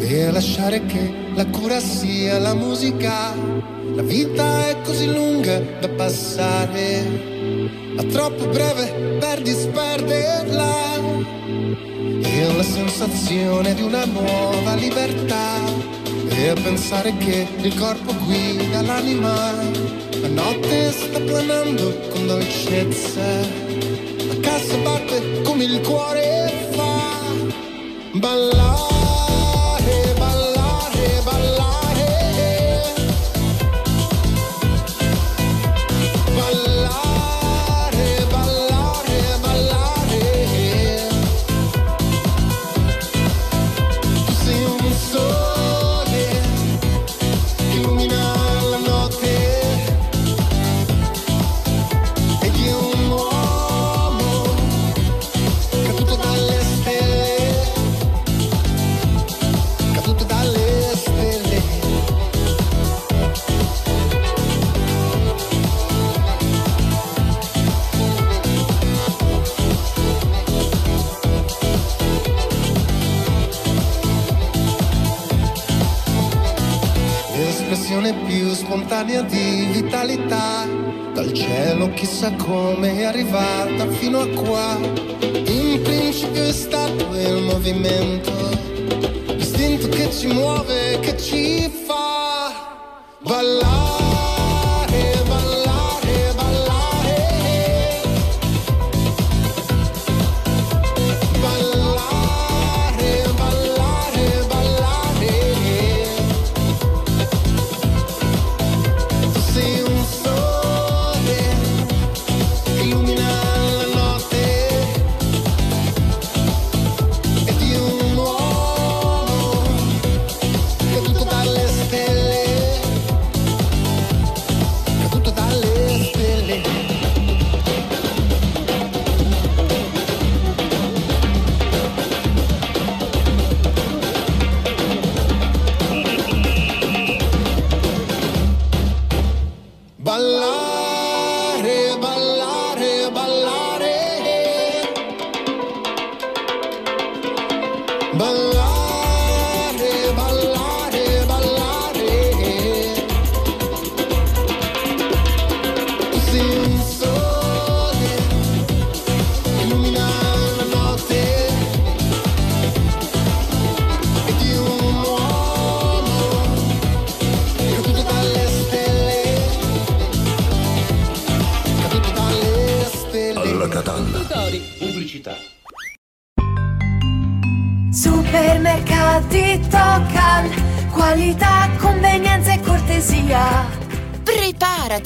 [0.00, 3.34] a lasciare che la cura sia la musica.
[3.94, 7.04] La vita è così lunga da passare,
[7.94, 10.76] ma troppo breve per disperderla.
[12.22, 15.56] E la sensazione di una nuova libertà
[16.28, 19.52] e pensare che il corpo guida l'anima.
[20.20, 23.26] La notte sta planando con dolcezza,
[24.28, 27.16] la cassa batte come il cuore fa.
[28.12, 28.97] Ballare,
[79.04, 80.66] più spontanea di vitalità
[81.12, 84.76] dal cielo chissà come è arrivata fino a qua.
[85.20, 88.32] In principio è stato il movimento,
[89.36, 91.87] l'istinto che ci muove, che ci fa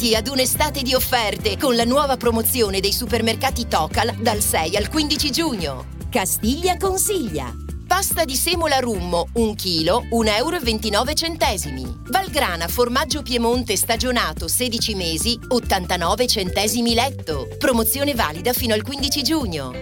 [0.03, 4.89] Preparati ad un'estate di offerte con la nuova promozione dei supermercati Tocal dal 6 al
[4.89, 5.85] 15 giugno.
[6.11, 7.55] Castiglia consiglia.
[7.87, 11.99] Pasta di semola rummo, 1 kg, 1,29 euro.
[12.09, 17.47] Valgrana formaggio Piemonte stagionato 16 mesi, 89 centesimi letto.
[17.57, 19.82] Promozione valida fino al 15 giugno.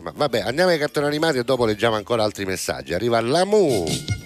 [0.00, 2.94] Vabbè, andiamo ai cartoni animati e dopo leggiamo ancora altri messaggi.
[2.94, 4.19] Arriva l'Amu.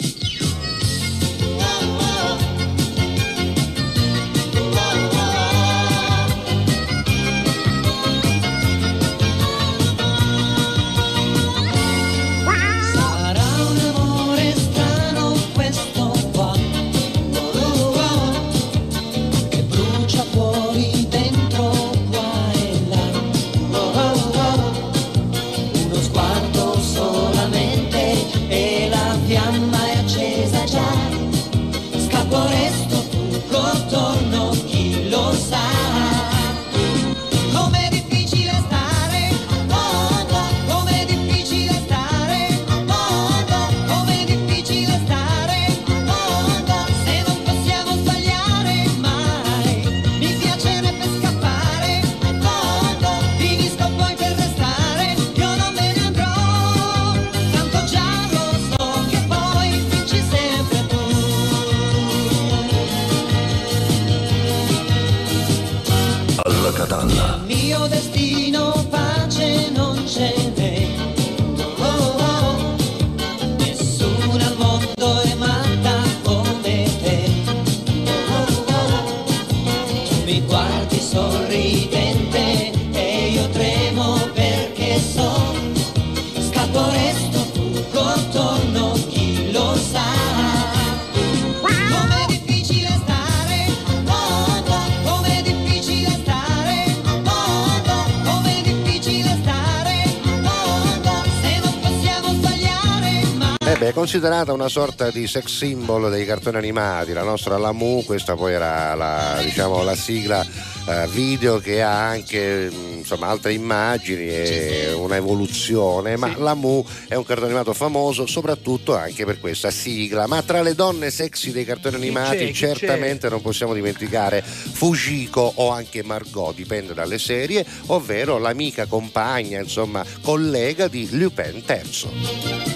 [104.25, 108.95] Considerata una sorta di sex symbol dei cartoni animati, la nostra Lamu, questa poi era
[108.95, 110.43] la, diciamo, la sigla
[110.89, 117.17] eh, video che ha anche mh, insomma, altre immagini e una evoluzione, ma Lamu è
[117.17, 121.67] un cartone animato famoso soprattutto anche per questa sigla, ma tra le donne sexy dei
[121.67, 122.75] cartoni animati c'è?
[122.75, 130.03] Certamente non possiamo dimenticare Fujiko o anche Margot, dipende dalle serie, ovvero l'amica compagna, insomma,
[130.23, 132.74] collega di Lupin III.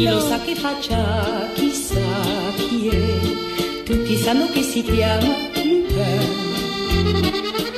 [0.00, 2.00] Chi lo sa che faccia, chissà
[2.56, 3.82] chi è.
[3.84, 6.24] Tutti sanno che si chiama Lupin.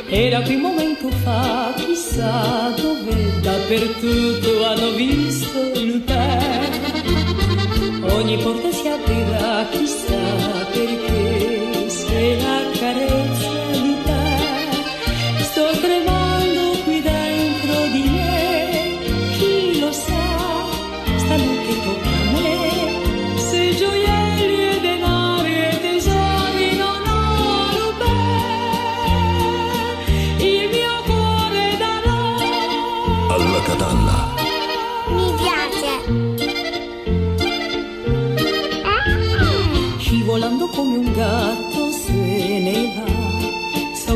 [0.07, 6.71] Era qui un momento fa, chissà dove, dappertutto hanno visto Lupin.
[8.03, 13.22] Ogni porta si aprirà, chissà perché, se la carezza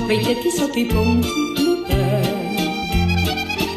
[0.07, 1.29] va, sopra i tetti, sotto i ponti,
[1.63, 2.65] Lupin.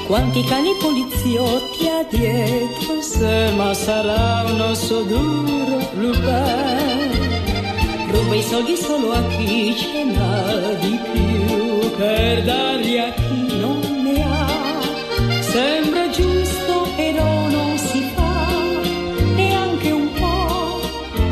[0.05, 7.27] Quanti cani poliziotti ha dietro se, ma sarà un osso duro, Lupin.
[8.11, 13.79] Ruba i soldi solo a chi ce n'ha di più, per darli a chi non
[14.03, 14.47] ne ha.
[15.41, 18.47] Sembra giusto, però non si fa,
[19.35, 20.81] neanche un po'.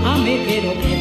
[0.04, 0.97] A me però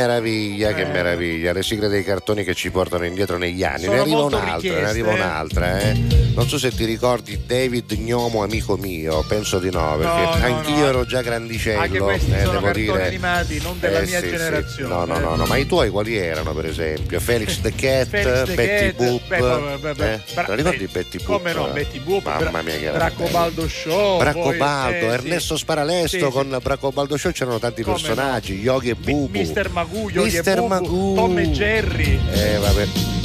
[0.00, 3.82] meraviglia, che meraviglia, le sigle dei cartoni che ci portano indietro negli anni.
[3.84, 5.14] Sono ne arriva un'altra, ne arriva eh.
[5.14, 6.28] un'altra, eh.
[6.34, 10.76] Non so se ti ricordi David Gnomo, amico mio, penso di no, perché No, anch'io
[10.76, 10.86] no.
[10.88, 11.80] ero già grandicello.
[11.80, 13.06] Anche questi eh, sono dire.
[13.06, 14.30] animati, non della Eh, mia sì, sì.
[14.30, 14.94] generazione.
[14.94, 17.20] No, no, no, no, ma i tuoi quali erano, per esempio?
[17.20, 19.26] Felix the Cat, Felix the Betty Boop.
[19.78, 20.20] beh, beh, eh?
[20.34, 21.26] bra- ricordi Betty Boop?
[21.26, 24.20] Come no, Betty Boop, Mamma mia, che era Braccobaldo Show.
[24.22, 25.04] eh, sì.
[25.04, 26.30] Ernesto Sparalesto Sì, sì.
[26.30, 29.38] con Braccobaldo Show c'erano tanti personaggi, Yogi e Bubu.
[29.38, 30.54] Mister Magoo, Yogi e Mr.
[30.56, 31.14] Bubu, Magoo.
[31.14, 32.20] Tom e Jerry.
[32.32, 32.86] Eh, vabbè.
[32.86, 33.19] Devigniamo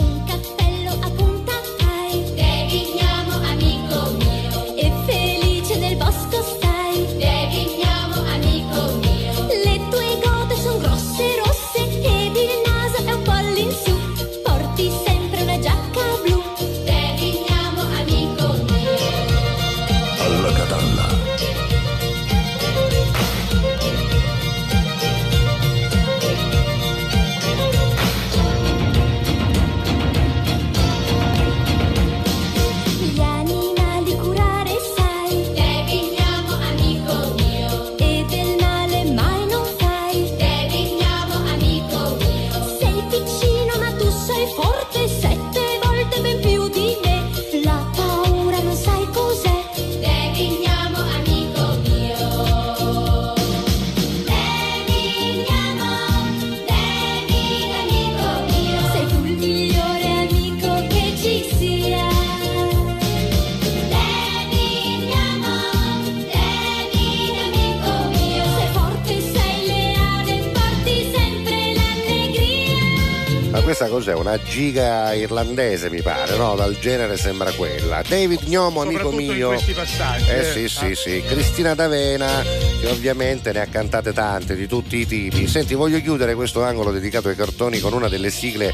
[74.55, 76.55] giga irlandese mi pare, no?
[76.55, 78.01] Dal genere sembra quella.
[78.07, 79.47] David Gnomo, amico Soprattutto in mio.
[79.49, 80.43] questi passaggi, Eh eh.
[80.45, 81.23] sì, sì, sì.
[81.27, 82.41] Cristina D'Avena,
[82.79, 85.45] che ovviamente ne ha cantate tante di tutti i tipi.
[85.47, 88.73] Senti, voglio chiudere questo angolo dedicato ai cartoni con una delle sigle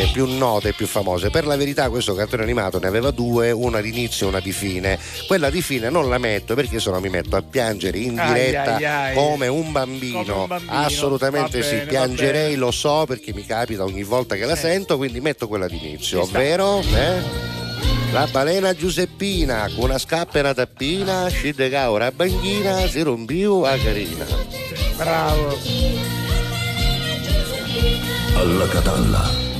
[0.00, 1.30] eh, più note e più famose.
[1.30, 4.52] Per la verità, questo cartone animato ne aveva due, una di inizio e una di
[4.52, 4.98] fine.
[5.26, 8.32] Quella di fine non la metto perché se no mi metto a piangere in Ai,
[8.32, 9.14] diretta ai, ai.
[9.14, 10.24] come un bambino.
[10.24, 10.72] Come un bambino.
[10.72, 14.96] Assolutamente sì, bene, va piangerei, lo so perché mi capita ogni volta che la sento,
[14.96, 17.50] quindi metto quella di inizio, ovvero eh?
[18.12, 23.02] la balena Giuseppina con una scappa e una tappina, scende ca ora a banchina, si
[23.02, 24.24] rompiu a carina.
[24.96, 25.58] Bravo.
[28.34, 29.51] Alla catalla.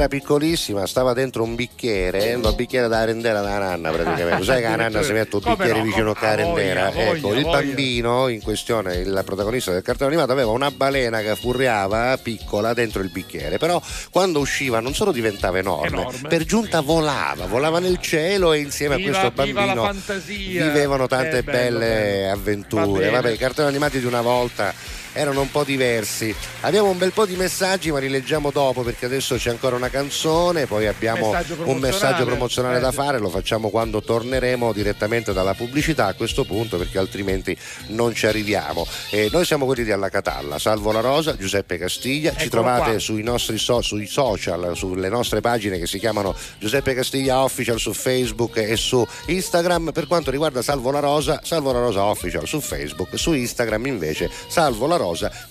[0.00, 4.44] Era piccolissima, stava dentro un bicchiere, un bicchiere da rendera da nanna praticamente.
[4.44, 5.84] Sai che la nanna si mette un bicchiere no?
[5.84, 6.90] vicino a rendera.
[6.90, 7.50] voglia, Ecco, il voglia.
[7.60, 13.02] bambino in questione, il protagonista del cartone animato, aveva una balena che furriava piccola dentro
[13.02, 16.28] il bicchiere, però quando usciva non solo diventava enorme, Enorme.
[16.28, 19.92] per giunta volava, volava nel cielo e insieme Viva- a questo bambino
[20.26, 22.32] vivevano tante Eh, bello, belle bello.
[22.32, 23.10] avventure.
[23.10, 24.72] Vabbè, i cartoni animati di una volta
[25.12, 26.34] erano un po' diversi.
[26.60, 29.88] Abbiamo un bel po' di messaggi, ma li leggiamo dopo perché adesso c'è ancora una
[29.88, 35.32] canzone, poi abbiamo Messaggio un messaggio promozionale Eh, da fare, lo facciamo quando torneremo direttamente
[35.32, 37.56] dalla pubblicità a questo punto perché altrimenti
[37.88, 38.86] non ci arriviamo.
[39.10, 42.90] E noi siamo quelli di Alla Catalla, Salvo La Rosa, Giuseppe Castiglia, ci Eccolo trovate
[42.90, 42.98] qua.
[43.00, 47.92] sui nostri so- sui social, sulle nostre pagine che si chiamano Giuseppe Castiglia Official su
[47.92, 49.90] Facebook e su Instagram.
[49.92, 54.30] Per quanto riguarda Salvo La Rosa, Salvo La Rosa Official su Facebook, su Instagram invece
[54.48, 54.98] Salvo La Rosa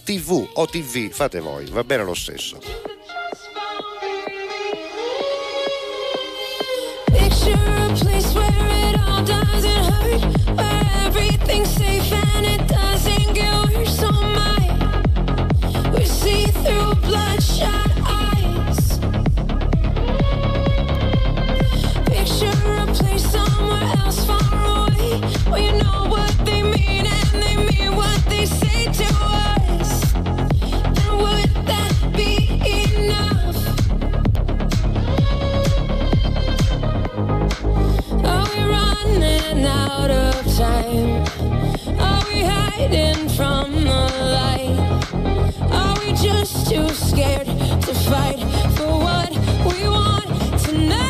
[0.04, 2.60] TV o TV, fate voi, va bene lo stesso.
[7.12, 8.40] Picture a place
[40.60, 41.24] time?
[42.00, 44.02] Are we hiding from the
[44.38, 44.78] light?
[45.72, 48.40] Are we just too scared to fight
[48.76, 49.32] for what
[49.66, 50.28] we want
[50.60, 51.09] tonight?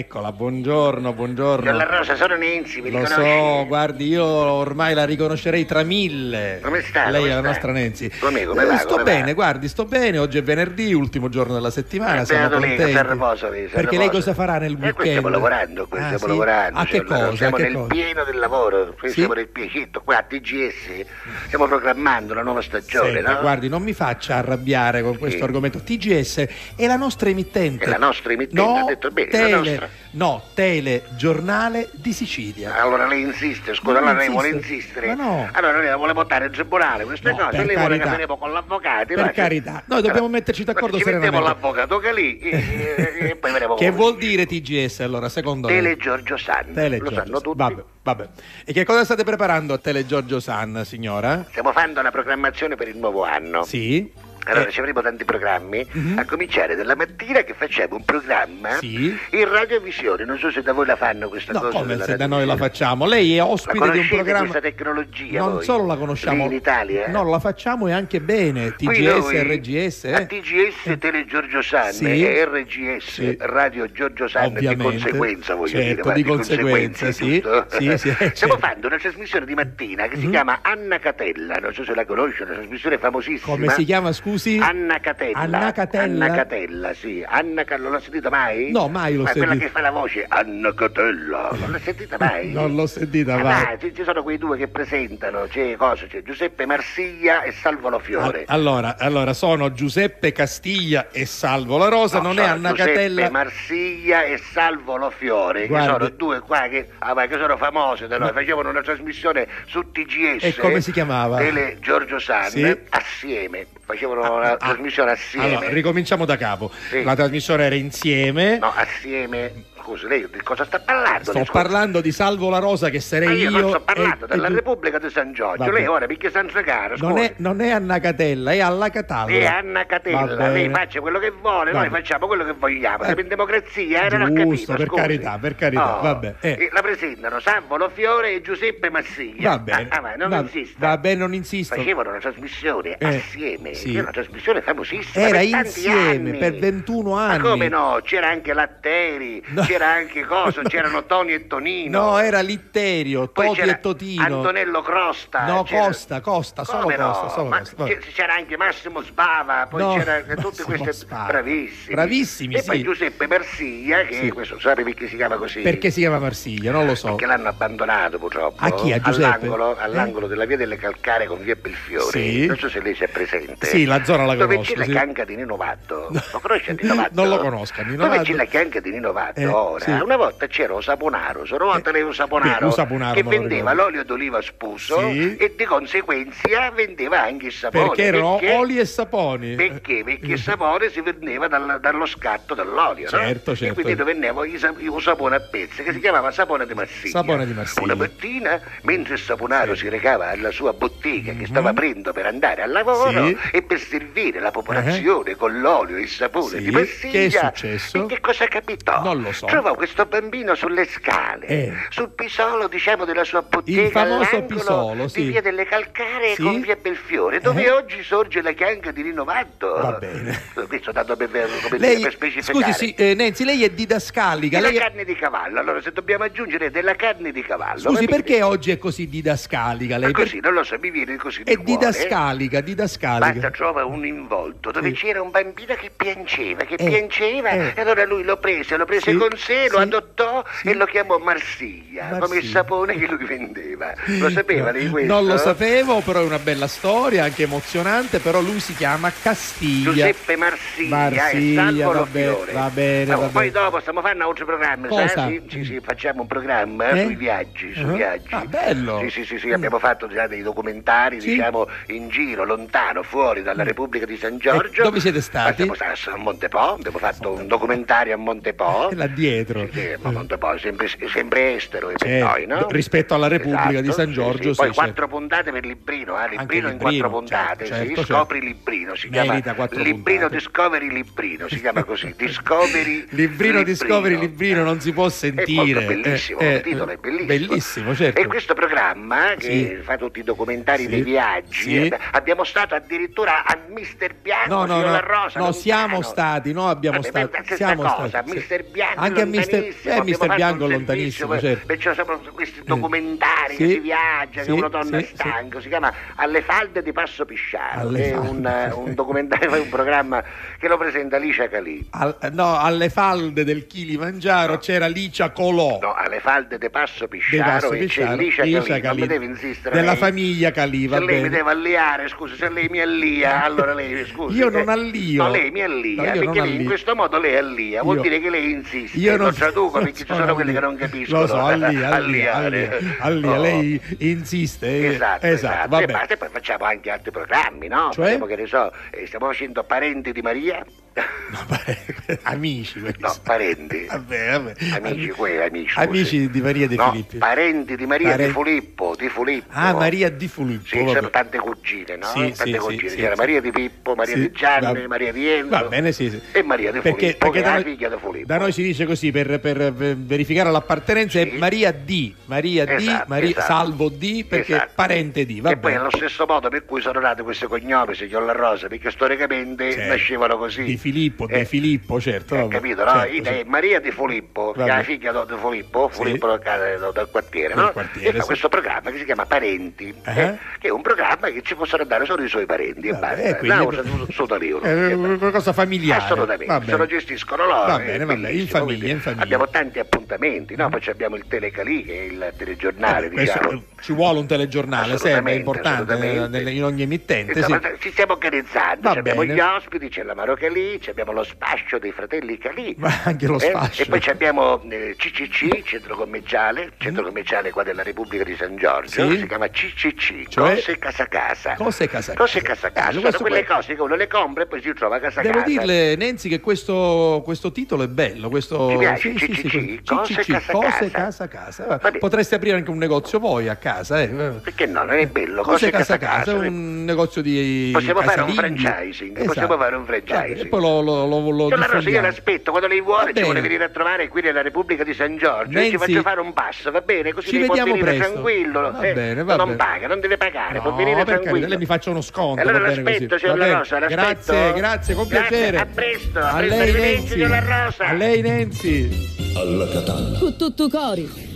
[0.00, 1.70] Eccola, buongiorno, buongiorno.
[1.70, 3.30] Io la Rosa sono Nenzi, mi Lo riconosci?
[3.30, 6.60] so, guardi, io ormai la riconoscerei tra mille.
[6.62, 7.10] Come sta?
[7.10, 7.48] Lei Come è la sta?
[7.48, 8.10] nostra Nenzi.
[8.18, 9.10] Come, come Eh, va, sto come va?
[9.10, 10.16] bene, guardi, sto bene.
[10.18, 12.22] Oggi è venerdì, ultimo giorno della settimana.
[12.22, 13.08] Eh, siamo lei, che contenti.
[13.12, 14.10] riposo lei, a Perché lei riposo.
[14.30, 15.06] cosa farà nel Eh, weekend?
[15.08, 16.28] stiamo lavorando, qui Ah, stiamo sì?
[16.28, 16.78] lavorando.
[16.78, 17.36] A che cioè, cosa?
[17.36, 17.86] Siamo a che nel cosa?
[17.88, 19.14] pieno del lavoro, qui Sì?
[19.14, 21.04] siamo nel piecetto, qua a TGS
[21.50, 23.40] stiamo programmando una nuova stagione, Senta, no?
[23.40, 25.80] guardi, non mi faccia arrabbiare con questo argomento.
[25.80, 26.46] TGS
[26.76, 27.84] è la nostra emittente.
[27.84, 29.88] È la nostra emittente, no, ha detto bene, la tele, nostra.
[30.12, 32.74] No, telegiornale di Sicilia.
[32.82, 34.74] Allora lei insiste, scusa, allora lei vuole insiste.
[34.74, 35.06] insistere.
[35.14, 35.48] Ma no.
[35.52, 38.34] Allora lei la vuole portare in tribunale queste No, cose, lei vuole che carità.
[38.34, 39.06] con l'avvocato.
[39.14, 39.30] Per no?
[39.32, 41.60] carità, noi dobbiamo metterci d'accordo Ci mettiamo serenamente.
[41.60, 45.80] l'avvocato che lì e, e- e poi vedremo Che vuol dire TGS allora, secondo Tele
[45.80, 45.96] lei?
[45.96, 47.42] Giorgio San, Tele lo Giorgio sanno San.
[47.42, 47.56] tutti.
[47.58, 48.28] Vabbè, vabbè.
[48.64, 51.44] E che cosa state preparando a Tele Giorgio San, signora?
[51.50, 53.62] Stiamo facendo una programmazione per il nuovo anno.
[53.62, 54.10] Sì.
[54.44, 55.86] Allora, ci avremo tanti programmi,
[56.16, 59.16] a cominciare dalla mattina che facciamo un programma Sì.
[59.30, 60.24] in radiovisione.
[60.24, 61.78] Non so se da voi la fanno questa No, cosa.
[61.78, 63.06] come se da noi la facciamo?
[63.06, 64.40] Lei è ospite di un programma.
[64.48, 65.64] questa tecnologia Non voi?
[65.64, 67.08] solo la conosciamo, Lì in Italia?
[67.08, 68.74] no, la facciamo e anche bene.
[68.74, 70.04] TGS, RGS.
[70.04, 70.26] A eh?
[70.26, 72.24] TGS Tele Giorgio San Sì.
[72.24, 73.36] e RGS Sì.
[73.40, 74.82] Radio Giorgio San di Ovviamente.
[74.82, 76.02] conseguenza voglio Certo, dire.
[76.02, 77.40] va, di conseguenza, sì.
[77.40, 77.66] giusto?
[77.68, 78.58] Sì, sì, Stiamo certo.
[78.58, 80.30] facendo una trasmissione di mattina che si Mhm.
[80.30, 83.52] chiama Anna Catella, non so se la conosci, una trasmissione famosissima.
[83.54, 84.58] Come si chiama, scusi?
[84.58, 85.38] Anna Catella.
[85.38, 86.24] Anna Catella?
[86.24, 87.24] Anna Catella, sì.
[87.26, 88.70] Anna Ca- non l'ho sentita mai?
[88.72, 89.64] No, mai l'ho Ma quella sentita.
[89.66, 92.52] che fa la voce Anna Catella, non l'ha sentita mai?
[92.60, 93.64] Non l'ho sentita Ah, mai.
[93.64, 97.88] vai, ci, ci sono quei due che presentano, c'è, cosa, c'è Giuseppe Marsiglia e Salvo
[97.90, 98.44] Lo Fiore.
[98.46, 102.92] Al- Allora, allora, sono Giuseppe Castiglia e Salvo La Rosa, No, non è Anna Giuseppe
[102.92, 103.30] Catella.
[103.30, 105.86] Marsiglia e Salvo Lo Fiore, Guardi.
[105.86, 109.46] che sono due qua che, ah, ma che sono famose da noi, facevano una trasmissione
[109.66, 110.44] su TGS.
[110.44, 111.36] E come si chiamava?
[111.38, 112.76] Tele Giorgio San, Sì.
[112.90, 115.46] assieme, facevano una trasmissione assieme.
[115.46, 116.70] Allora, ricominciamo da capo.
[116.88, 117.02] Sì.
[117.02, 118.58] La trasmissione era insieme.
[118.58, 119.64] No, assieme.
[119.90, 121.32] Scusi, lei di cosa sta parlando?
[121.32, 123.58] Sto parlando di Salvo La Rosa che Ma sarei io io.
[123.60, 125.64] non sto parlando e- della e Repubblica di San Giorgio.
[125.64, 125.72] Vabbè.
[125.72, 129.30] Lei ora perché San Segaro, Non è, non è Anna Catella, è alla Catalla.
[129.32, 132.00] E Anna Catella, lei faccia quello che vuole, noi Vabbè.
[132.02, 133.02] facciamo quello che vogliamo.
[133.02, 134.72] Siamo in democrazia, eh, non ho Giusto, capito.
[134.76, 135.00] per scusi.
[135.00, 136.50] carità, per carità, Oh, vabbè, eh.
[136.50, 139.50] e La presentano Salvo Fiore e Giuseppe Massiglia.
[139.50, 139.88] Va bene.
[139.90, 140.86] Ah, ah, ma non va, insista.
[140.86, 141.74] va bene, non insisto.
[141.74, 143.92] Facevano una trasmissione Eh, assieme, sì.
[143.94, 145.26] era una trasmissione famosissima.
[145.26, 146.38] Era per insieme anni.
[146.38, 147.38] per 21 Ma anni.
[147.42, 147.98] come no?
[148.04, 152.00] C'era anche Latteri, c'era anche Coso, c'erano Toni e Tonino.
[152.00, 154.22] No, era Litterio, Poi Toti c'era e Totino.
[154.22, 155.44] Antonello Crosta.
[155.46, 157.10] No, c'era- Costa, Costa, solo Come no?
[157.10, 157.84] Costa, solo Ma Costa.
[158.14, 161.26] c'era anche Massimo Sbava, poi No, c'era tutte queste Sbava.
[161.26, 161.94] bravissimi.
[161.94, 162.82] Bravissimi, E poi sì.
[162.82, 164.30] Giuseppe Marsiglia, che Sì.
[164.30, 165.60] questo sape perché si chiama così.
[165.60, 166.70] Perché si chiama Marsiglia?
[166.72, 167.08] Non lo so.
[167.08, 168.62] Perché l'hanno abbandonato purtroppo.
[168.64, 168.92] A chi?
[168.92, 169.26] A Giuseppe?
[169.46, 169.82] All'angolo, Eh?
[169.82, 172.10] all'angolo della via delle Calcare con via Belfiore.
[172.10, 172.46] Sì.
[172.46, 173.66] Non so se lei sia presente.
[173.66, 176.08] Sì, la zona la Dove conosco, c'è la canca di Nino Vatto.
[176.10, 177.10] Lo conosce Nino Vatto?
[177.14, 178.22] Non lo conosco, Nino Dove Vatto.
[178.30, 179.84] c'è la canca di Nino Vatto Eh, ora?
[179.84, 179.90] sì.
[179.90, 184.04] Una volta c'era un saponaro, sono volta lei un saponaro, un saponaro, che vendeva l'olio
[184.04, 185.36] d'oliva spuso Sì.
[185.36, 187.86] e di conseguenza vendeva anche il sapone.
[187.88, 188.54] Perché erano Perché?
[188.56, 189.54] oli e saponi.
[189.54, 190.02] Perché?
[190.04, 193.18] Perché il sapone si vendeva dal- dallo scatto dell'olio, no?
[193.18, 193.74] Certo, E certo.
[193.82, 197.10] quindi vendeva il sa- un sapone a pezzi che si chiamava sapone di Marsiglia.
[197.20, 197.84] Sapone di Marsiglia.
[197.84, 202.62] Una mattina, mentre il saponario si recava alla sua bottega che stava aprendo per andare
[202.62, 203.26] al lavoro Mhm.
[203.28, 203.36] Sì.
[203.52, 206.62] e per servire la popolazione con l'olio e il sapone Sì.
[206.62, 208.02] di Marsiglia, Che è successo?
[208.04, 209.02] e che cosa capitò?
[209.02, 209.46] Non lo so.
[209.50, 211.72] Trovò questo bambino sulle scale, Eh.
[211.88, 215.22] sul pisolo, diciamo, della sua bottega Il famoso all'angolo pisolo, sì.
[215.22, 216.42] di via delle Calcare Sì.
[216.42, 217.70] con via Belfiore, dove Eh.
[217.70, 219.72] oggi sorge la chianca di Rinovato.
[219.74, 220.40] Va bene.
[220.68, 221.28] Questo tanto per,
[221.62, 222.72] come dire, Lei, per specificare.
[222.72, 224.56] scusi, sì, eh, Nancy, lei è didascalica.
[224.58, 227.80] Della Lei carne di cavallo, allora se dobbiamo aggiungere della carne di cavallo.
[227.80, 229.96] Scusi, perché oggi è così didascalica?
[229.96, 231.62] Lei Ma Per- così, non lo so, mi viene così È cuore.
[231.64, 233.32] didascalica, didascalica.
[233.32, 237.72] Basta trova un involto dove c'era un bambino che piangeva, che Eh, piangeva, eh.
[237.74, 242.08] e allora lui lo prese, lo prese con sé, lo adottò e lo chiamò Marsiglia,
[242.18, 242.50] come il Marsiglia.
[242.52, 243.92] sapone che lui vendeva.
[244.06, 245.12] Lo sapeva lei questo?
[245.12, 249.90] Non lo sapevo, però è una bella storia, anche emozionante, però lui si chiama Castiglia.
[249.90, 252.52] Giuseppe Marsiglia, Marsiglia, e Salvo Lo va bene, Fiore.
[252.52, 253.50] va bene, va poi bene.
[253.50, 255.08] dopo stiamo facendo altri programmi, Cosa?
[255.08, 255.42] sai?
[255.48, 257.04] Sì, sì, sì, facciamo un programma Eh?
[257.04, 257.92] sui viaggi, sui Ah.
[257.94, 258.34] viaggi.
[258.34, 258.98] Ah, bello.
[259.00, 263.62] Sì, sì, sì, sì, abbiamo fatto già dei documentari, diciamo, in giro, lontano, fuori dalla
[263.62, 264.82] Repubblica di San Giorgio.
[264.82, 265.56] Eh, dove siete stati?
[265.62, 268.90] Siamo stati a Montepo, abbiamo fatto un documentario a Montepo.
[268.94, 269.29] Là dietro.
[269.30, 269.68] Dietro.
[269.72, 272.66] Sì, ma non te puoi, sempre, sempre estero Certo, noi, no?
[272.70, 274.60] rispetto alla Repubblica Esatto, di San Giorgio, sì.
[274.60, 276.28] Poi sì, quattro puntate per Librino, eh?
[276.30, 280.34] Librino in Librino, quattro puntate, certo, sì, certo, scopri Librino, si Merita chiama Librino puntate.
[280.34, 285.80] Discovery Librino, si chiama così, Discovery Librino Discovery, Librino non si può È sentire.
[285.86, 287.26] molto bellissimo, Eh, il titolo è bellissimo.
[287.26, 288.20] Bellissimo, certo.
[288.20, 293.56] E questo programma che fa tutti i documentari dei viaggi, eh, abbiamo stato addirittura a
[293.68, 298.08] Mister Bianco, No, no, no, La Rosa, no, siamo stati, no, abbiamo stessa siamo cosa,
[298.08, 298.30] stati.
[298.32, 301.66] Mister Bianco Anche a Mister, eh, Mister Bianco lontanissimo, certo.
[301.66, 303.56] perciò sono questi documentari Sì.
[303.56, 305.14] che si viaggia, che Sì, uno torna sì, sì.
[305.14, 309.68] stanco, si chiama Alle falde di Passo Pisciano, che è un, eh, un documentario, un
[309.68, 310.22] programma
[310.58, 311.86] che lo presenta Alicia Calì.
[311.90, 315.78] Al- no, alle falde del Kilimangiaro c'era Licia Colò.
[315.80, 320.00] No, alle falde di Passo Passo e c'è Licia Licia Calì, deve insistere della lei.
[320.00, 321.36] famiglia Calì, va se lei mi bene.
[321.36, 324.36] deve alliare, scusi, se lei mi allia, allora lei, scusi.
[324.36, 325.22] Io non eh, allio.
[325.24, 328.02] No, lei mi allia, No, io perché lei in questo modo lei allia, vuol Io-
[328.02, 328.96] dire che lei insiste.
[329.10, 331.20] Io non traduco non perché ci sono quelli che non capiscono.
[331.20, 333.40] Lo so, allia, allia, allia, allia, Oh.
[333.40, 334.66] lei insiste.
[334.66, 336.12] eh, Esatto, esatto, esatto.
[336.12, 337.90] E poi facciamo anche altri programmi, no?
[337.92, 338.04] Cioè?
[338.06, 340.64] Facciamo, che ne so, eh, stiamo facendo Parenti di Maria.
[342.24, 343.86] Amici, No, parenti.
[343.88, 344.54] Vabbè, vabbè.
[344.82, 345.78] Amici, quelli, amici.
[345.78, 347.18] Amici di Maria De No, Filippi.
[347.18, 349.46] parenti di Maria Pare- di Filippo, di Filippo.
[349.52, 350.66] Ah, Maria Di Filippo.
[350.66, 352.06] Sì, sono tante cugine, no?
[352.06, 352.94] Sì, tante sì, cugine.
[352.94, 355.48] C'era Maria di Pippo, Maria di Gianni, va- Maria di Enzo.
[355.50, 356.20] Va bene, sì.
[356.32, 358.26] E Maria di Perché, Filippo, perché da, noi, figlia di Filippo.
[358.26, 362.70] da noi si dice così per, per ver- verificare l'appartenenza è Maria D, Maria D,
[362.70, 363.46] Esatto, Maria- esatto.
[363.46, 364.72] salvo D perché Esatto.
[364.74, 365.82] parente D, va e poi bene.
[365.82, 369.88] allo stesso modo per cui sono nati questi cognomi, signor La Rosa, perché storicamente Certo.
[369.88, 370.78] nascevano così.
[370.80, 372.34] Di Filippo, Eh, di Filippo, certo.
[372.36, 372.90] Eh, capito, no?
[372.92, 373.20] certo, sì.
[373.20, 374.76] è Maria di Filippo, che è Vabbè.
[374.78, 376.02] la figlia di Filippo, Sì.
[376.02, 377.70] Filippo del, ca- del quartiere, no?
[377.72, 378.26] quartiere, e sì.
[378.26, 380.20] questo programma che si chiama Parenti, Eh?
[380.22, 383.16] eh, che è un programma che ci possono dare solo i suoi parenti e basta.
[383.16, 383.70] eh, quindi- No,
[384.06, 384.64] su- sotto l'euro.
[384.64, 386.02] È una cosa familiare.
[386.02, 387.66] Assolutamente, se lo gestiscono loro.
[387.66, 389.22] Va è bene, va bene, in famiglia, quindi in famiglia.
[389.22, 390.68] Abbiamo tanti appuntamenti, no?
[390.70, 393.50] Poi abbiamo il Telecalì, che è il telegiornale, Eh, diciamo.
[393.50, 397.42] eh, ci vuole un telegiornale, sempre è importante eh, in ogni emittente.
[397.42, 397.58] sì.
[397.80, 400.34] Ci stiamo organizzando, abbiamo gli ospiti, c'è la Maro
[400.70, 402.74] Calì, ci abbiamo lo spascio dei fratelli Calì.
[402.78, 403.82] Ma anche lo Eh, spascio.
[403.82, 408.56] E poi ci abbiamo eh, CCC, centro commerciale, centro commerciale qua della Repubblica di San
[408.56, 409.10] Giorgio, Mm.
[409.10, 409.18] Sì.
[409.18, 410.54] si chiama CCC, Cioè?
[410.54, 411.54] Cose Casa Casa.
[411.54, 412.70] Cose casa Cose casa.
[412.70, 415.22] Casa Casa, sono quelle cose che uno le compra e poi si trova a casa
[415.22, 415.46] Devo casa.
[415.46, 418.28] dirle, Nenzi, che questo, questo titolo è bello.
[418.28, 419.12] Questo, Ti piace?
[419.16, 419.50] Sì, sì, sì, CCC?
[419.82, 421.28] questo- Cose CCC, casa cose casa.
[421.28, 421.90] casa casa.
[421.98, 424.08] Potreste aprire anche un negozio voi a casa, eh.
[424.08, 426.46] Perché no, non è bello, Cose cose casa casa casa, casa.
[426.48, 429.26] un negozio di Possiamo fare un franchising, Esatto.
[429.26, 430.48] possiamo fare un franchising.
[430.48, 433.68] Poi lo, lo, lo, lo Rosa, io l'aspetto, quando lei vuole ci vuole venire a
[433.68, 436.80] trovare qui nella Repubblica di San Giorgio e Nenzi, ci faccio fare un passo, va
[436.80, 437.12] bene?
[437.12, 438.12] Così ci lei può vediamo venire presto.
[438.12, 438.60] tranquillo.
[438.72, 439.56] Va eh, bene, va non bene.
[439.56, 441.46] paga, non deve pagare, No, può venire tranquillo.
[441.46, 442.40] lei mi faccia uno sconto.
[442.40, 442.92] Allora va bene così.
[443.06, 443.58] l'aspetto, signor Va La.
[443.58, 444.32] Rosa, l'aspetto.
[444.32, 445.56] Grazie, grazie, con Grazie, piacere.
[445.58, 447.04] a presto, a lei,
[447.40, 447.84] Rosa.
[447.86, 449.08] A lei, Nenzi.
[449.36, 450.18] Alla Catalla.
[450.18, 451.28] Cu tutto cori.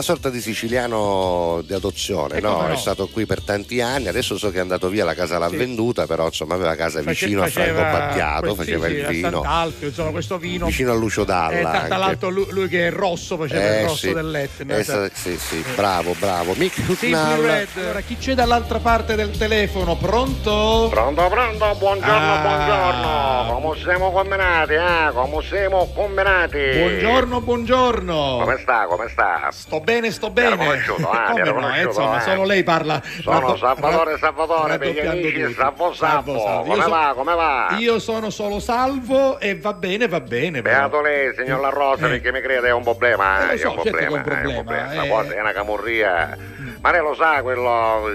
[0.00, 2.62] Una sorta di siciliano di adozione, Eh, no?
[2.62, 2.68] no.
[2.68, 5.50] È stato qui per tanti anni, adesso so che è andato via, la casa l'ha
[5.50, 5.56] Sì.
[5.56, 9.88] venduta, però insomma aveva casa Face- vicino a Franco Battiato, faceva sì, il vino, Sant'Alfio,
[9.88, 10.64] insomma, questo vino.
[10.66, 11.84] vicino a Lucio Dalla.
[11.84, 14.12] Eh, tra, l'altro lui, lui che è rosso faceva Eh, il rosso sì.
[14.14, 14.76] dell'Etna.
[14.76, 16.54] Eh, sa- sì, sì, bravo, bravo.
[16.56, 17.40] Mick Hucknall.
[17.42, 17.68] Red.
[17.76, 19.96] Allora, chi c'è dall'altra parte del telefono?
[19.96, 20.86] Pronto?
[20.90, 22.40] Pronto, pronto, buongiorno, Ah.
[22.40, 23.60] buongiorno.
[23.60, 25.10] Come siamo combinati, eh?
[25.12, 26.58] Come siamo combinati?
[26.78, 28.38] Buongiorno, buongiorno.
[28.40, 29.48] Come sta, come sta?
[29.52, 30.66] Sto bene, sto Mi ero bene.
[30.66, 32.20] conosciuto, ah, mi Come ero no, eh, insomma, eh.
[32.20, 33.02] solo lei parla.
[33.22, 35.52] Sono Salvatore Salvatore per gli amici.
[35.54, 36.38] Salvo Salvo.
[36.38, 36.62] Salvo.
[36.70, 37.74] Come so- va, come va?
[37.78, 40.62] Io sono solo salvo e va bene, va bene.
[40.62, 40.76] però.
[40.78, 42.10] Beato lei, signor La Rosa, Eh.
[42.10, 44.22] perché mi crede è un problema, Eh, eh, so, è un certo che è un
[44.22, 45.22] problema, è un problema, problema.
[45.32, 45.36] eh.
[45.36, 46.38] È una camurria.
[46.80, 48.08] Ma lei lo sa quello,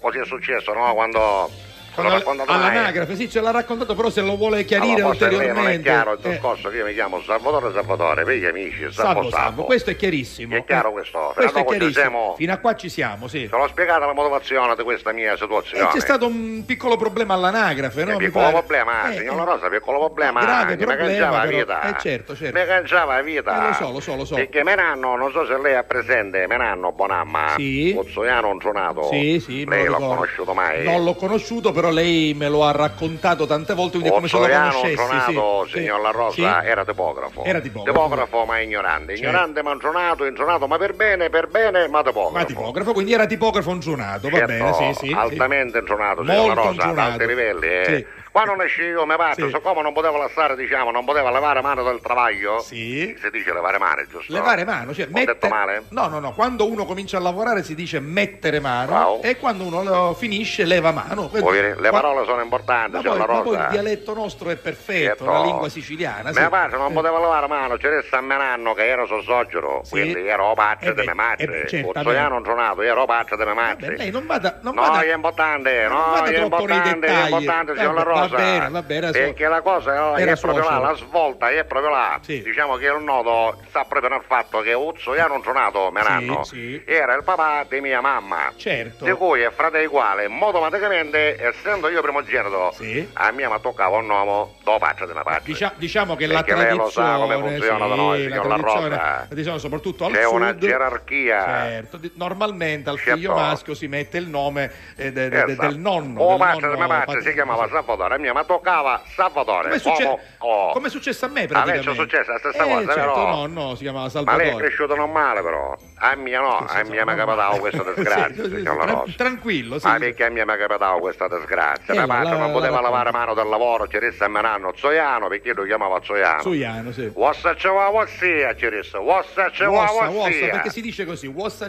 [0.00, 0.92] così è successo, no?
[0.94, 1.50] Quando...
[1.96, 5.82] All'anagrafe, sì, ce l'ha raccontato, però se lo vuole chiarire Allora, lei non è ulteriormente.
[5.82, 9.30] chiaro il eh, discorso che io mi chiamo Salvatore Salvatore, per gli amici, Salvo salvo,
[9.30, 9.64] Salvo.
[9.64, 10.56] questo è chiarissimo.
[10.56, 11.18] È chiaro questo?
[11.18, 12.02] Fino a Questo è dopo ci chiarissimo.
[12.10, 13.48] siamo- Fino a qua ci siamo, sì.
[13.48, 15.88] Te l'ho spiegata la motivazione di questa mia E situazione.
[15.92, 18.10] c'è stato un piccolo problema all'anagrafe, no?
[18.12, 18.56] Un Mi piccolo pare.
[18.58, 20.40] problema, Eh, signor eh, Rosa, piccolo problema.
[20.40, 21.82] grave mi problema, cangiava la vita.
[21.82, 22.58] Eh, certo, certo.
[22.58, 23.64] Mi cangiava la vita.
[23.64, 24.34] Eh, lo so, lo so, lo so.
[24.36, 27.92] Perché Menanno, non so se lei ha presente, Menanno Bonamma, Sì.
[27.94, 29.08] Pozzoiano Intronato.
[29.10, 30.84] Sì, sì, Lei l'ha conosciuto mai?
[30.84, 34.46] Non l'ho conosciuto, però lei me lo ha raccontato tante volte, quindi come se lo
[34.46, 34.90] conoscessi.
[34.90, 36.02] Intronato, sì, signor sì.
[36.02, 36.66] La Rosa, Sì.
[36.68, 37.44] era tipografo.
[37.44, 38.44] Era tipografo.
[38.44, 39.14] ma ignorante.
[39.14, 42.36] Ignorante ma intronato, intronato ma per bene, per bene, ma tipografo.
[42.36, 45.12] Ma tipografo, quindi era tipografo ingiunato, va Certo, bene, sì, sì.
[45.16, 47.10] altamente intronato, signor La Molto Rosa, ad intronato.
[47.12, 47.66] alti livelli.
[47.68, 48.06] Eh.
[48.30, 48.36] Sì.
[48.36, 49.50] Quando ne esci io mi Sì.
[49.52, 52.60] siccome non potevo lasciare, diciamo, non poteva levare mano dal travaglio.
[52.60, 53.16] Sì.
[53.20, 54.32] Si dice levare mano, giusto?
[54.32, 55.82] Levare mano, cioè Ho mette- detto male?
[55.88, 59.22] No, no, no, quando uno comincia a lavorare si dice mettere mano Bravo.
[59.22, 61.28] e quando uno lo finisce leva mano.
[61.28, 63.64] Vuoi dire, le parole sono importanti, Ma signor poi, ma poi Rosa.
[63.64, 66.30] il dialetto nostro è perfetto, la lingua siciliana.
[66.30, 70.52] Mia padre non poteva levare mano, c'era San Menanno che era suo suocero, quindi ero
[70.54, 71.44] patria Eh di mia madre.
[71.62, 71.92] eh certamente.
[72.02, 73.96] Pozzoiano intronato, ero patria di mia madre.
[73.96, 78.18] Lei non vada, non No, vada, è importante, non no, è importante, è importante, signor
[78.19, 81.50] La Vabbè, va bene, va bene, Perché la cosa Era è proprio là, la svolta
[81.50, 82.18] è proprio là.
[82.24, 86.82] Diciamo che il nodo sta proprio nel fatto che Uzzoiano Intronato, Menanno, sì.
[86.86, 88.52] era il papà di mia mamma.
[88.56, 89.04] Certo.
[89.04, 92.74] Di cui è frate uguale, automaticamente, essendo io primogenito,
[93.14, 95.40] a mia mi toccava un nome dopo di mia patria.
[95.44, 98.42] Dicia- diciamo che la Perché lo sa come tradizione, funziona da sì, noi, la La
[98.42, 100.34] tradizione, la tradizione soprattutto al C'è sud.
[100.34, 101.44] una gerarchia.
[101.44, 103.14] Certo, normalmente al Certo.
[103.14, 105.68] figlio maschio si mette il nome eh, de- de- de- Esatto.
[105.68, 106.20] del nonno.
[106.20, 109.00] O del patria di nonno mia patria patri- si chiamava Salvatore, a mia mi toccava
[109.14, 109.68] Salvatore.
[109.68, 110.72] Come, succe- Uomo- oh.
[110.72, 111.88] come è successo a me A lei praticamente.
[111.90, 113.30] c'è successa la stessa Eh, cosa, certo, vero?
[113.30, 114.64] no, no, si chiamava Ma lei è Salvatore.
[114.66, 115.76] cresciuto non male però.
[116.02, 119.12] A mia no, a mia mi è capitato questa disgrazia, Sì, sì, tran- Rosa.
[119.16, 119.86] tranquillo, sì.
[119.86, 121.94] Ma perché a mia mi è capitato questa disgrazia?
[121.94, 124.72] Eh, Mia la- patria non poteva la- lavare mano del lavoro, ci resta a Menanno
[124.74, 126.40] Zoiano, perché lo chiamava Zoiano.
[126.42, 127.12] Suiano, sì.
[127.56, 128.98] Ce va wassia, ci resta.
[129.00, 130.50] Wossa, wossa, wassia.
[130.50, 131.68] perché si dice così, Wassa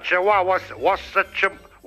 [0.00, 0.74] ce va was-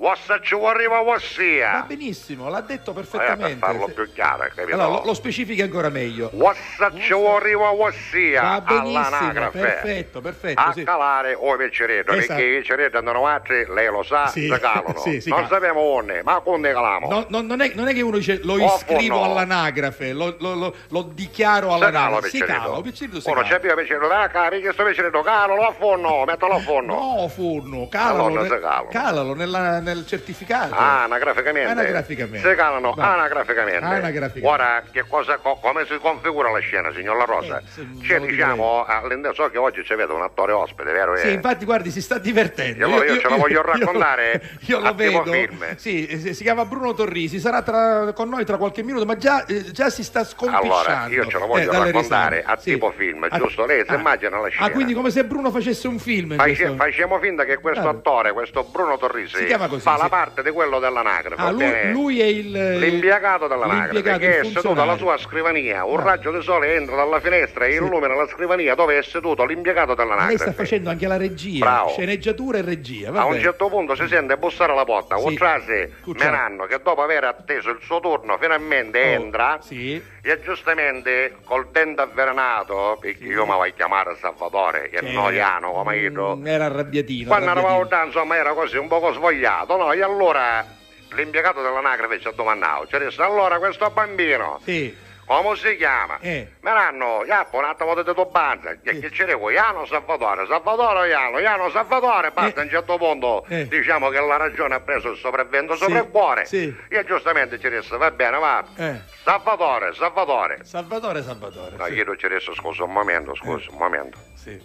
[0.04, 1.84] wassa ce wassa ce va arriva Va wassia.
[1.86, 3.58] benissimo, l'ha detto Eh, per perfettamente.
[3.58, 3.92] farlo sì.
[3.94, 4.74] più chiaro, capito?
[4.74, 6.30] Allora, lo, lo specifichi ancora meglio.
[6.34, 8.42] Wassa ce va arriva wassia.
[8.42, 9.58] Va benissimo, all'anagrafe.
[9.58, 10.60] perfetto, perfetto.
[10.60, 10.84] a sì.
[10.84, 12.26] calare o i picceretti, Esatto.
[12.26, 14.98] perché i picceretti andano altri, lei lo sa, Sì, si calano.
[15.00, 15.54] sì, si non calano.
[15.54, 17.08] sappiamo onde, ma quando calamo?
[17.08, 19.24] No, no, non, è, non è che uno dice lo Oh, iscrivo no.
[19.24, 20.74] all'anagrafe, lo, lo- lo-
[21.14, 22.28] dichiaro Si cala all'anagrafe.
[22.28, 23.52] Si cala, piccerito si Uno cala.
[23.52, 26.94] c'è più piccerito, ah, cari, che sto piccerito, calo, lo affonno, mettilo a forno.
[26.94, 30.74] No, forno, calalo, Allora, calalo nella- nel certificato.
[30.74, 31.70] Ah, anagraficamente.
[31.70, 32.48] Anagraficamente.
[32.48, 33.14] Si calano Va.
[33.14, 33.84] anagraficamente.
[33.84, 34.46] Anagraficamente.
[34.46, 37.62] Ora, che cosa, co- come si configura la scena, signor La Rosa?
[38.02, 41.16] C'è, lo diciamo, all'interno, so che oggi ci vede un attore ospite, vero?
[41.16, 41.32] Sì, Eh?
[41.32, 42.84] infatti, guardi, si sta divertendo.
[42.84, 45.32] E allora io ce la voglio raccontare Io, lo a tipo vedo.
[45.32, 45.76] film.
[45.76, 49.44] Sì, eh, si chiama Bruno Torrisi, sarà tra- con noi tra qualche minuto, ma già,
[49.46, 50.74] eh, già si sta sconfisciando.
[50.74, 52.72] Allora, io ce la voglio eh, raccontare a Sì.
[52.72, 53.64] tipo film, Ah, giusto?
[53.66, 53.94] Lei si ah.
[53.96, 54.66] immagina la scena.
[54.66, 56.36] Ah, quindi come se Bruno facesse un film.
[56.36, 57.98] Face- facciamo finta che questo Vabbè.
[57.98, 60.02] attore, questo Bruno Torrisi, Si chiama così, fa sì.
[60.02, 61.40] la parte di quello dell'anagrafe.
[61.42, 62.78] Ah, lui, lui è il...
[62.78, 67.20] L'impiegato dell'anagrafe l'impiegato, che è seduto alla sua scrivania, un raggio di sole entra dalla
[67.20, 70.52] finestra e illumina la scrivania dove è seduto l'impiegato Ma Lei sta dell'anagrafe.
[70.52, 71.88] facendo anche la regia, Bravo.
[71.90, 73.08] sceneggiatura e regia.
[73.08, 73.34] A vabbè.
[73.34, 75.26] un certo punto si sente bussare alla porta, Sì.
[75.26, 76.30] un frase Cucciaro.
[76.30, 80.00] Menanno che dopo aver atteso il suo turno finalmente Oh, entra Sì.
[80.22, 85.12] e giustamente col dente avvelenato, perché io mi voglio chiamare Salvatore, che è Certo.
[85.20, 87.28] noiano come io, Mm, Era arrabbiatino.
[87.28, 89.92] quando eravamo là, insomma, era così un poco svogliato, no?
[89.92, 90.64] E allora
[91.12, 94.96] l'impiegato dell'anagrafe ci ha domandato, ci ha detto, allora questo bambino, Sì.
[95.26, 96.18] come si chiama?
[96.20, 96.54] Eh.
[96.60, 101.70] Meranno, Iappo, un attimo di tuo banza, che, ci dico, Iano Salvatore, Salvatore Iano, Iano
[101.70, 103.68] Salvatore, basta, a un certo punto Eh.
[103.68, 106.74] diciamo che la ragione ha preso il sopravvento sopra il cuore, sì.
[106.88, 109.00] e giustamente ci disse, va bene, va, Eh.
[109.22, 110.64] Salvatore, Salvatore.
[110.64, 111.76] Salvatore, Salvatore.
[111.76, 111.92] No, sì.
[111.92, 114.18] io ci disse, scusa un momento, scusa un momento.
[114.34, 114.60] Sì.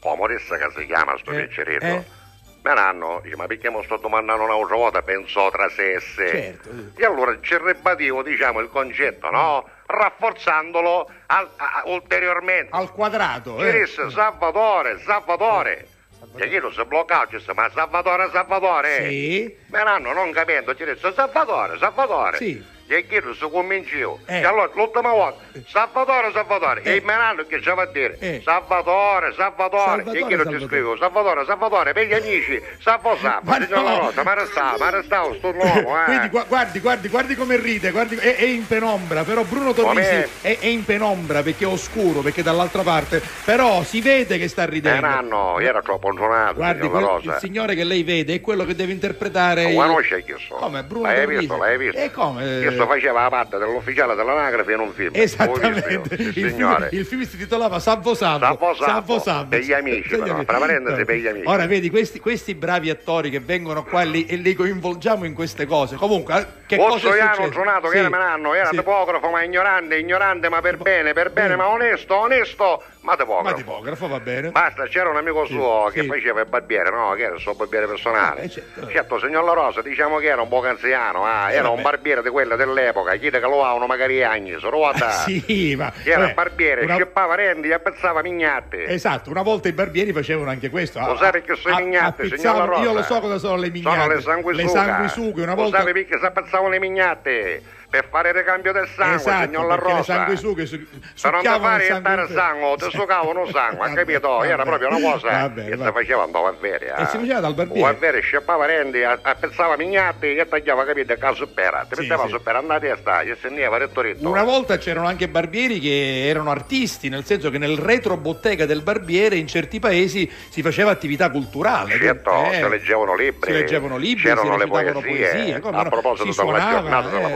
[0.00, 2.20] Comodessa che si chiama sto Eh, piccerino.
[2.62, 6.28] Me l'hanno, dice, ma perché mi sto domandando un'altra volta, penso tra sé e sé.
[6.28, 6.70] Certo.
[6.96, 9.68] E allora ci ribadivo, diciamo, il concetto, no?
[9.86, 12.68] Rafforzandolo al- a- ulteriormente.
[12.70, 13.72] Al quadrato, Ci eh.
[13.80, 15.88] disse Salvatore, Salvatore.
[16.36, 19.08] E io non si bloccava, ci disse, ma Salvatore, Salvatore.
[19.08, 19.56] Sì.
[19.66, 22.36] Me l'hanno non capendo, ci disse Salvatore, Salvatore.
[22.36, 22.64] Sì.
[22.92, 24.18] E chiedo se convincevo.
[24.26, 24.40] Eh.
[24.40, 26.82] E allora l'ultima volta, Salvatore, Salvatore.
[26.82, 28.42] E me l'hanno che c'era a dire, Eh.
[28.44, 30.02] Salvatore, Salvatore.
[30.02, 30.66] E chiedo Salvatore.
[30.66, 33.98] scrivo, Salvatore, Salvatore, per gli amici, Salvo Salvo, signor La.
[33.98, 36.04] Rosa, ma restavo, ma restavo, sto nuovo, eh.
[36.04, 40.08] Quindi gua- guardi, guardi, guardi come ride, guardi, è, è in penombra, però Bruno Torrisi
[40.42, 44.64] è, è in penombra perché è oscuro, perché dall'altra parte, però si vede che sta
[44.64, 45.20] Eh, ridendo.
[45.22, 48.92] no, era troppo intonato, Guardi, quel- il signore che lei vede è quello che deve
[48.92, 49.62] interpretare.
[49.64, 50.60] Ma il- conosce chi sono?
[50.60, 51.38] Come, Bruno l'hai Torrisi?
[51.40, 51.98] visto, l'hai visto?
[51.98, 52.80] E come?
[52.82, 55.10] Questo faceva la parte dell'ufficiale dell'anagrafe in un film.
[55.14, 58.74] Esattamente, visto il sì, film, il film si titolava Salvo Salvo.
[58.74, 61.46] Salvo Salvo, per gli amici, Per però, tra parentesi, per gli amici.
[61.46, 65.34] Ora vedi, questi, questi bravi attori che vengono qua e li, e li coinvolgiamo in
[65.34, 65.96] queste cose.
[65.96, 67.48] Comunque, eh, che cosa è successo?
[67.50, 68.76] Giornato, che Sì, era menanno, era sì.
[68.76, 73.42] tipografo, ma ignorante, ignorante, ma per bene, per bene, ma onesto, onesto, ma tipografo.
[73.42, 74.50] Ma tipografo va bene.
[74.50, 76.06] Basta, c'era un amico suo che sì.
[76.06, 77.12] faceva il barbiere, no?
[77.12, 78.42] Che era il suo barbiere personale.
[78.42, 78.88] Eh, certo.
[78.88, 81.74] certo, signor La Rosa, diciamo che era un po' anziano, ah, Eh, era vabbè.
[81.76, 85.10] un barbiere di quella dell'epoca, chiede che lo avevano magari anni, se ruota.
[85.10, 88.86] Sì, ma Che era vabbè, barbiere, una- scippava rendi, gli appezzava mignate.
[88.86, 91.00] Esatto, una volta i barbieri facevano anche questo.
[91.00, 92.82] Lo sai perché sono A- mignate, signor La Rosa?
[92.82, 94.00] Io lo so cosa sono le mignate.
[94.00, 94.62] Sono le sanguisughe.
[94.62, 95.82] Le sanguisughe, una Lo volta.
[95.82, 97.62] sai perché si appezzavano le mignate?
[97.92, 100.02] Per fare il ricambio del sangue, esatto, signor La Rosa.
[100.02, 100.80] sanguisughe su-
[101.12, 104.42] Se non ti fare il sangue- ti succavano sangue, ha capito?
[104.42, 106.86] Era proprio una cosa Vabbè, che si faceva andava a vere.
[106.96, 107.88] E si faceva dal barbiere.
[107.88, 111.86] A vere, scippava rendi, appezzava mignati e tagliava, capito, caso per.
[111.90, 112.30] Ti metteva sì.
[112.30, 114.26] su per andare a testa, gli senneva retto retto.
[114.26, 118.80] Una volta c'erano anche barbieri che erano artisti, nel senso che nel retro bottega del
[118.80, 121.98] barbiere in certi paesi si faceva attività culturale.
[121.98, 126.32] Certo, Eh, si leggevano libri, si leggevano libri, c'erano si le poesie, poesie, a proposito
[126.32, 127.32] Si della giornata della eh.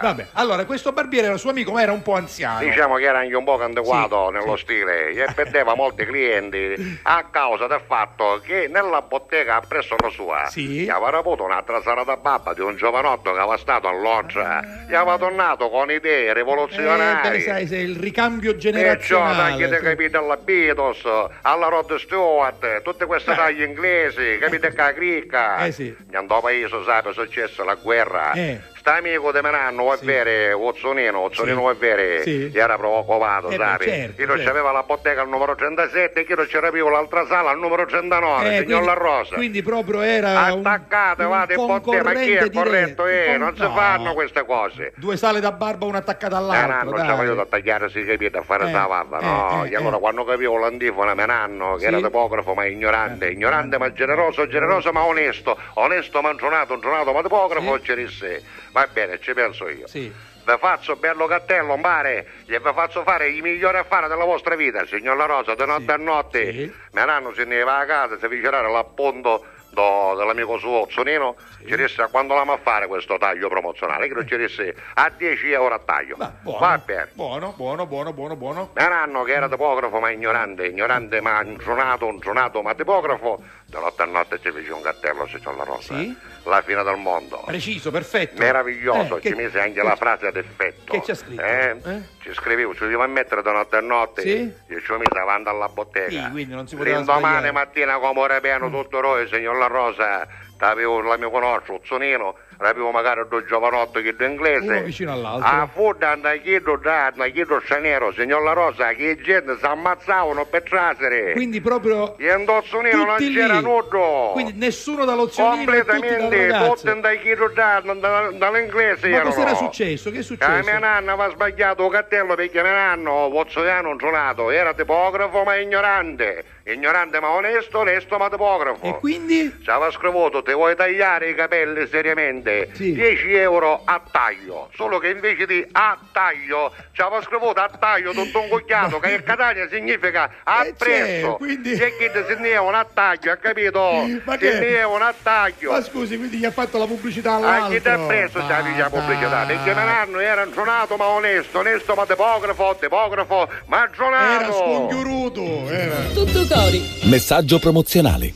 [0.00, 2.60] Vabbè, allora questo barbiere era suo amico, ma era un po' anziano.
[2.60, 7.66] Diciamo che era anche un po' antiquato nello stile e perdeva molti clienti a causa
[7.66, 12.60] del fatto che nella bottega presso la sua gli aveva avuto un'altra salata babba di
[12.60, 17.40] un giovanotto che aveva stato a Londra gli aveva tornato con idee Eh, rivoluzionarie beh,
[17.40, 19.50] sai, se il ricambio Perciò generazionale.
[19.52, 19.82] tagliate sì.
[19.82, 21.02] capite alla Beatles,
[21.42, 25.64] alla Rod Stewart, tutte queste taglie inglesi, capite che la cricca.
[25.64, 25.94] Eh sì.
[26.12, 28.32] Andò paese, sai, è successo la guerra.
[28.32, 28.60] Eh.
[28.86, 31.60] Sta amico di Menanno, vuoi bere, Ozzonino, Ozzonino Sì.
[31.60, 32.50] vuoi bere, Sì.
[32.50, 33.78] gli era preoccupato, Eh sai.
[33.80, 34.52] certo, io non certo.
[34.52, 37.84] c'aveva la bottega al numero 37 e io non c'era più l'altra sala al numero
[37.84, 39.34] 39, Eh, signor La Rosa.
[39.34, 43.06] Quindi proprio era un, Attaccate, un vate, bottega, ma chi è corretto?
[43.06, 43.74] Eh, non si No.
[43.74, 44.92] fanno queste cose.
[44.94, 46.82] Due sale da barba, una attaccata Eh, all'altra.
[46.84, 47.06] non dai.
[47.08, 49.64] c'avevo io da tagliare, si capite, a fare Eh, barba, eh, no?
[49.64, 49.98] eh, e allora eh.
[49.98, 51.86] quando capivo l'antifona Menanno, che Sì.
[51.86, 57.20] era tipografo ma ignorante, ignorante ma generoso, generoso ma onesto, onesto ma ingionato, ingionato ma
[57.20, 58.44] tipografo, ci disse,
[58.76, 59.86] va bene, ci penso io.
[59.86, 60.12] Sì.
[60.46, 64.54] Vi faccio bello cattello, un pare, e vi faccio fare i migliori affari della vostra
[64.54, 66.72] vita, signor La Rosa, di notte a notte.
[66.92, 71.34] Menanno se ne va a casa, si avvicinare l'appunto do- dell'amico suo Ozzonino,
[71.66, 75.50] ci disse quando l'amo a fare questo taglio promozionale, che non ci disse a 10
[75.50, 76.16] euro a taglio.
[76.42, 77.08] Buono, Va bene.
[77.14, 78.70] buono, buono, buono, buono, buono.
[78.74, 84.06] Menanno che era tipografo ma ignorante, ignorante ma ingionato, ingionato ma tipografo, da notte a
[84.06, 85.96] notte ci fece un cartello, signor La Rosa.
[85.96, 86.16] Sì?
[86.46, 87.42] La fine del mondo.
[87.44, 88.40] Preciso, perfetto.
[88.40, 90.92] Meraviglioso, Eh, che- ci mise anche che- la frase ad effetto.
[90.92, 91.42] che c'è scritto?
[91.42, 91.76] Eh?
[91.84, 92.02] Eh?
[92.20, 94.22] Ci scrivevo, ci devo mettere da notte a notte.
[94.22, 94.52] Sì?
[94.68, 96.08] Io ci ho messo avanti alla bottega.
[96.08, 100.26] Sì, quindi non si poteva L'indomani mattina come ora pieno tutto noi, signor La Rosa,
[100.58, 104.66] avevo la mia conosco, Zonino, avevo magari due giovanotto che due inglese.
[104.66, 105.48] Uno vicino all'altro.
[105.48, 110.62] A fuda andai chiedo da, chiedo straniero, signor La Rosa, che gente si ammazzavano per
[110.62, 111.32] trasere.
[111.32, 114.30] Quindi proprio E in Zonino non c'era nudo.
[114.32, 120.10] Quindi nessuno dall'ozionino Completamente, tutti andai chiedo da, da- dall'inglese Ma cos'era successo?
[120.10, 120.62] Che è Ah, successo?
[120.64, 126.44] mia nanna aveva sbagliato il cartello perché mia nanno, Pozzoiano ingionato, era tipografo ma ignorante.
[126.76, 128.84] Ignorante ma onesto, onesto ma tipografo.
[128.84, 129.56] E quindi?
[129.62, 132.70] Ci aveva scritto, ti vuoi tagliare i capelli seriamente?
[132.76, 134.68] 10 euro a taglio.
[134.74, 139.12] Solo che invece di a taglio, ci aveva scritto a taglio tutto un cucchiato, che
[139.12, 141.30] in Catania significa a Eh, prezzo.
[141.32, 144.04] c'è, quindi- E che si ne un attaglio, ha capito?
[144.24, 145.70] Ma che- ne un attaglio.
[145.70, 147.68] Ma scusi, quindi gli ha fatto la pubblicità A all'altro.
[147.76, 149.44] chi ti ha preso Ma c'è la pubblicità?
[149.46, 154.42] Perché Menanno era ingionato ma onesto, onesto ma tipografo, tipografo ma gionato.
[154.42, 155.94] Era scongiuruto, era.
[156.12, 156.82] Tutto cori.
[157.02, 158.34] Messaggio promozionale.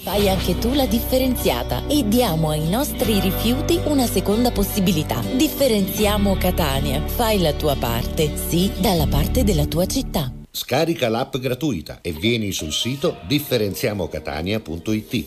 [0.06, 5.20] Fai anche tu la differenziata e diamo ai nostri rifiuti una seconda possibilità.
[5.34, 7.04] Differenziamo Catania.
[7.04, 10.30] Fai la tua parte, sì, dalla parte della tua città.
[10.48, 15.26] Scarica l'app gratuita e vieni sul sito differenziamocatania.it.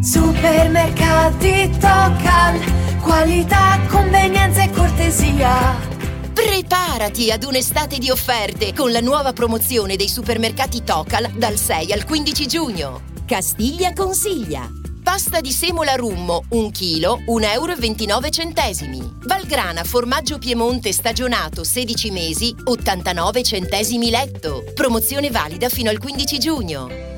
[0.00, 2.60] Supermercati Tocal,
[3.02, 5.88] qualità, convenienza e cortesia.
[6.38, 12.04] Preparati ad un'estate di offerte con la nuova promozione dei supermercati Tocal dal 6 al
[12.04, 13.00] 15 giugno.
[13.26, 14.70] Castiglia consiglia.
[15.02, 19.14] Pasta di semola rummo 1 kg 1,29 euro.
[19.24, 24.62] Valgrana formaggio Piemonte stagionato 16 mesi 89 centesimi letto.
[24.74, 27.17] Promozione valida fino al 15 giugno.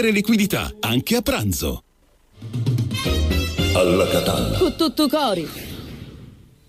[0.09, 1.83] liquidità, anche a pranzo.
[3.73, 4.57] Alla Catalla.
[4.57, 5.47] Con tutto cori.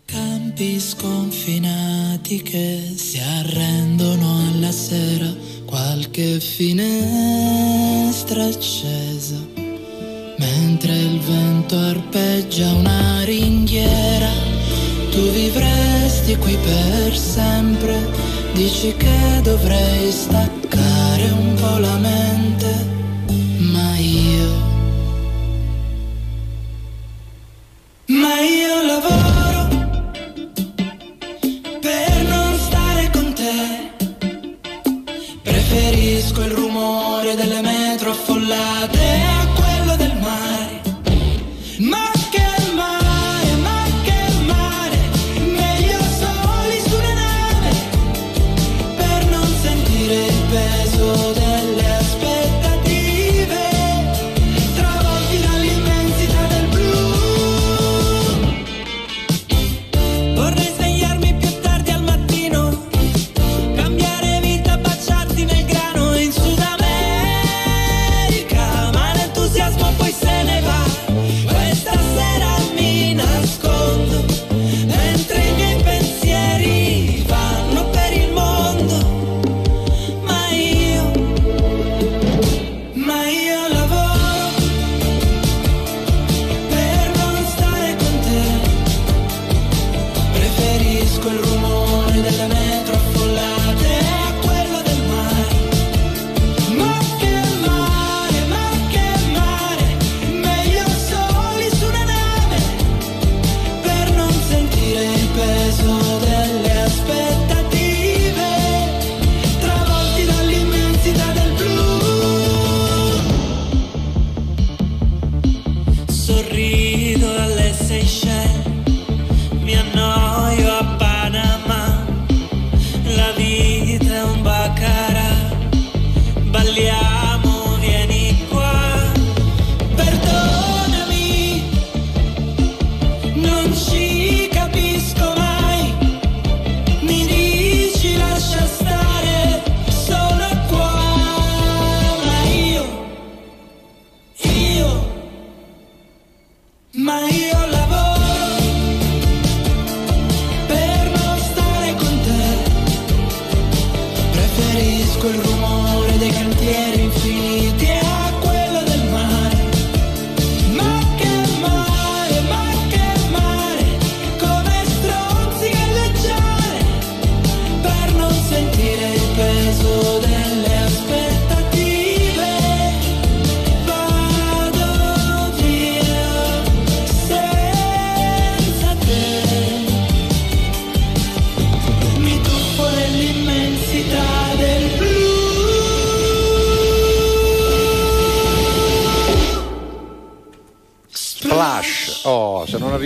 [0.05, 5.35] Campi sconfinati che si arrendono alla sera,
[5.65, 7.25] qualche finestra
[8.45, 9.39] accesa,
[10.37, 14.29] mentre il vento arpeggia una ringhiera,
[15.11, 18.07] tu vivresti qui per sempre,
[18.53, 22.72] dici che dovrei staccare un po' la mente,
[28.33, 29.52] Ma io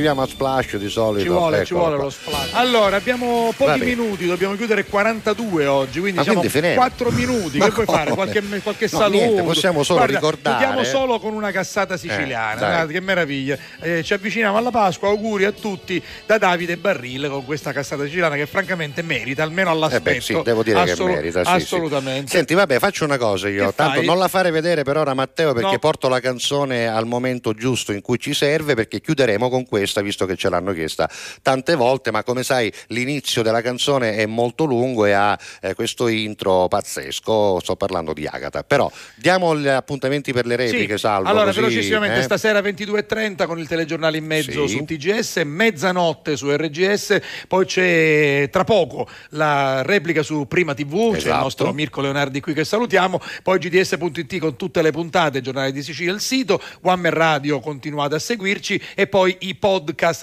[0.07, 1.23] arriviamo a splash di solito.
[1.25, 2.05] Ci vuole, ci eccolo vuole qua.
[2.05, 2.49] lo splash.
[2.53, 6.81] Allora, abbiamo pochi minuti, dobbiamo chiudere 42 oggi, quindi Ma diciamo quindi finendo?
[6.81, 7.59] 4 minuti.
[7.59, 8.11] Ma che puoi fare?
[8.11, 8.15] come?
[8.31, 9.19] Qualche, qualche No, saluto?
[9.25, 12.71] niente, possiamo solo Guarda, ricordare- Chiudiamo solo con una cassata siciliana, Eh, dai.
[12.71, 13.59] guarda, che meraviglia.
[13.81, 18.37] Eh, ci avviciniamo alla Pasqua, auguri a tutti da Davide Barrile con questa cassata siciliana
[18.37, 20.03] che francamente merita, almeno Eh all'aspetto.
[20.11, 21.45] beh, sì, devo dire Assolu- che merita.
[21.45, 21.57] sì, sì.
[21.57, 22.31] assolutamente.
[22.31, 23.67] Senti, vabbè, faccio una cosa io.
[23.69, 24.07] Che Tanto fai?
[24.07, 25.79] non la fare vedere per ora, Matteo, perché No.
[25.79, 29.67] porto la canzone al momento giusto in cui ci serve, perché chiuderemo con
[29.97, 31.09] questa, visto che ce l'hanno chiesta
[31.43, 32.11] tante volte.
[32.11, 37.61] Ma come sai, l'inizio della canzone è molto lungo e ha eh, questo intro pazzesco.
[37.61, 38.63] Sto parlando di Agata.
[38.63, 40.99] Però diamo gli appuntamenti per le repliche, Sì.
[40.99, 41.29] salvo.
[41.29, 42.23] Allora, così, velocissimamente, eh?
[42.23, 44.77] stasera 22.30 con il telegiornale in mezzo Sì.
[44.77, 51.17] su TGS, mezzanotte su RGS, poi c'è tra poco la replica su Prima TV, c'è
[51.19, 51.43] il Esatto.
[51.43, 56.13] nostro Mirko Leonardi qui che salutiamo, poi GDS.it con tutte le puntate, giornale di Sicilia,
[56.13, 59.76] il sito, One Man Radio continuate a seguirci e poi i podcast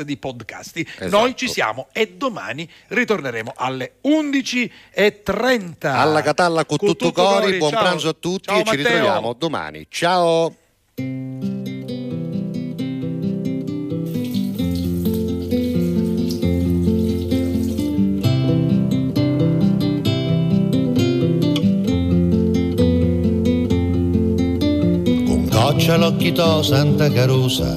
[0.04, 0.82] di podcasti.
[0.82, 1.10] Esatto.
[1.10, 5.88] Noi ci siamo e domani ritorneremo alle 11.30.
[5.88, 7.82] Alla Catalla con tutto cori, buon ciao.
[7.82, 8.88] pranzo a tutti Ciao, e ci Matteo.
[8.88, 9.86] ritroviamo domani.
[9.90, 10.56] Ciao!
[25.26, 27.76] Con goccia l'occhito Santa Carusa,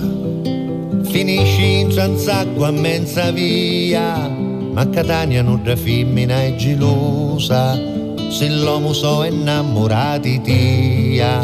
[1.07, 7.75] finisci in Zanzacqua a mezza via, ma Catania non da femmina è gelosa,
[8.29, 11.41] se l'uomo so innamorati tia,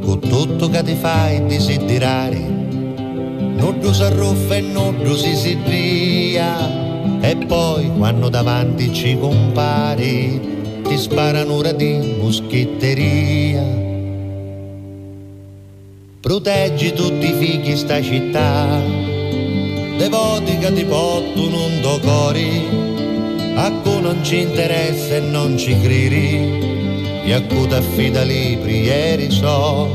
[0.00, 5.56] con tutto che ti fai desiderare, non tu si arruffa e non tu si si
[5.64, 13.87] dria, e poi quando davanti ci compari, ti sparano ora di moschetteria.
[16.20, 18.82] Proteggi tutti i figli sta città,
[19.96, 22.66] devoti che ti portano un cori,
[23.54, 28.80] a cui non ci interessa e non ci credi, e a cui ti affida libri
[28.80, 29.86] ieri so.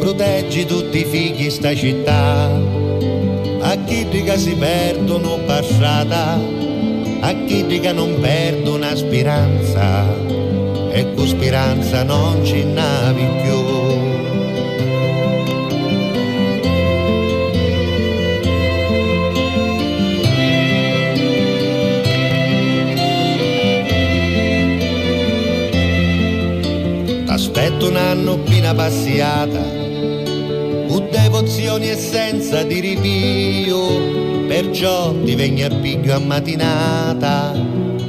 [0.00, 2.50] Proteggi tutti i figli sta città,
[3.60, 6.40] a chi che si perdono passata,
[7.20, 10.12] a chi che non perdono speranza,
[10.90, 13.69] e con speranza non ci navi più.
[27.60, 29.60] T'aspetto un anno piena passiata,
[30.88, 37.52] con devozioni e senza di ripio, perciò vengo a mattinata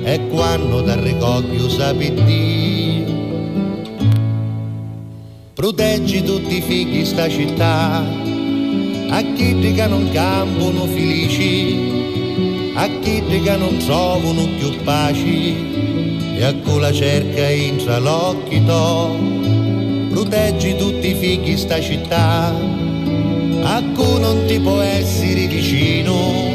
[0.04, 3.06] e quando ti ricoglio sapi Dio.
[5.54, 8.06] Proteggi tutti i figli sta città,
[9.10, 15.56] a chi che non campano felici, a chi che non trovano più paci
[16.38, 19.41] e a cui la cerca intra l'occhio
[21.22, 21.28] to.
[21.28, 22.48] Proteggi tutti i figli sta città,
[23.64, 26.50] a cui non ti può essere vicino,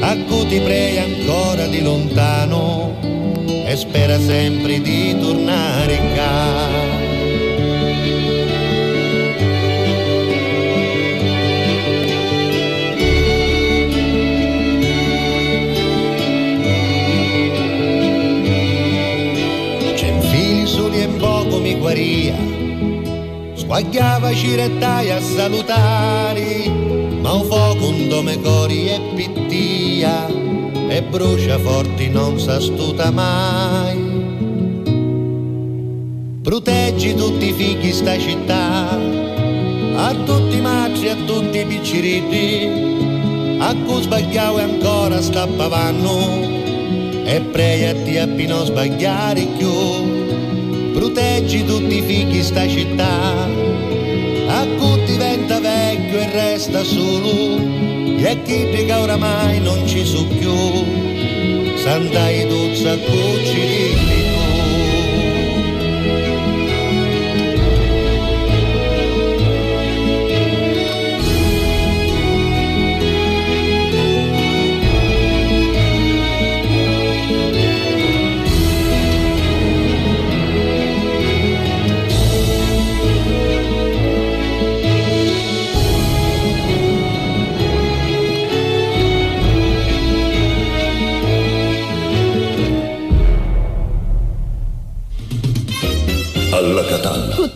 [0.00, 2.96] a cui ti prega ancora di lontano
[3.64, 6.96] e spera sempre di tornare in casa.
[21.60, 22.34] Mi guaria,
[23.68, 26.70] squagliava cirettai a salutare,
[27.20, 30.26] ma un fuoco un dome cori e pittia,
[30.88, 34.06] e brucia forti non s'astuta mai.
[36.42, 38.88] Proteggi tutti i figli sta città,
[39.96, 46.40] a tutti i matri, a tutti i picciritti, a cui sbagliavo e ancora stappavanno,
[47.22, 49.68] e pregati a non sbagliare più.
[50.94, 53.57] Proteggi tutti i figli sta città,
[56.58, 57.62] resta solo,
[58.16, 60.52] c'è chi dica oramai non ci so più,
[61.76, 64.37] sandai duzza cucci di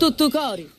[0.03, 0.72] tutto cori.